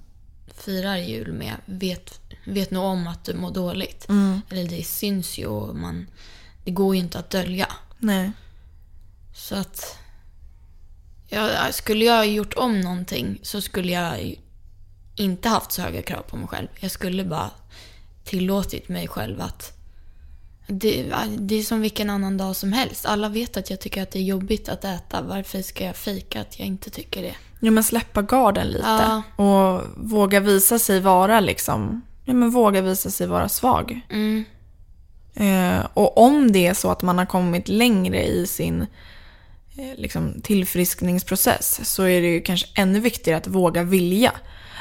firar 0.56 0.98
jul 0.98 1.34
med 1.34 1.56
vet, 1.66 2.20
vet 2.46 2.72
nog 2.72 2.84
om 2.84 3.08
att 3.08 3.26
du 3.26 3.34
mår 3.34 3.52
dåligt. 3.52 4.08
Eller 4.50 4.70
det 4.70 4.84
syns 4.84 5.38
ju 5.38 5.46
och 5.46 5.76
man, 5.76 6.08
det 6.64 6.72
går 6.72 6.96
ju 6.96 7.02
inte 7.02 7.20
att 7.20 7.30
dölja. 7.30 7.68
Nej. 8.00 8.32
Så 9.36 9.56
att... 9.56 9.98
Ja, 11.30 11.72
skulle 11.72 12.06
jag 12.06 12.28
gjort 12.28 12.54
om 12.54 12.82
någonting 12.82 13.40
så 13.44 13.62
skulle 13.62 13.92
jag 13.92 14.36
inte 15.16 15.50
haft 15.50 15.72
så 15.72 15.82
höga 15.82 16.02
krav 16.02 16.22
på 16.22 16.38
mig 16.38 16.48
själv. 16.48 16.68
Jag 16.80 16.92
skulle 16.92 17.26
bara 17.26 17.52
tillåtit 18.24 18.90
mig 18.90 19.08
själv 19.08 19.42
att... 19.42 19.78
Det, 20.74 21.14
det 21.40 21.56
är 21.56 21.64
som 21.64 21.82
vilken 21.82 22.10
annan 22.10 22.38
dag 22.38 22.56
som 22.56 22.74
helst. 22.74 23.06
Alla 23.06 23.30
vet 23.30 23.58
att 23.58 23.70
jag 23.70 23.80
tycker 23.80 24.04
att 24.04 24.12
det 24.12 24.20
är 24.20 24.24
jobbigt 24.24 24.70
att 24.70 24.86
äta. 24.86 25.22
Varför 25.22 25.62
ska 25.62 25.84
jag 25.84 25.96
fejka 25.96 26.42
att 26.42 26.60
jag 26.60 26.68
inte 26.68 26.90
tycker 26.90 27.22
det? 27.22 27.36
Ja, 27.60 27.72
men 27.72 27.84
släppa 27.84 28.22
garden 28.22 28.68
lite. 28.68 28.86
Ja. 28.86 29.24
Och 29.36 29.82
våga 29.98 30.40
visa 30.40 30.80
sig 30.80 31.00
vara 31.00 31.40
liksom, 31.40 32.02
ja 32.26 32.34
men 32.34 32.50
våga 32.50 32.82
visa 32.82 33.10
sig 33.10 33.28
vara 33.28 33.50
svag. 33.50 34.02
Mm. 34.10 34.44
Eh, 35.34 35.86
och 35.94 36.18
om 36.18 36.52
det 36.52 36.68
är 36.68 36.74
så 36.74 36.92
att 36.92 37.02
man 37.02 37.18
har 37.18 37.26
kommit 37.26 37.70
längre 37.70 38.24
i 38.24 38.48
sin 38.48 38.82
eh, 39.78 39.96
liksom, 39.98 40.42
tillfriskningsprocess 40.42 41.80
så 41.84 42.04
är 42.04 42.22
det 42.22 42.28
ju 42.28 42.42
kanske 42.42 42.68
ännu 42.76 43.00
viktigare 43.00 43.38
att 43.38 43.48
våga 43.48 43.84
vilja. 43.84 44.32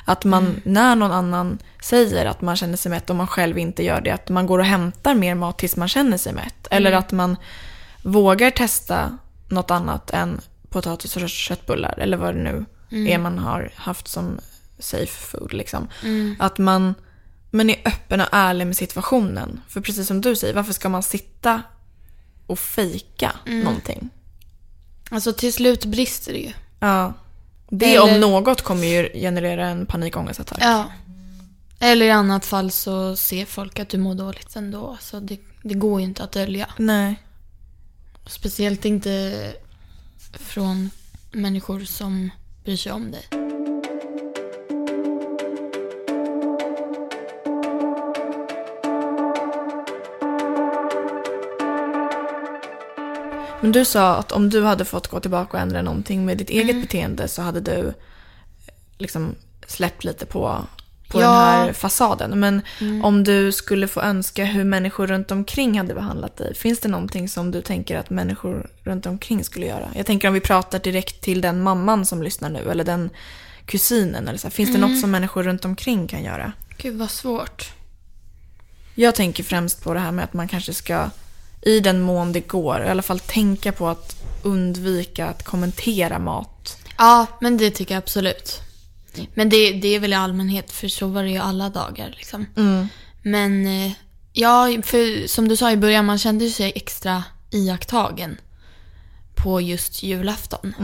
Att 0.05 0.25
man, 0.25 0.61
när 0.65 0.97
någon 0.97 1.13
annan 1.13 1.59
säger 1.83 2.27
att 2.27 2.41
man 2.41 2.57
känner 2.57 2.77
sig 2.77 2.91
mätt 2.91 3.11
och 3.11 3.17
man 3.17 3.27
själv 3.27 3.59
inte 3.59 3.85
gör 3.85 4.01
det, 4.01 4.11
att 4.11 4.29
man 4.29 4.47
går 4.47 4.59
och 4.59 4.65
hämtar 4.65 5.15
mer 5.15 5.35
mat 5.35 5.59
tills 5.59 5.77
man 5.77 5.89
känner 5.89 6.17
sig 6.17 6.33
mätt. 6.33 6.67
Eller 6.71 6.93
att 6.93 7.13
man 7.13 7.37
vågar 8.03 8.51
testa 8.51 9.19
något 9.49 9.71
annat 9.71 10.11
än 10.11 10.41
potatis 10.69 11.17
och 11.17 11.29
köttbullar 11.29 11.99
eller 11.99 12.17
vad 12.17 12.35
det 12.35 12.43
nu 12.43 12.65
är 13.09 13.19
man 13.19 13.39
har 13.39 13.73
haft 13.75 14.09
som 14.09 14.39
safe 14.79 15.07
food. 15.07 15.53
Liksom. 15.53 15.89
Att 16.39 16.59
man, 16.59 16.95
man 17.51 17.71
är 17.71 17.77
öppen 17.85 18.21
och 18.21 18.29
ärlig 18.33 18.67
med 18.67 18.77
situationen. 18.77 19.61
För 19.69 19.81
precis 19.81 20.07
som 20.07 20.21
du 20.21 20.37
säger, 20.37 20.55
varför 20.55 20.73
ska 20.73 20.89
man 20.89 21.03
sitta 21.03 21.63
och 22.47 22.59
fejka 22.59 23.33
någonting? 23.47 24.11
Alltså 25.11 25.33
till 25.33 25.53
slut 25.53 25.85
brister 25.85 26.33
det 26.33 26.39
ju. 26.39 26.53
Ja. 26.81 27.13
Det 27.71 27.95
Eller- 27.97 28.15
om 28.15 28.21
något 28.21 28.63
kommer 28.63 28.87
ju 28.87 29.09
generera 29.15 29.67
en 29.69 29.87
panikångestattack. 29.87 30.59
Ja. 30.61 30.93
Eller 31.79 32.07
i 32.07 32.11
annat 32.11 32.47
fall 32.47 32.71
så 32.71 33.17
ser 33.17 33.45
folk 33.45 33.79
att 33.79 33.89
du 33.89 33.99
mår 33.99 34.15
dåligt 34.15 34.57
ändå. 34.57 34.97
Så 35.01 35.21
det, 35.21 35.39
det 35.63 35.75
går 35.75 36.01
ju 36.01 36.07
inte 36.07 36.25
att 36.25 36.33
dölja. 36.33 36.69
Nej. 36.77 37.23
Speciellt 38.27 38.85
inte 38.85 39.53
från 40.33 40.91
människor 41.33 41.81
som 41.81 42.31
bryr 42.65 42.77
sig 42.77 42.93
om 42.93 43.11
dig. 43.11 43.50
Men 53.63 53.73
du 53.73 53.85
sa 53.85 54.17
att 54.17 54.33
om 54.33 54.51
du 54.51 54.65
hade 54.65 54.85
fått 54.85 55.09
gå 55.09 55.21
tillbaka 55.21 55.57
och 55.57 55.63
ändra 55.63 55.83
någonting 55.83 56.25
med 56.25 56.39
ditt 56.39 56.51
Mm. 56.51 56.63
eget 56.69 56.83
beteende 56.83 57.29
så 57.29 57.43
hade 57.43 57.61
du 57.61 57.79
eh, 57.89 57.95
liksom 58.99 59.35
släppt 59.67 60.05
lite 60.05 60.27
på, 60.27 60.65
på 61.09 61.21
Ja. 61.21 61.27
den 61.29 61.37
här 61.37 61.73
fasaden. 61.73 62.41
Men 62.41 62.63
om 63.03 63.25
du 63.25 63.53
skulle 63.53 63.89
få 63.89 64.01
önska 64.01 64.45
hur 64.45 64.65
människor 64.65 65.07
runt 65.07 65.31
omkring 65.31 65.79
hade 65.79 65.95
behandlat 65.95 66.37
dig, 66.37 66.55
finns 66.55 66.81
det 66.81 66.89
någonting 66.89 67.29
som 67.29 67.51
du 67.51 67.63
tänker 67.63 67.99
att 67.99 68.11
människor 68.11 68.71
runt 68.85 69.07
omkring 69.07 69.45
skulle 69.45 69.67
göra? 69.67 69.89
Jag 69.97 70.07
tänker 70.07 70.29
om 70.29 70.35
vi 70.35 70.41
pratar 70.41 70.79
direkt 70.79 71.21
till 71.21 71.41
den 71.41 71.63
mamman 71.63 72.07
som 72.07 72.23
lyssnar 72.23 72.51
nu, 72.51 72.71
eller 72.71 72.85
den 72.85 73.11
kusinen. 73.67 74.29
Eller 74.29 74.39
så. 74.39 74.47
här. 74.47 74.53
Finns 74.53 74.73
det 74.73 74.79
något 74.79 75.01
som 75.01 75.11
människor 75.11 75.43
runt 75.43 75.65
omkring 75.65 76.07
kan 76.09 76.23
göra? 76.25 76.53
Gud 76.79 76.97
vad 76.99 77.11
svårt. 77.11 77.73
Jag 78.95 79.15
tänker 79.15 79.45
främst 79.45 79.85
på 79.85 79.95
det 79.95 80.01
här 80.01 80.13
med 80.13 80.25
att 80.25 80.33
man 80.33 80.49
kanske 80.49 80.75
ska, 80.75 81.11
i 81.63 81.81
den 81.81 82.01
mån 82.01 82.33
det 82.33 82.41
går, 82.41 82.85
i 82.85 82.89
alla 82.89 83.03
fall 83.03 83.21
tänka 83.21 83.73
på 83.73 83.89
att 83.89 84.17
undvika 84.43 85.27
att 85.27 85.45
kommentera 85.45 86.19
mat. 86.19 86.79
Ja, 86.99 87.27
men 87.41 87.57
det 87.57 87.71
tycker 87.71 87.95
jag 87.95 88.03
absolut. 88.03 88.61
Men 89.35 89.49
det, 89.49 89.73
det 89.73 89.89
är 89.89 90.01
väl 90.01 90.13
i 90.13 90.17
allmänhet, 90.17 90.73
för 90.73 90.89
så 90.89 91.07
var 91.07 91.23
det 91.23 91.31
ju 91.31 91.39
alla 91.39 91.69
dagar. 91.69 92.15
Liksom. 92.17 92.47
Men 93.23 93.67
eh, 93.67 93.93
ja, 94.33 94.69
för 94.83 95.27
som 95.27 95.49
du 95.49 95.57
sa 95.57 95.71
i 95.71 95.77
början, 95.77 96.05
man 96.05 96.19
kände 96.19 96.51
sig 96.51 96.73
extra 96.75 97.25
iakttagen 97.51 98.37
på 99.35 99.61
just 99.61 100.03
julafton. 100.03 100.75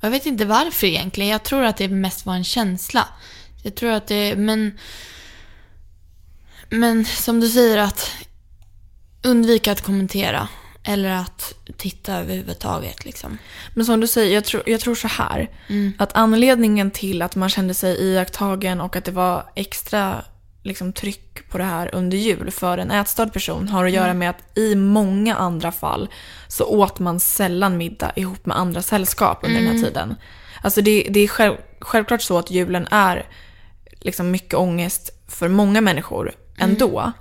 Och 0.00 0.06
Jag 0.06 0.10
vet 0.10 0.26
inte 0.26 0.44
varför 0.44 0.86
egentligen. 0.86 1.30
Jag 1.30 1.42
tror 1.42 1.64
att 1.64 1.76
det 1.76 1.88
mest 1.88 2.26
var 2.26 2.34
en 2.34 2.44
känsla. 2.44 3.08
Jag 3.62 3.74
tror 3.74 3.90
att 3.90 4.06
det, 4.06 4.36
men... 4.36 4.78
Men 6.68 7.04
som 7.04 7.40
du 7.40 7.48
säger 7.48 7.78
att 7.78 8.10
undvika 9.22 9.72
att 9.72 9.80
kommentera. 9.80 10.48
Eller 10.84 11.10
att 11.10 11.54
titta 11.76 12.18
överhuvudtaget 12.18 13.04
liksom. 13.04 13.38
Men 13.74 13.84
som 13.84 14.00
du 14.00 14.06
säger, 14.06 14.34
jag 14.34 14.44
tror, 14.44 14.62
jag 14.66 14.80
tror 14.80 14.94
så 14.94 15.08
här. 15.08 15.50
Att 15.98 16.12
anledningen 16.12 16.90
till 16.90 17.22
att 17.22 17.36
man 17.36 17.48
kände 17.48 17.74
sig 17.74 17.96
iakttagen 18.02 18.80
och 18.80 18.96
att 18.96 19.04
det 19.04 19.10
var 19.10 19.44
extra 19.54 20.24
liksom, 20.62 20.92
tryck 20.92 21.48
på 21.50 21.58
det 21.58 21.64
här 21.64 21.94
under 21.94 22.16
jul 22.16 22.50
för 22.50 22.78
en 22.78 22.90
ätstörd 22.90 23.32
person 23.32 23.68
har 23.68 23.84
att 23.84 23.92
göra 23.92 24.14
med 24.14 24.30
att 24.30 24.58
i 24.58 24.74
många 24.74 25.36
andra 25.36 25.72
fall 25.72 26.08
så 26.48 26.64
åt 26.64 26.98
man 26.98 27.20
sällan 27.20 27.76
middag 27.76 28.12
ihop 28.16 28.46
med 28.46 28.58
andra 28.58 28.82
sällskap 28.82 29.38
under 29.42 29.60
den 29.60 29.68
här 29.76 29.84
tiden. 29.84 30.14
Alltså 30.62 30.82
det, 30.82 31.06
det 31.10 31.20
är 31.20 31.28
själv, 31.28 31.54
självklart 31.80 32.22
så 32.22 32.38
att 32.38 32.50
julen 32.50 32.86
är 32.90 33.26
liksom 34.00 34.30
mycket 34.30 34.54
ångest 34.54 35.10
för 35.28 35.48
många 35.48 35.80
människor 35.80 36.32
ändå. 36.58 37.12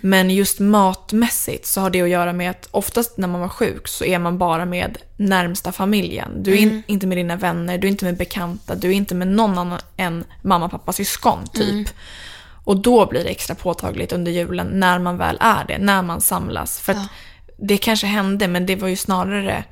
Men 0.00 0.30
just 0.30 0.60
matmässigt 0.60 1.66
så 1.66 1.80
har 1.80 1.90
det 1.90 2.02
att 2.02 2.08
göra 2.08 2.32
med 2.32 2.50
att 2.50 2.68
oftast 2.70 3.18
när 3.18 3.28
man 3.28 3.40
var 3.40 3.48
sjuk 3.48 3.88
så 3.88 4.04
är 4.04 4.18
man 4.18 4.38
bara 4.38 4.64
med 4.64 4.98
närmsta 5.16 5.72
familjen. 5.72 6.42
Du 6.42 6.52
är 6.52 6.56
in, 6.56 6.82
inte 6.86 7.06
med 7.06 7.18
dina 7.18 7.36
vänner, 7.36 7.78
du 7.78 7.86
är 7.86 7.90
inte 7.90 8.04
med 8.04 8.16
bekanta, 8.16 8.74
du 8.74 8.88
är 8.88 8.92
inte 8.92 9.14
med 9.14 9.28
någon 9.28 9.58
annan 9.58 9.78
än 9.96 10.24
mamma, 10.42 10.68
pappa, 10.68 10.92
syskon 10.92 11.46
typ. 11.52 11.88
Och 12.64 12.76
då 12.82 13.06
blir 13.06 13.24
det 13.24 13.30
extra 13.30 13.54
påtagligt 13.54 14.12
under 14.12 14.32
julen 14.32 14.66
när 14.66 14.98
man 14.98 15.16
väl 15.16 15.36
är 15.40 15.64
det, 15.68 15.78
när 15.78 16.02
man 16.02 16.20
samlas. 16.20 16.80
För 16.80 16.92
att 16.92 17.08
det 17.56 17.76
kanske 17.76 18.06
hände 18.06 18.48
men 18.48 18.66
det 18.66 18.76
var 18.76 18.88
ju 18.88 18.96
snarare 18.96 19.64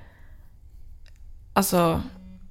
Alltså, 1.59 2.03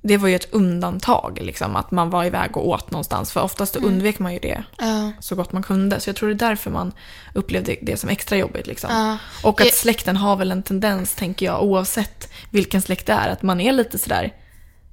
det 0.01 0.17
var 0.17 0.27
ju 0.27 0.35
ett 0.35 0.53
undantag 0.53 1.39
liksom, 1.41 1.75
att 1.75 1.91
man 1.91 2.09
var 2.09 2.25
iväg 2.25 2.57
och 2.57 2.67
åt 2.67 2.91
någonstans. 2.91 3.31
För 3.31 3.41
oftast 3.41 3.73
då 3.73 3.79
undvek 3.79 4.19
man 4.19 4.33
ju 4.33 4.39
det 4.39 4.63
Ja. 4.77 5.11
så 5.19 5.35
gott 5.35 5.51
man 5.51 5.63
kunde. 5.63 5.99
Så 5.99 6.09
jag 6.09 6.15
tror 6.15 6.29
det 6.29 6.35
är 6.45 6.49
därför 6.49 6.71
man 6.71 6.91
upplevde 7.33 7.75
det 7.81 7.97
som 7.97 8.09
extra 8.09 8.37
jobbigt. 8.37 8.67
Liksom. 8.67 8.89
Ja. 8.93 9.17
Och 9.43 9.61
att 9.61 9.73
släkten 9.73 10.17
har 10.17 10.35
väl 10.35 10.51
en 10.51 10.63
tendens, 10.63 11.15
tänker 11.15 11.45
jag, 11.45 11.63
oavsett 11.63 12.29
vilken 12.49 12.81
släkt 12.81 13.05
det 13.05 13.13
är, 13.13 13.29
att 13.29 13.41
man 13.41 13.61
är 13.61 13.71
lite 13.71 13.97
sådär, 13.97 14.33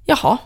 jaha, 0.05 0.37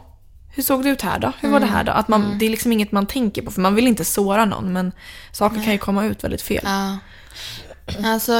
hur 0.55 0.63
såg 0.63 0.83
det 0.83 0.89
ut 0.89 1.01
här 1.01 1.19
då? 1.19 1.31
Hur 1.39 1.49
var 1.49 1.59
det 1.59 1.65
här 1.65 1.83
då? 1.83 1.91
Att 1.91 2.07
man, 2.07 2.37
Det 2.39 2.45
är 2.45 2.49
liksom 2.49 2.71
inget 2.71 2.91
man 2.91 3.05
tänker 3.05 3.41
på 3.41 3.51
för 3.51 3.61
man 3.61 3.75
vill 3.75 3.87
inte 3.87 4.05
såra 4.05 4.45
någon 4.45 4.73
men 4.73 4.91
saker 5.31 5.63
kan 5.63 5.73
ju 5.73 5.77
komma 5.77 6.05
ut 6.05 6.23
väldigt 6.23 6.41
fel. 6.41 6.61
Ja. 6.65 6.97
Alltså, 8.05 8.33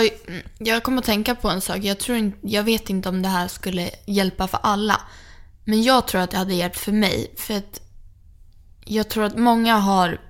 jag 0.57 0.83
kommer 0.83 0.97
att 0.97 1.05
tänka 1.05 1.35
på 1.35 1.49
en 1.49 1.61
sak. 1.61 1.77
Jag, 1.77 1.99
tror 1.99 2.17
inte, 2.17 2.37
jag 2.41 2.63
vet 2.63 2.89
inte 2.89 3.09
om 3.09 3.21
det 3.21 3.29
här 3.29 3.47
skulle 3.47 3.89
hjälpa 4.05 4.47
för 4.47 4.59
alla. 4.63 5.01
Men 5.63 5.83
jag 5.83 6.07
tror 6.07 6.21
att 6.21 6.31
det 6.31 6.37
hade 6.37 6.53
hjälpt 6.53 6.77
för 6.77 6.91
mig. 6.91 7.33
För 7.37 7.57
att 7.57 7.81
jag 8.85 9.09
tror 9.09 9.23
att 9.23 9.37
många 9.37 9.77
har 9.77 10.21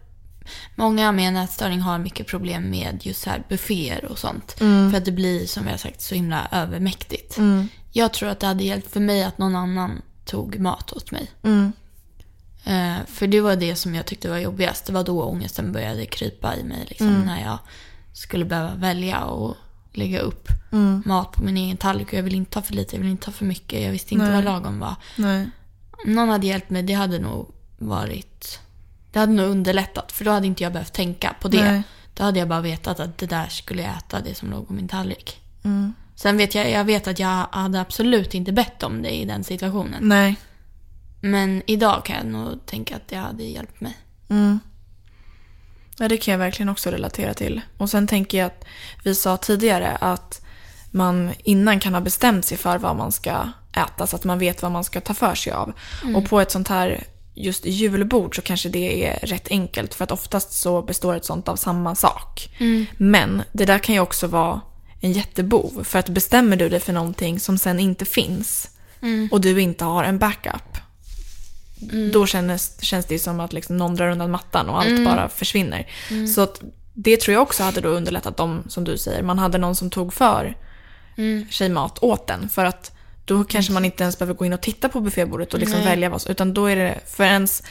Många 0.76 1.12
med 1.12 1.34
nätstörning 1.34 1.82
har 1.82 2.00
mycket 2.00 2.28
problem 2.28 2.70
med 2.70 3.00
just 3.02 3.26
här 3.26 3.44
bufféer 3.50 4.06
och 4.06 4.20
sånt. 4.20 4.56
För 4.92 4.98
att 4.98 5.06
det 5.06 5.12
blir, 5.12 5.46
som 5.46 5.68
har 5.68 5.78
sagt, 5.78 6.02
så 6.02 6.16
himla 6.16 6.48
övermäktigt. 6.52 7.38
Jag 7.92 8.14
tror 8.14 8.30
att 8.30 8.40
det 8.40 8.48
hade 8.48 8.64
hjälpt 8.64 8.92
för 8.92 9.00
mig 9.00 9.24
att 9.24 9.38
någon 9.38 9.56
annan 9.56 10.02
tog 10.26 10.60
mat 10.60 10.94
åt 10.94 11.12
mig. 11.12 11.32
Mm. 11.44 11.72
Eh, 12.64 13.06
för 13.08 13.28
det 13.28 13.42
var 13.42 13.56
det 13.56 13.76
som 13.76 13.96
jag 13.96 14.06
tyckte 14.06 14.30
var 14.30 14.38
jobbigast. 14.38 14.86
Det 14.86 14.94
var 14.94 15.04
då 15.04 15.24
ångesten 15.24 15.72
började 15.72 16.06
krypa 16.06 16.56
i 16.56 16.64
mig. 16.64 16.86
Liksom, 16.90 17.22
När 17.22 17.42
jag 17.42 17.60
skulle 18.14 18.46
behöva 18.46 18.76
välja 18.76 19.24
och 19.24 19.56
lägga 19.94 20.20
upp 20.20 20.48
mat 21.06 21.32
på 21.32 21.44
min 21.44 21.58
egen 21.58 21.78
tallrik. 21.78 22.08
Och 22.08 22.14
jag 22.14 22.24
vill 22.24 22.36
inte 22.36 22.58
ha 22.58 22.64
för 22.64 22.74
lite, 22.74 22.96
jag 22.96 23.02
vill 23.02 23.12
inte 23.12 23.28
ha 23.28 23.34
för 23.34 23.46
mycket. 23.46 23.82
Jag 23.82 23.92
visste 23.92 24.14
inte 24.14 24.26
Nej. 24.26 24.36
vad 24.36 24.44
lagom 24.44 24.80
var. 24.80 24.96
Nej. 25.16 25.50
Om 26.06 26.16
någon 26.16 26.30
hade 26.30 26.48
hjälpt 26.48 26.70
mig, 26.70 26.84
det 26.84 26.94
hade 26.94 27.20
nog 27.20 27.54
varit... 27.78 28.60
Det 29.12 29.20
hade 29.20 29.32
nog 29.32 29.50
underlättat. 29.50 30.12
För 30.12 30.26
då 30.26 30.32
hade 30.32 30.48
inte 30.48 30.64
jag 30.64 30.74
behövt 30.74 30.94
tänka 30.94 31.36
på 31.42 31.48
det. 31.48 31.72
Nej. 31.72 31.84
Då 32.14 32.24
hade 32.24 32.40
jag 32.40 32.48
bara 32.48 32.62
vetat 32.62 33.00
att 33.00 33.18
det 33.18 33.26
där 33.26 33.48
skulle 33.48 33.82
jag 33.82 33.98
äta, 33.98 34.22
det 34.22 34.36
som 34.36 34.52
låg 34.52 34.68
på 34.68 34.74
min 34.74 34.88
tallrik. 34.88 35.42
Mm. 35.64 35.94
Sen 36.16 36.38
vet 36.38 36.56
jag, 36.56 36.72
jag 36.72 36.84
vet 36.84 37.08
att 37.08 37.20
jag 37.20 37.48
hade 37.52 37.82
absolut 37.82 38.34
inte 38.34 38.52
bett 38.52 38.84
om 38.84 39.02
det 39.02 39.10
i 39.10 39.26
den 39.26 39.44
situationen. 39.44 40.08
Nej. 40.08 40.36
Men 41.22 41.62
idag 41.66 42.06
kan 42.06 42.16
jag 42.16 42.26
nog 42.26 42.66
tänka 42.66 42.96
att 42.96 43.08
det 43.08 43.16
hade 43.16 43.44
hjälpt 43.44 43.82
mig. 43.82 43.98
Mm. 44.30 44.60
Ja, 46.00 46.08
det 46.08 46.18
kan 46.18 46.32
jag 46.32 46.40
verkligen 46.40 46.70
också 46.70 46.90
relatera 46.90 47.34
till. 47.34 47.62
Och 47.78 47.90
sen 47.90 48.08
tänker 48.08 48.38
jag 48.38 48.48
att 48.48 48.66
vi 49.04 49.16
sa 49.16 49.38
tidigare 49.38 49.98
att 50.02 50.42
man 50.92 51.32
innan 51.44 51.80
kan 51.80 51.94
ha 51.94 52.02
bestämt 52.02 52.46
sig 52.46 52.58
för 52.58 52.78
vad 52.78 52.96
man 52.96 53.12
ska 53.12 53.50
äta 53.78 54.08
så 54.08 54.16
att 54.16 54.24
man 54.24 54.40
vet 54.40 54.62
vad 54.62 54.72
man 54.72 54.84
ska 54.84 55.02
ta 55.02 55.14
för 55.14 55.36
sig 55.36 55.54
av. 55.54 55.74
Och 56.16 56.26
på 56.30 56.40
ett 56.40 56.52
sånt 56.52 56.68
här 56.68 57.04
just 57.36 57.66
julbord 57.66 58.36
så 58.36 58.42
kanske 58.42 58.70
det 58.70 59.08
är 59.08 59.20
rätt 59.28 59.48
enkelt 59.50 59.94
för 59.94 60.04
att 60.04 60.12
oftast 60.12 60.54
så 60.54 60.82
består 60.82 61.16
ett 61.16 61.26
sånt 61.26 61.48
av 61.48 61.56
samma 61.56 61.96
sak. 61.96 62.50
Men 62.98 63.44
det 63.52 63.66
där 63.66 63.80
kan 63.80 63.96
ju 63.96 64.02
också 64.02 64.28
vara 64.28 64.62
en 65.02 65.12
jättebov 65.12 65.84
för 65.84 66.00
att 66.00 66.10
bestämmer 66.10 66.58
du 66.58 66.70
dig 66.70 66.80
för 66.80 66.94
någonting 66.94 67.40
som 67.40 67.58
sen 67.58 67.80
inte 67.80 68.06
finns 68.06 68.70
och 69.32 69.42
du 69.42 69.62
inte 69.62 69.86
har 69.86 70.04
en 70.04 70.18
backup 70.20 70.78
då 72.14 72.26
känns, 72.26 72.82
känns 72.82 73.06
det 73.06 73.20
som 73.20 73.40
att 73.40 73.54
liksom 73.54 73.78
någon 73.78 73.96
drar 73.96 74.10
undan 74.10 74.32
mattan 74.32 74.70
och 74.70 74.82
allt 74.82 75.06
bara 75.06 75.30
försvinner. 75.30 75.88
Så 76.36 76.42
att 76.42 76.62
det 76.94 77.18
tror 77.18 77.34
jag 77.34 77.42
också 77.42 77.64
hade 77.64 77.82
då 77.82 77.90
underlättat 77.90 78.40
om, 78.40 78.64
som 78.68 78.84
du 78.84 78.98
säger, 78.98 79.24
man 79.24 79.40
hade 79.40 79.58
någon 79.58 79.76
som 79.76 79.90
tog 79.90 80.14
för 80.14 80.56
sig 81.52 81.70
mat 81.70 82.00
åt 82.04 82.28
den. 82.28 82.50
För 82.50 82.66
att 82.66 82.92
då 83.26 83.44
kanske 83.44 83.74
man 83.74 83.86
inte 83.86 84.04
ens 84.04 84.20
behöver 84.20 84.34
gå 84.34 84.46
in 84.46 84.54
och 84.54 84.62
titta 84.62 84.90
på 84.90 85.02
buffébordet 85.02 85.54
och 85.54 85.60
liksom 85.60 85.80
välja 85.84 86.10
vad 86.10 86.30
utan 86.30 86.54
då 86.54 86.66
är 86.66 86.76
det 86.76 87.00
för 87.08 87.24
ens 87.24 87.64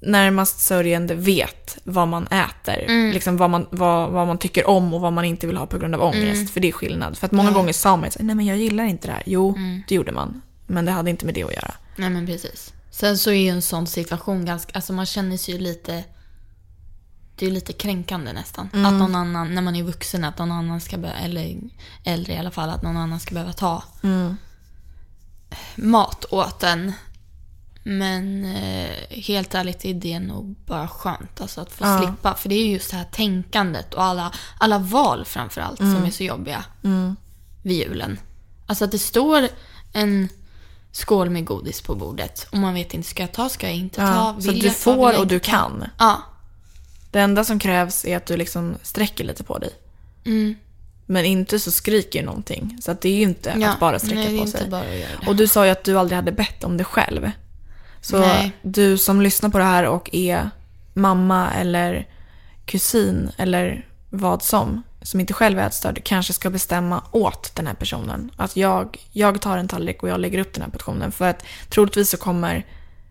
närmast 0.00 0.60
sörjande 0.60 1.14
vet 1.14 1.78
vad 1.84 2.08
man 2.08 2.26
äter. 2.26 3.12
Liksom 3.12 3.36
vad, 3.36 3.50
man, 3.50 3.66
vad, 3.70 4.10
vad 4.10 4.26
man 4.26 4.38
tycker 4.38 4.66
om 4.68 4.94
och 4.94 5.00
vad 5.00 5.12
man 5.12 5.24
inte 5.24 5.46
vill 5.46 5.56
ha 5.56 5.66
på 5.66 5.78
grund 5.78 5.94
av 5.94 6.02
ångest. 6.02 6.52
För 6.52 6.60
det 6.60 6.68
är 6.68 6.72
skillnad. 6.72 7.18
För 7.18 7.26
att 7.26 7.32
många 7.32 7.50
gånger 7.50 7.72
sa 7.72 7.96
man 7.96 8.10
så 8.10 8.22
nej 8.22 8.36
men 8.36 8.46
jag 8.46 8.56
gillar 8.56 8.84
inte 8.84 9.08
det 9.08 9.12
här. 9.12 9.22
Jo, 9.26 9.58
det 9.88 9.94
gjorde 9.94 10.12
man. 10.12 10.42
Men 10.66 10.84
det 10.84 10.92
hade 10.92 11.10
inte 11.10 11.26
med 11.26 11.34
det 11.34 11.42
att 11.42 11.52
göra. 11.52 11.74
Nej 11.96 12.10
men 12.10 12.26
precis. 12.26 12.72
Sen 12.94 13.18
så 13.18 13.30
är 13.30 13.34
ju 13.34 13.48
en 13.48 13.62
sån 13.62 13.86
situation 13.86 14.44
ganska, 14.44 14.72
alltså 14.74 14.92
man 14.92 15.06
känner 15.06 15.36
sig 15.36 15.54
ju 15.54 15.60
lite, 15.60 16.04
det 17.36 17.44
är 17.44 17.48
ju 17.48 17.54
lite 17.54 17.72
kränkande 17.72 18.32
nästan. 18.32 18.66
Att 18.86 18.92
någon 18.92 19.14
annan, 19.14 19.54
när 19.54 19.62
man 19.62 19.76
är 19.76 19.82
vuxen, 19.82 20.24
att 20.24 20.38
någon 20.38 20.52
annan 20.52 20.80
ska 20.80 20.96
behöva, 20.98 21.18
eller 21.20 21.56
äldre 22.04 22.32
i 22.32 22.36
alla 22.38 22.50
fall, 22.50 22.70
att 22.70 22.82
någon 22.82 22.96
annan 22.96 23.20
ska 23.20 23.34
behöva 23.34 23.52
ta 23.52 23.82
mat 25.76 26.24
åt 26.30 26.62
en. 26.62 26.92
Men 27.84 28.44
eh, 28.44 28.90
helt 29.10 29.54
ärligt 29.54 29.84
är 29.84 29.94
det 29.94 30.18
nog 30.18 30.54
bara 30.66 30.88
skönt 30.88 31.40
alltså 31.40 31.60
att 31.60 31.72
få 31.72 31.84
Ja. 31.84 31.98
slippa. 32.02 32.34
För 32.34 32.48
det 32.48 32.54
är 32.54 32.66
ju 32.66 32.72
just 32.72 32.90
det 32.90 32.96
här 32.96 33.04
tänkandet 33.04 33.94
och 33.94 34.02
alla, 34.02 34.32
alla 34.58 34.78
val 34.78 35.24
framförallt 35.24 35.78
som 35.78 36.04
är 36.04 36.10
så 36.10 36.24
jobbiga 36.24 36.64
vid 37.62 37.76
julen. 37.78 38.18
Alltså 38.66 38.84
att 38.84 38.90
det 38.90 38.98
står 38.98 39.48
en 39.92 40.28
skål 40.96 41.30
med 41.30 41.44
godis 41.44 41.80
på 41.80 41.94
bordet 41.94 42.46
och 42.50 42.58
man 42.58 42.74
vet 42.74 42.94
inte, 42.94 43.08
ska 43.08 43.22
jag 43.22 43.32
ta, 43.32 43.48
ska 43.48 43.66
jag 43.66 43.76
inte 43.76 43.96
ta? 43.96 44.02
Ja, 44.02 44.36
så 44.40 44.50
du 44.50 44.58
jag 44.58 44.76
får 44.76 45.12
jag 45.12 45.20
och 45.20 45.26
du 45.26 45.40
kan. 45.40 45.84
Ja. 45.98 46.22
Det 47.10 47.20
enda 47.20 47.44
som 47.44 47.58
krävs 47.58 48.04
är 48.04 48.16
att 48.16 48.26
du 48.26 48.36
liksom 48.36 48.74
sträcker 48.82 49.24
lite 49.24 49.44
på 49.44 49.58
dig. 49.58 49.70
Mm. 50.24 50.54
Men 51.06 51.24
inte 51.24 51.58
så 51.58 51.70
skriker 51.70 52.22
någonting. 52.22 52.78
Så 52.82 52.90
att 52.90 53.00
det 53.00 53.08
är 53.08 53.16
ju 53.16 53.22
inte 53.22 53.54
ja. 53.58 53.70
att 53.70 53.80
bara 53.80 53.98
sträcka 53.98 54.30
Nej, 54.30 54.40
på 54.40 54.46
sig. 54.46 54.70
Och 55.26 55.36
du 55.36 55.48
sa 55.48 55.64
ju 55.64 55.70
att 55.70 55.84
du 55.84 55.98
aldrig 55.98 56.16
hade 56.16 56.32
bett 56.32 56.64
om 56.64 56.76
det 56.76 56.84
själv. 56.84 57.30
Så 58.00 58.18
Nej. 58.18 58.52
du 58.62 58.98
som 58.98 59.20
lyssnar 59.20 59.50
på 59.50 59.58
det 59.58 59.64
här 59.64 59.84
och 59.84 60.10
är 60.12 60.50
mamma 60.94 61.52
eller 61.52 62.08
kusin 62.66 63.30
eller 63.36 63.88
vad 64.10 64.42
som, 64.42 64.82
som 65.04 65.20
inte 65.20 65.32
själv 65.34 65.58
är 65.58 65.66
ätstörd, 65.66 66.04
kanske 66.04 66.32
ska 66.32 66.50
bestämma 66.50 67.02
åt 67.10 67.56
den 67.56 67.66
här 67.66 67.74
personen. 67.74 68.30
Att 68.36 68.56
jag, 68.56 68.98
jag 69.12 69.40
tar 69.40 69.58
en 69.58 69.68
tallrik 69.68 70.02
och 70.02 70.08
jag 70.08 70.20
lägger 70.20 70.38
upp 70.38 70.52
den 70.54 70.62
här 70.62 70.70
portionen. 70.70 71.12
För 71.12 71.28
att 71.30 71.44
troligtvis 71.68 72.10
så 72.10 72.16
kommer 72.16 72.66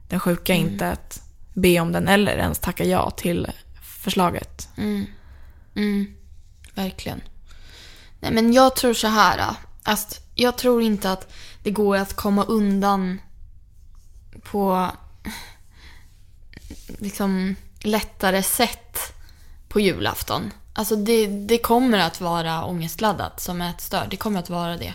den 0.10 0.19
sjuka 0.19 0.53
Mm. 0.56 0.67
inte 0.67 0.91
att 0.91 1.21
be 1.53 1.79
om 1.79 1.91
den 1.91 2.08
eller 2.08 2.38
ens 2.38 2.60
tacka 2.60 2.86
ja 2.86 3.10
till 3.12 3.51
förslaget. 4.03 4.69
Mm, 5.75 6.15
verkligen. 6.75 7.21
Nej, 8.19 8.32
men 8.34 8.53
jag 8.53 8.75
tror 8.75 8.93
så 8.93 9.08
här. 9.08 9.38
äh, 9.39 9.53
Alltså, 9.86 10.21
jag 10.36 10.58
tror 10.58 10.82
inte 10.82 11.12
att 11.12 11.34
det 11.63 11.71
går 11.71 11.97
att 11.97 12.13
komma 12.13 12.43
undan 12.43 13.21
på 14.43 14.91
liksom 16.88 17.56
lättare 17.82 18.43
sätt 18.43 18.97
på 19.67 19.79
julafton. 19.79 20.51
Alltså 20.74 20.96
det, 20.96 21.28
det 21.28 21.58
kommer 21.58 22.00
att 22.00 22.22
vara 22.22 22.66
ångestladdat 22.66 23.40
som 23.40 23.62
ätstörd. 23.62 24.10
Det 24.10 24.18
kommer 24.18 24.40
att 24.40 24.50
vara 24.50 24.78
det. 24.78 24.94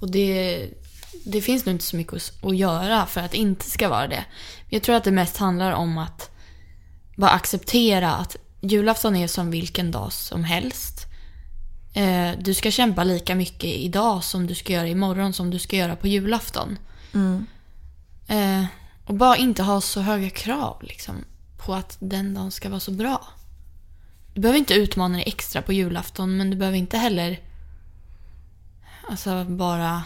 Och 0.00 0.10
det, 0.10 0.68
det 1.24 1.40
finns 1.40 1.66
nog 1.66 1.74
inte 1.74 1.84
så 1.84 1.96
mycket 1.96 2.32
att, 2.42 2.56
göra 2.56 3.06
för 3.06 3.20
att 3.20 3.30
det 3.30 3.36
inte 3.36 3.70
ska 3.70 3.88
vara 3.88 4.08
det. 4.08 4.24
Jag 4.68 4.82
tror 4.82 4.96
att 4.96 5.04
det 5.04 5.10
mest 5.10 5.36
handlar 5.36 5.72
om 5.72 5.98
att 5.98 6.30
bara 7.16 7.30
acceptera 7.30 8.12
att 8.12 8.36
julafton 8.60 9.16
är 9.16 9.26
som 9.26 9.50
vilken 9.50 9.90
dag 9.90 10.12
som 10.12 10.44
helst. 10.44 11.06
Eh, 11.94 12.30
du 12.38 12.54
ska 12.54 12.70
kämpa 12.70 13.04
lika 13.04 13.34
mycket 13.34 13.70
idag 13.70 14.24
som 14.24 14.46
du 14.46 14.54
ska 14.54 14.72
göra 14.72 14.88
imorgon 14.88 15.32
som 15.32 15.50
du 15.50 15.58
ska 15.58 15.76
göra 15.76 15.96
på 15.96 16.06
julafton. 16.06 16.78
Eh, 18.26 18.64
och 19.06 19.14
bara 19.14 19.36
inte 19.36 19.62
ha 19.62 19.80
så 19.80 20.00
höga 20.00 20.30
krav 20.30 20.82
liksom, 20.82 21.24
på 21.56 21.74
att 21.74 21.96
den 22.00 22.34
dagen 22.34 22.50
ska 22.50 22.68
vara 22.68 22.80
så 22.80 22.90
bra. 22.90 23.26
Du 24.36 24.40
behöver 24.40 24.58
inte 24.58 24.74
utmana 24.74 25.14
dig 25.14 25.24
extra 25.26 25.62
på 25.62 25.72
julafton 25.72 26.36
men 26.36 26.50
du 26.50 26.56
behöver 26.56 26.78
inte 26.78 26.98
heller 26.98 27.40
alltså 29.08 29.44
bara 29.44 30.02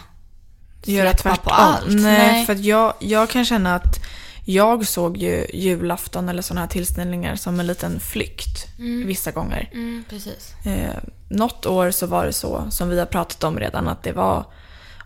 Göra 0.85 1.13
tvärtom. 1.13 1.43
på 1.43 1.49
allt. 1.49 2.01
Nej, 2.01 2.45
för 2.45 2.53
att 2.53 2.59
jag, 2.59 2.93
jag 2.99 3.29
kan 3.29 3.45
känna 3.45 3.75
att 3.75 3.99
jag 4.45 4.87
såg 4.87 5.17
ju 5.17 5.45
julafton 5.53 6.29
eller 6.29 6.41
sådana 6.41 6.61
här 6.61 6.67
tillställningar 6.67 7.35
som 7.35 7.59
en 7.59 7.67
liten 7.67 7.99
flykt 7.99 8.67
vissa 9.05 9.31
gånger. 9.31 9.69
Mm, 9.73 10.03
precis. 10.09 10.53
Eh, 10.65 10.95
något 11.29 11.65
år 11.65 11.91
så 11.91 12.07
var 12.07 12.25
det 12.25 12.33
så, 12.33 12.67
som 12.69 12.89
vi 12.89 12.99
har 12.99 13.05
pratat 13.05 13.43
om 13.43 13.59
redan, 13.59 13.87
att 13.87 14.03
det 14.03 14.11
var 14.11 14.45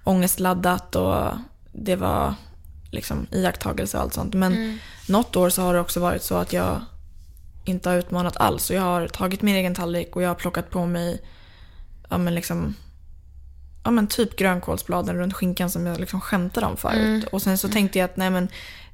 ångestladdat 0.03 0.95
och 0.95 1.25
det 1.71 1.95
var 1.95 2.33
liksom 2.91 3.27
iakttagelse 3.31 3.97
och 3.97 4.03
allt 4.03 4.13
sånt. 4.13 4.33
Men 4.33 4.79
något 5.07 5.35
år 5.35 5.49
så 5.49 5.61
har 5.61 5.73
det 5.73 5.79
också 5.79 5.99
varit 5.99 6.23
så 6.23 6.35
att 6.35 6.53
jag 6.53 6.81
inte 7.65 7.89
har 7.89 7.95
utmanat 7.97 8.37
alls. 8.37 8.69
Och 8.69 8.75
jag 8.75 8.81
har 8.81 9.07
tagit 9.07 9.41
min 9.41 9.55
egen 9.55 9.75
tallrik 9.75 10.15
och 10.15 10.21
jag 10.23 10.27
har 10.29 10.35
plockat 10.35 10.69
på 10.69 10.85
mig 10.85 11.21
ja, 12.09 12.17
men 12.17 12.35
liksom, 12.35 12.75
ja, 13.83 13.91
men 13.91 14.07
typ 14.07 14.35
grönkålsbladen 14.35 15.15
runt 15.17 15.33
skinkan 15.33 15.69
som 15.69 15.85
jag 15.85 15.99
liksom 15.99 16.21
skämtade 16.21 16.65
om 16.67 16.77
förut. 16.77 17.25
Och 17.31 17.41
sen 17.41 17.57
så 17.57 17.69
tänkte 17.69 17.99
jag 17.99 18.05
att 18.05 18.17
nej 18.17 18.29
men 18.29 18.47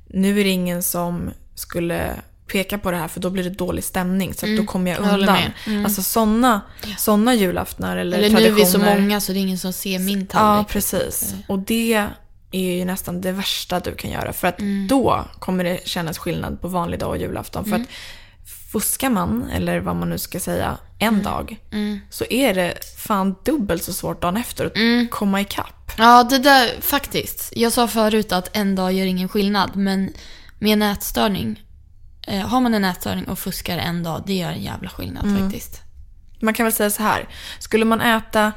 nu 0.08 0.40
är 0.40 0.44
det 0.44 0.50
ingen 0.50 0.84
som 0.84 1.30
skulle 1.56 2.16
peka 2.48 2.78
på 2.78 2.92
det 2.92 2.98
här 2.98 3.08
för 3.08 3.20
då 3.20 3.30
blir 3.30 3.44
det 3.44 3.50
dålig 3.50 3.84
stämning 3.84 4.34
så 4.34 4.46
att 4.46 4.58
då 4.58 4.66
kommer 4.66 4.92
jag 4.92 5.00
jag 5.06 5.20
undan. 5.20 5.38
med. 5.68 5.86
Alltså 5.86 6.02
sådana 6.04 6.62
såna 6.98 7.34
julaftnar 7.36 7.98
eller, 7.98 8.18
Eller 8.18 8.30
nu 8.30 8.46
är 8.48 8.52
vi 8.52 8.66
så 8.66 8.72
traditioner. 8.72 9.02
många 9.02 9.22
så 9.22 9.32
det 9.32 9.40
är 9.40 9.42
ingen 9.42 9.58
som 9.58 9.74
ser 9.74 10.00
min 10.00 10.20
Ja, 10.20 10.26
tallrik. 10.40 10.68
precis. 10.68 11.36
Och 11.48 11.60
det 11.60 12.08
är 12.52 12.78
ju 12.78 12.86
nästan 12.86 13.22
det 13.22 13.32
värsta 13.32 13.80
du 13.80 13.96
kan 13.96 14.12
göra. 14.12 14.34
För 14.34 14.48
att 14.48 14.60
Mm. 14.60 14.88
då 14.88 15.26
kommer 15.40 15.64
det 15.64 15.80
kännas 15.88 16.18
skillnad 16.18 16.62
på 16.62 16.68
vanlig 16.68 17.00
dag 17.00 17.10
och 17.10 17.18
julafton. 17.18 17.66
För 17.66 17.76
att 17.76 17.88
fuskar 18.72 19.10
man, 19.10 19.50
eller 19.54 19.80
vad 19.80 19.96
man 19.96 20.10
nu 20.10 20.18
ska 20.18 20.40
säga, 20.40 20.78
en 21.00 21.08
Mm. 21.08 21.24
dag 21.24 21.58
så 22.10 22.26
är 22.30 22.54
det 22.54 22.74
fan 22.98 23.36
dubbelt 23.46 23.84
så 23.84 23.94
svårt 23.94 24.22
dagen 24.22 24.38
efter 24.38 24.66
att 24.66 24.76
Mm. 24.78 25.08
komma 25.08 25.42
ikapp. 25.42 25.92
Ja, 25.98 26.24
det 26.24 26.38
där 26.40 26.82
faktiskt. 26.82 27.54
Jag 27.56 27.72
sa 27.72 27.88
förut 27.88 28.32
att 28.32 28.58
en 28.58 28.76
dag 28.76 28.94
gör 28.94 29.06
ingen 29.06 29.30
skillnad, 29.30 29.76
men 29.76 30.14
med 30.60 30.74
en 30.74 30.82
ätstörning, 30.82 31.64
eh, 32.28 32.40
har 32.48 32.62
man 32.62 32.74
en 32.74 32.86
ätstörning 32.86 33.26
och 33.26 33.40
fuskar 33.40 33.78
en 33.78 34.04
dag, 34.04 34.24
det 34.26 34.34
gör 34.34 34.50
en 34.52 34.64
jävla 34.64 34.90
skillnad 34.90 35.26
Mm. 35.26 35.44
faktiskt. 35.44 35.82
Man 36.42 36.54
kan 36.54 36.64
väl 36.64 36.74
säga 36.74 36.90
så 36.90 37.04
här. 37.04 37.28
Skulle 37.60 37.86
man 37.86 38.02
äta 38.02 38.52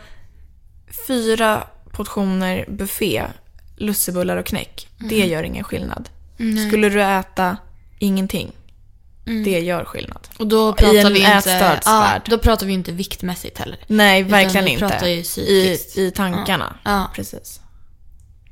fyra 1.06 1.66
portioner 1.92 2.64
buffé, 2.68 3.22
lussebullar 3.76 4.36
och 4.36 4.46
knäck, 4.46 4.88
det 4.98 5.26
gör 5.26 5.42
ingen 5.42 5.64
skillnad. 5.64 6.08
Skulle 6.68 6.88
du 6.88 7.02
äta 7.02 7.56
ingenting, 7.98 8.52
det 9.24 9.60
gör 9.60 9.84
skillnad. 9.84 10.28
Och 10.38 10.46
då 10.46 10.70
I 10.70 10.72
pratar 10.72 10.98
en 10.98 11.12
vi 11.12 11.34
inte, 11.36 11.80
ja, 11.84 12.20
då 12.26 12.38
pratar 12.38 12.66
vi 12.66 12.72
inte 12.72 12.92
viktmässigt 12.92 13.58
heller. 13.58 13.78
Nej, 13.86 14.22
verkligen 14.22 14.68
inte. 14.68 14.88
pratar 14.88 15.06
ju 15.06 15.20
I, 15.20 15.22
psykiskt. 15.22 15.98
I 15.98 16.10
tankarna. 16.10 16.76
Ja. 16.84 17.10
Precis. 17.14 17.60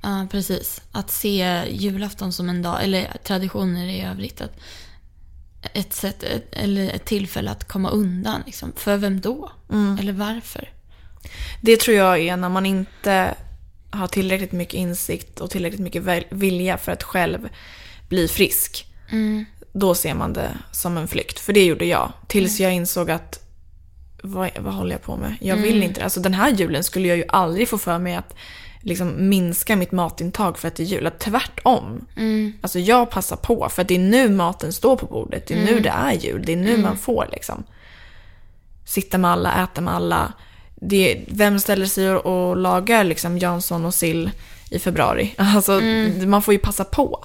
Ja, 0.02 0.26
precis. 0.30 0.80
Att 0.92 1.10
se 1.10 1.62
julafton 1.70 2.32
som 2.32 2.48
en 2.48 2.62
dag, 2.62 2.84
eller 2.84 3.16
traditioner 3.24 3.86
i 3.86 4.02
övrigt. 4.02 4.40
Att 4.40 4.60
ett 5.72 5.92
sätt, 5.92 6.22
ett, 6.22 6.48
eller 6.52 6.90
ett 6.90 7.04
tillfälle 7.04 7.50
att 7.50 7.68
komma 7.68 7.90
undan. 7.90 8.42
Liksom. 8.46 8.72
För 8.76 8.96
vem 8.96 9.20
då? 9.20 9.52
Mm. 9.70 9.98
Eller 10.00 10.12
varför? 10.12 10.70
Det 11.60 11.76
tror 11.80 11.96
jag 11.96 12.20
är 12.20 12.36
när 12.36 12.48
man 12.48 12.66
inte 12.66 13.34
har 13.90 14.06
tillräckligt 14.06 14.52
mycket 14.52 14.74
insikt 14.74 15.40
och 15.40 15.50
tillräckligt 15.50 15.80
mycket 15.80 16.26
vilja 16.30 16.78
för 16.78 16.92
att 16.92 17.02
själv 17.02 17.48
bli 18.08 18.28
frisk. 18.28 18.86
Mm. 19.10 19.44
Då 19.72 19.94
ser 19.94 20.14
man 20.14 20.32
det 20.32 20.58
som 20.72 20.96
en 20.96 21.08
flykt. 21.08 21.38
För 21.38 21.52
det 21.52 21.64
gjorde 21.64 21.84
jag. 21.84 22.12
Tills 22.26 22.60
jag 22.60 22.72
insåg 22.72 23.10
att 23.10 23.42
vad, 24.22 24.50
vad 24.58 24.74
håller 24.74 24.92
jag 24.92 25.02
på 25.02 25.16
med? 25.16 25.34
Jag 25.40 25.56
vill 25.56 25.82
inte 25.82 26.00
det. 26.00 26.04
Alltså 26.04 26.20
den 26.20 26.34
här 26.34 26.50
julen 26.50 26.84
skulle 26.84 27.08
jag 27.08 27.16
ju 27.16 27.24
aldrig 27.28 27.68
få 27.68 27.78
för 27.78 27.98
mig 27.98 28.14
att 28.16 28.34
liksom 28.80 29.28
minska 29.28 29.76
mitt 29.76 29.92
matintag 29.92 30.58
för 30.58 30.68
att 30.68 30.74
det 30.74 30.82
är 30.82 30.84
jul. 30.84 31.06
Att 31.06 31.18
tvärtom. 31.18 32.06
Mm. 32.16 32.52
Alltså 32.60 32.78
jag 32.78 33.10
passar 33.10 33.36
på 33.36 33.68
för 33.68 33.82
att 33.82 33.88
det 33.88 33.94
är 33.94 33.98
nu 33.98 34.28
maten 34.28 34.72
står 34.72 34.96
på 34.96 35.06
bordet. 35.06 35.46
Det 35.46 35.54
är 35.54 35.64
nu 35.64 35.80
det 35.80 35.88
är 35.88 36.12
jul. 36.12 36.42
Det 36.46 36.52
är 36.52 36.56
nu 36.56 36.76
man 36.76 36.96
får 36.96 37.28
liksom. 37.32 37.64
Sitta 38.84 39.18
med 39.18 39.30
alla, 39.30 39.64
äta 39.64 39.80
med 39.80 39.94
alla. 39.94 40.32
Det, 40.74 41.24
vem 41.28 41.60
ställer 41.60 41.86
sig 41.86 42.10
och, 42.10 42.48
och 42.48 42.56
lagar 42.56 43.04
liksom 43.04 43.38
Jansson 43.38 43.84
och 43.84 43.94
sill 43.94 44.30
i 44.70 44.78
februari? 44.78 45.34
Alltså 45.38 45.80
man 46.26 46.42
får 46.42 46.54
ju 46.54 46.60
passa 46.60 46.84
på. 46.84 47.24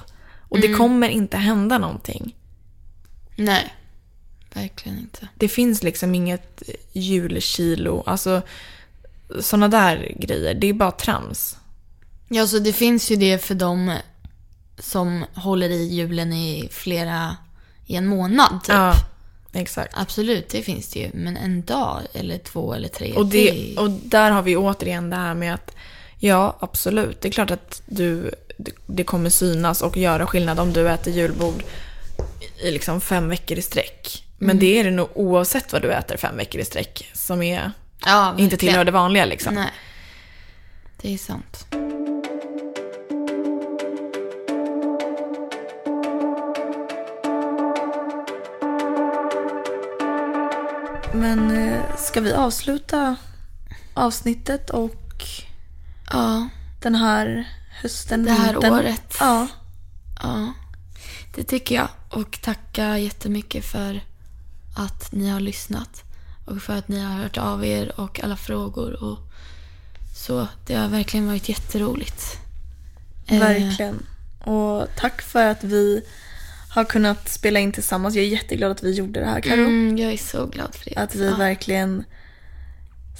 Och 0.49 0.59
det 0.59 0.73
kommer 0.73 1.09
inte 1.09 1.37
hända 1.37 1.77
någonting. 1.77 2.35
Nej, 3.37 3.73
verkligen 4.53 4.99
inte. 4.99 5.27
Det 5.35 5.47
finns 5.47 5.83
liksom 5.83 6.15
inget 6.15 6.63
julkilo. 6.93 8.03
Alltså 8.05 8.41
sådana 9.39 9.67
där 9.67 10.11
grejer. 10.15 10.53
Det 10.53 10.67
är 10.67 10.73
bara 10.73 10.91
trams. 10.91 11.57
Ja, 12.29 12.47
så 12.47 12.59
det 12.59 12.73
finns 12.73 13.11
ju 13.11 13.15
det 13.15 13.37
för 13.37 13.55
dem 13.55 13.95
som 14.79 15.25
håller 15.33 15.69
i 15.69 15.83
julen 15.83 16.33
i 16.33 16.69
flera, 16.71 17.37
i 17.85 17.95
en 17.95 18.07
månad 18.07 18.63
typ. 18.63 18.75
Ja, 18.75 18.93
exakt. 19.53 19.93
Absolut, 19.97 20.49
det 20.49 20.61
finns 20.61 20.87
det 20.87 20.99
ju. 20.99 21.09
Men 21.13 21.37
en 21.37 21.61
dag 21.61 22.01
eller 22.13 22.37
två 22.37 22.73
eller 22.73 22.89
tre. 22.89 23.13
Och, 23.13 23.25
det, 23.25 23.75
och 23.77 23.89
där 23.89 24.31
har 24.31 24.41
vi 24.41 24.57
återigen 24.57 25.09
det 25.09 25.15
här 25.15 25.33
med 25.33 25.53
att 25.53 25.75
ja, 26.19 26.57
absolut. 26.59 27.21
Det 27.21 27.27
är 27.27 27.31
klart 27.31 27.51
att 27.51 27.81
du, 27.85 28.31
det 28.85 29.03
kommer 29.03 29.29
synas 29.29 29.81
och 29.81 29.97
göra 29.97 30.27
skillnad 30.27 30.59
om 30.59 30.73
du 30.73 30.89
äter 30.89 31.13
julbord 31.13 31.63
i 32.61 32.71
liksom 32.71 33.01
fem 33.01 33.29
veckor 33.29 33.57
i 33.57 33.61
sträck. 33.61 34.23
Men 34.37 34.59
det 34.59 34.79
är 34.79 34.83
det 34.83 34.91
nog 34.91 35.09
oavsett 35.15 35.73
vad 35.73 35.81
du 35.81 35.93
äter 35.93 36.17
fem 36.17 36.37
veckor 36.37 36.61
i 36.61 36.65
sträck 36.65 37.09
som 37.13 37.41
är, 37.41 37.71
ja, 38.05 38.35
inte 38.37 38.57
tillhör 38.57 38.85
det 38.85 38.91
vanliga 38.91 39.25
liksom. 39.25 39.55
Nej, 39.55 39.71
det 41.01 41.13
är 41.13 41.17
sant. 41.17 41.65
Men 51.13 51.69
eh, 51.69 51.95
ska 51.97 52.21
vi 52.21 52.33
avsluta 52.33 53.15
avsnittet 53.93 54.69
och 54.69 54.93
Ja, 56.11 56.49
den 56.81 56.95
här 56.95 57.47
hösten, 57.81 58.23
det 58.25 58.31
här 58.31 58.51
vintern? 58.53 58.73
året. 58.73 59.17
Ja. 59.19 59.47
Ja, 60.23 60.53
det 61.37 61.43
tycker 61.43 61.75
jag. 61.75 61.87
Och 62.09 62.41
tacka 62.41 62.97
jättemycket 62.97 63.65
för 63.65 64.01
att 64.77 65.11
ni 65.11 65.29
har 65.29 65.39
lyssnat. 65.39 66.03
Och 66.45 66.61
för 66.61 66.77
att 66.77 66.87
ni 66.87 66.99
har 66.99 67.13
hört 67.13 67.37
av 67.37 67.65
er 67.65 67.99
och 67.99 68.23
alla 68.23 68.37
frågor. 68.37 69.03
Och 69.03 69.17
så 70.15 70.47
det 70.67 70.75
har 70.75 70.87
verkligen 70.87 71.27
varit 71.27 71.49
jätteroligt. 71.49 72.37
Eh, 73.27 73.39
Verkligen. 73.39 74.05
Och 74.45 74.87
tack 74.97 75.21
för 75.21 75.45
att 75.45 75.63
vi 75.63 76.01
har 76.69 76.83
kunnat 76.85 77.29
spela 77.29 77.59
in 77.59 77.71
tillsammans. 77.71 78.15
Jag 78.15 78.25
är 78.25 78.29
jätteglad 78.29 78.71
att 78.71 78.83
vi 78.83 78.91
gjorde 78.93 79.19
det 79.19 79.25
här, 79.25 79.41
Karo. 79.41 79.53
Mm, 79.59 79.97
jag 79.97 80.13
är 80.13 80.17
så 80.17 80.45
glad 80.45 80.75
för 80.75 80.89
det. 80.89 80.95
Att 80.95 81.15
vi 81.15 81.29
ja. 81.29 81.35
verkligen 81.35 82.03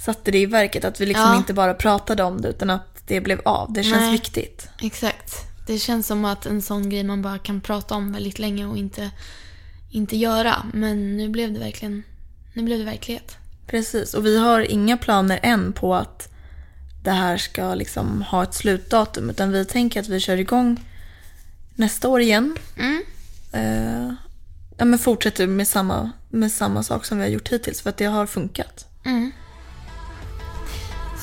satte 0.04 0.30
det 0.30 0.38
i 0.38 0.46
verket. 0.46 0.84
Att 0.84 1.00
vi 1.00 1.06
liksom 1.06 1.24
Ja. 1.24 1.36
inte 1.36 1.54
bara 1.54 1.74
pratade 1.74 2.22
om 2.22 2.40
det 2.40 2.48
utan 2.48 2.70
att 2.70 3.02
det 3.06 3.20
blev 3.20 3.40
av. 3.44 3.72
Det 3.72 3.82
känns 3.82 3.96
Nej. 3.96 4.12
viktigt. 4.12 4.68
Exakt. 4.82 5.47
Det 5.68 5.78
känns 5.78 6.06
som 6.06 6.24
att 6.24 6.46
en 6.46 6.62
sån 6.62 6.90
grej 6.90 7.04
man 7.04 7.22
bara 7.22 7.38
kan 7.38 7.60
prata 7.60 7.94
om 7.94 8.12
väldigt 8.12 8.38
länge 8.38 8.66
och 8.66 8.76
inte, 8.76 9.10
inte 9.90 10.16
göra. 10.16 10.66
Men 10.72 11.16
nu 11.16 11.28
blev 11.28 11.52
det 11.52 11.58
verkligen 11.58 12.02
nu 12.52 12.62
blev 12.62 12.78
det 12.78 12.84
verklighet. 12.84 13.36
Precis. 13.66 14.14
Och 14.14 14.26
vi 14.26 14.38
har 14.38 14.60
inga 14.60 14.96
planer 14.96 15.40
än 15.42 15.72
på 15.72 15.94
att 15.94 16.28
det 17.04 17.10
här 17.10 17.36
ska 17.36 17.74
liksom 17.74 18.22
ha 18.22 18.42
ett 18.42 18.54
slutdatum. 18.54 19.30
Utan 19.30 19.52
vi 19.52 19.64
tänker 19.64 20.00
att 20.00 20.08
vi 20.08 20.20
kör 20.20 20.36
igång 20.36 20.84
nästa 21.74 22.08
år 22.08 22.20
igen. 22.20 22.56
Mm. 22.78 23.02
Eh, 23.52 24.14
ja, 24.76 24.84
men 24.84 24.98
fortsätter 24.98 25.46
med 25.46 25.68
samma, 25.68 26.10
med 26.28 26.52
samma 26.52 26.82
sak 26.82 27.04
som 27.04 27.18
vi 27.18 27.24
har 27.24 27.30
gjort 27.30 27.48
hittills. 27.48 27.80
För 27.80 27.90
att 27.90 27.96
det 27.96 28.04
har 28.04 28.26
funkat. 28.26 28.86
Mm. 29.04 29.32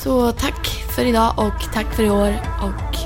Så 0.03 0.31
tack 0.31 0.67
för 0.95 1.05
idag 1.05 1.33
och 1.37 1.73
tack 1.73 1.95
för 1.95 2.03
i 2.03 2.09
år 2.09 2.41
och 2.61 3.04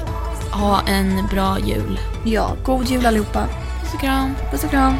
ha 0.59 0.81
en 0.87 1.27
bra 1.31 1.59
jul. 1.59 1.99
Ja, 2.23 2.55
god 2.65 2.85
jul 2.85 3.05
allihopa. 3.05 3.47
Puss 3.81 3.93
och 3.93 3.99
kram. 3.99 4.35
Puss 4.51 4.63
och 4.63 4.69
kram. 4.69 4.93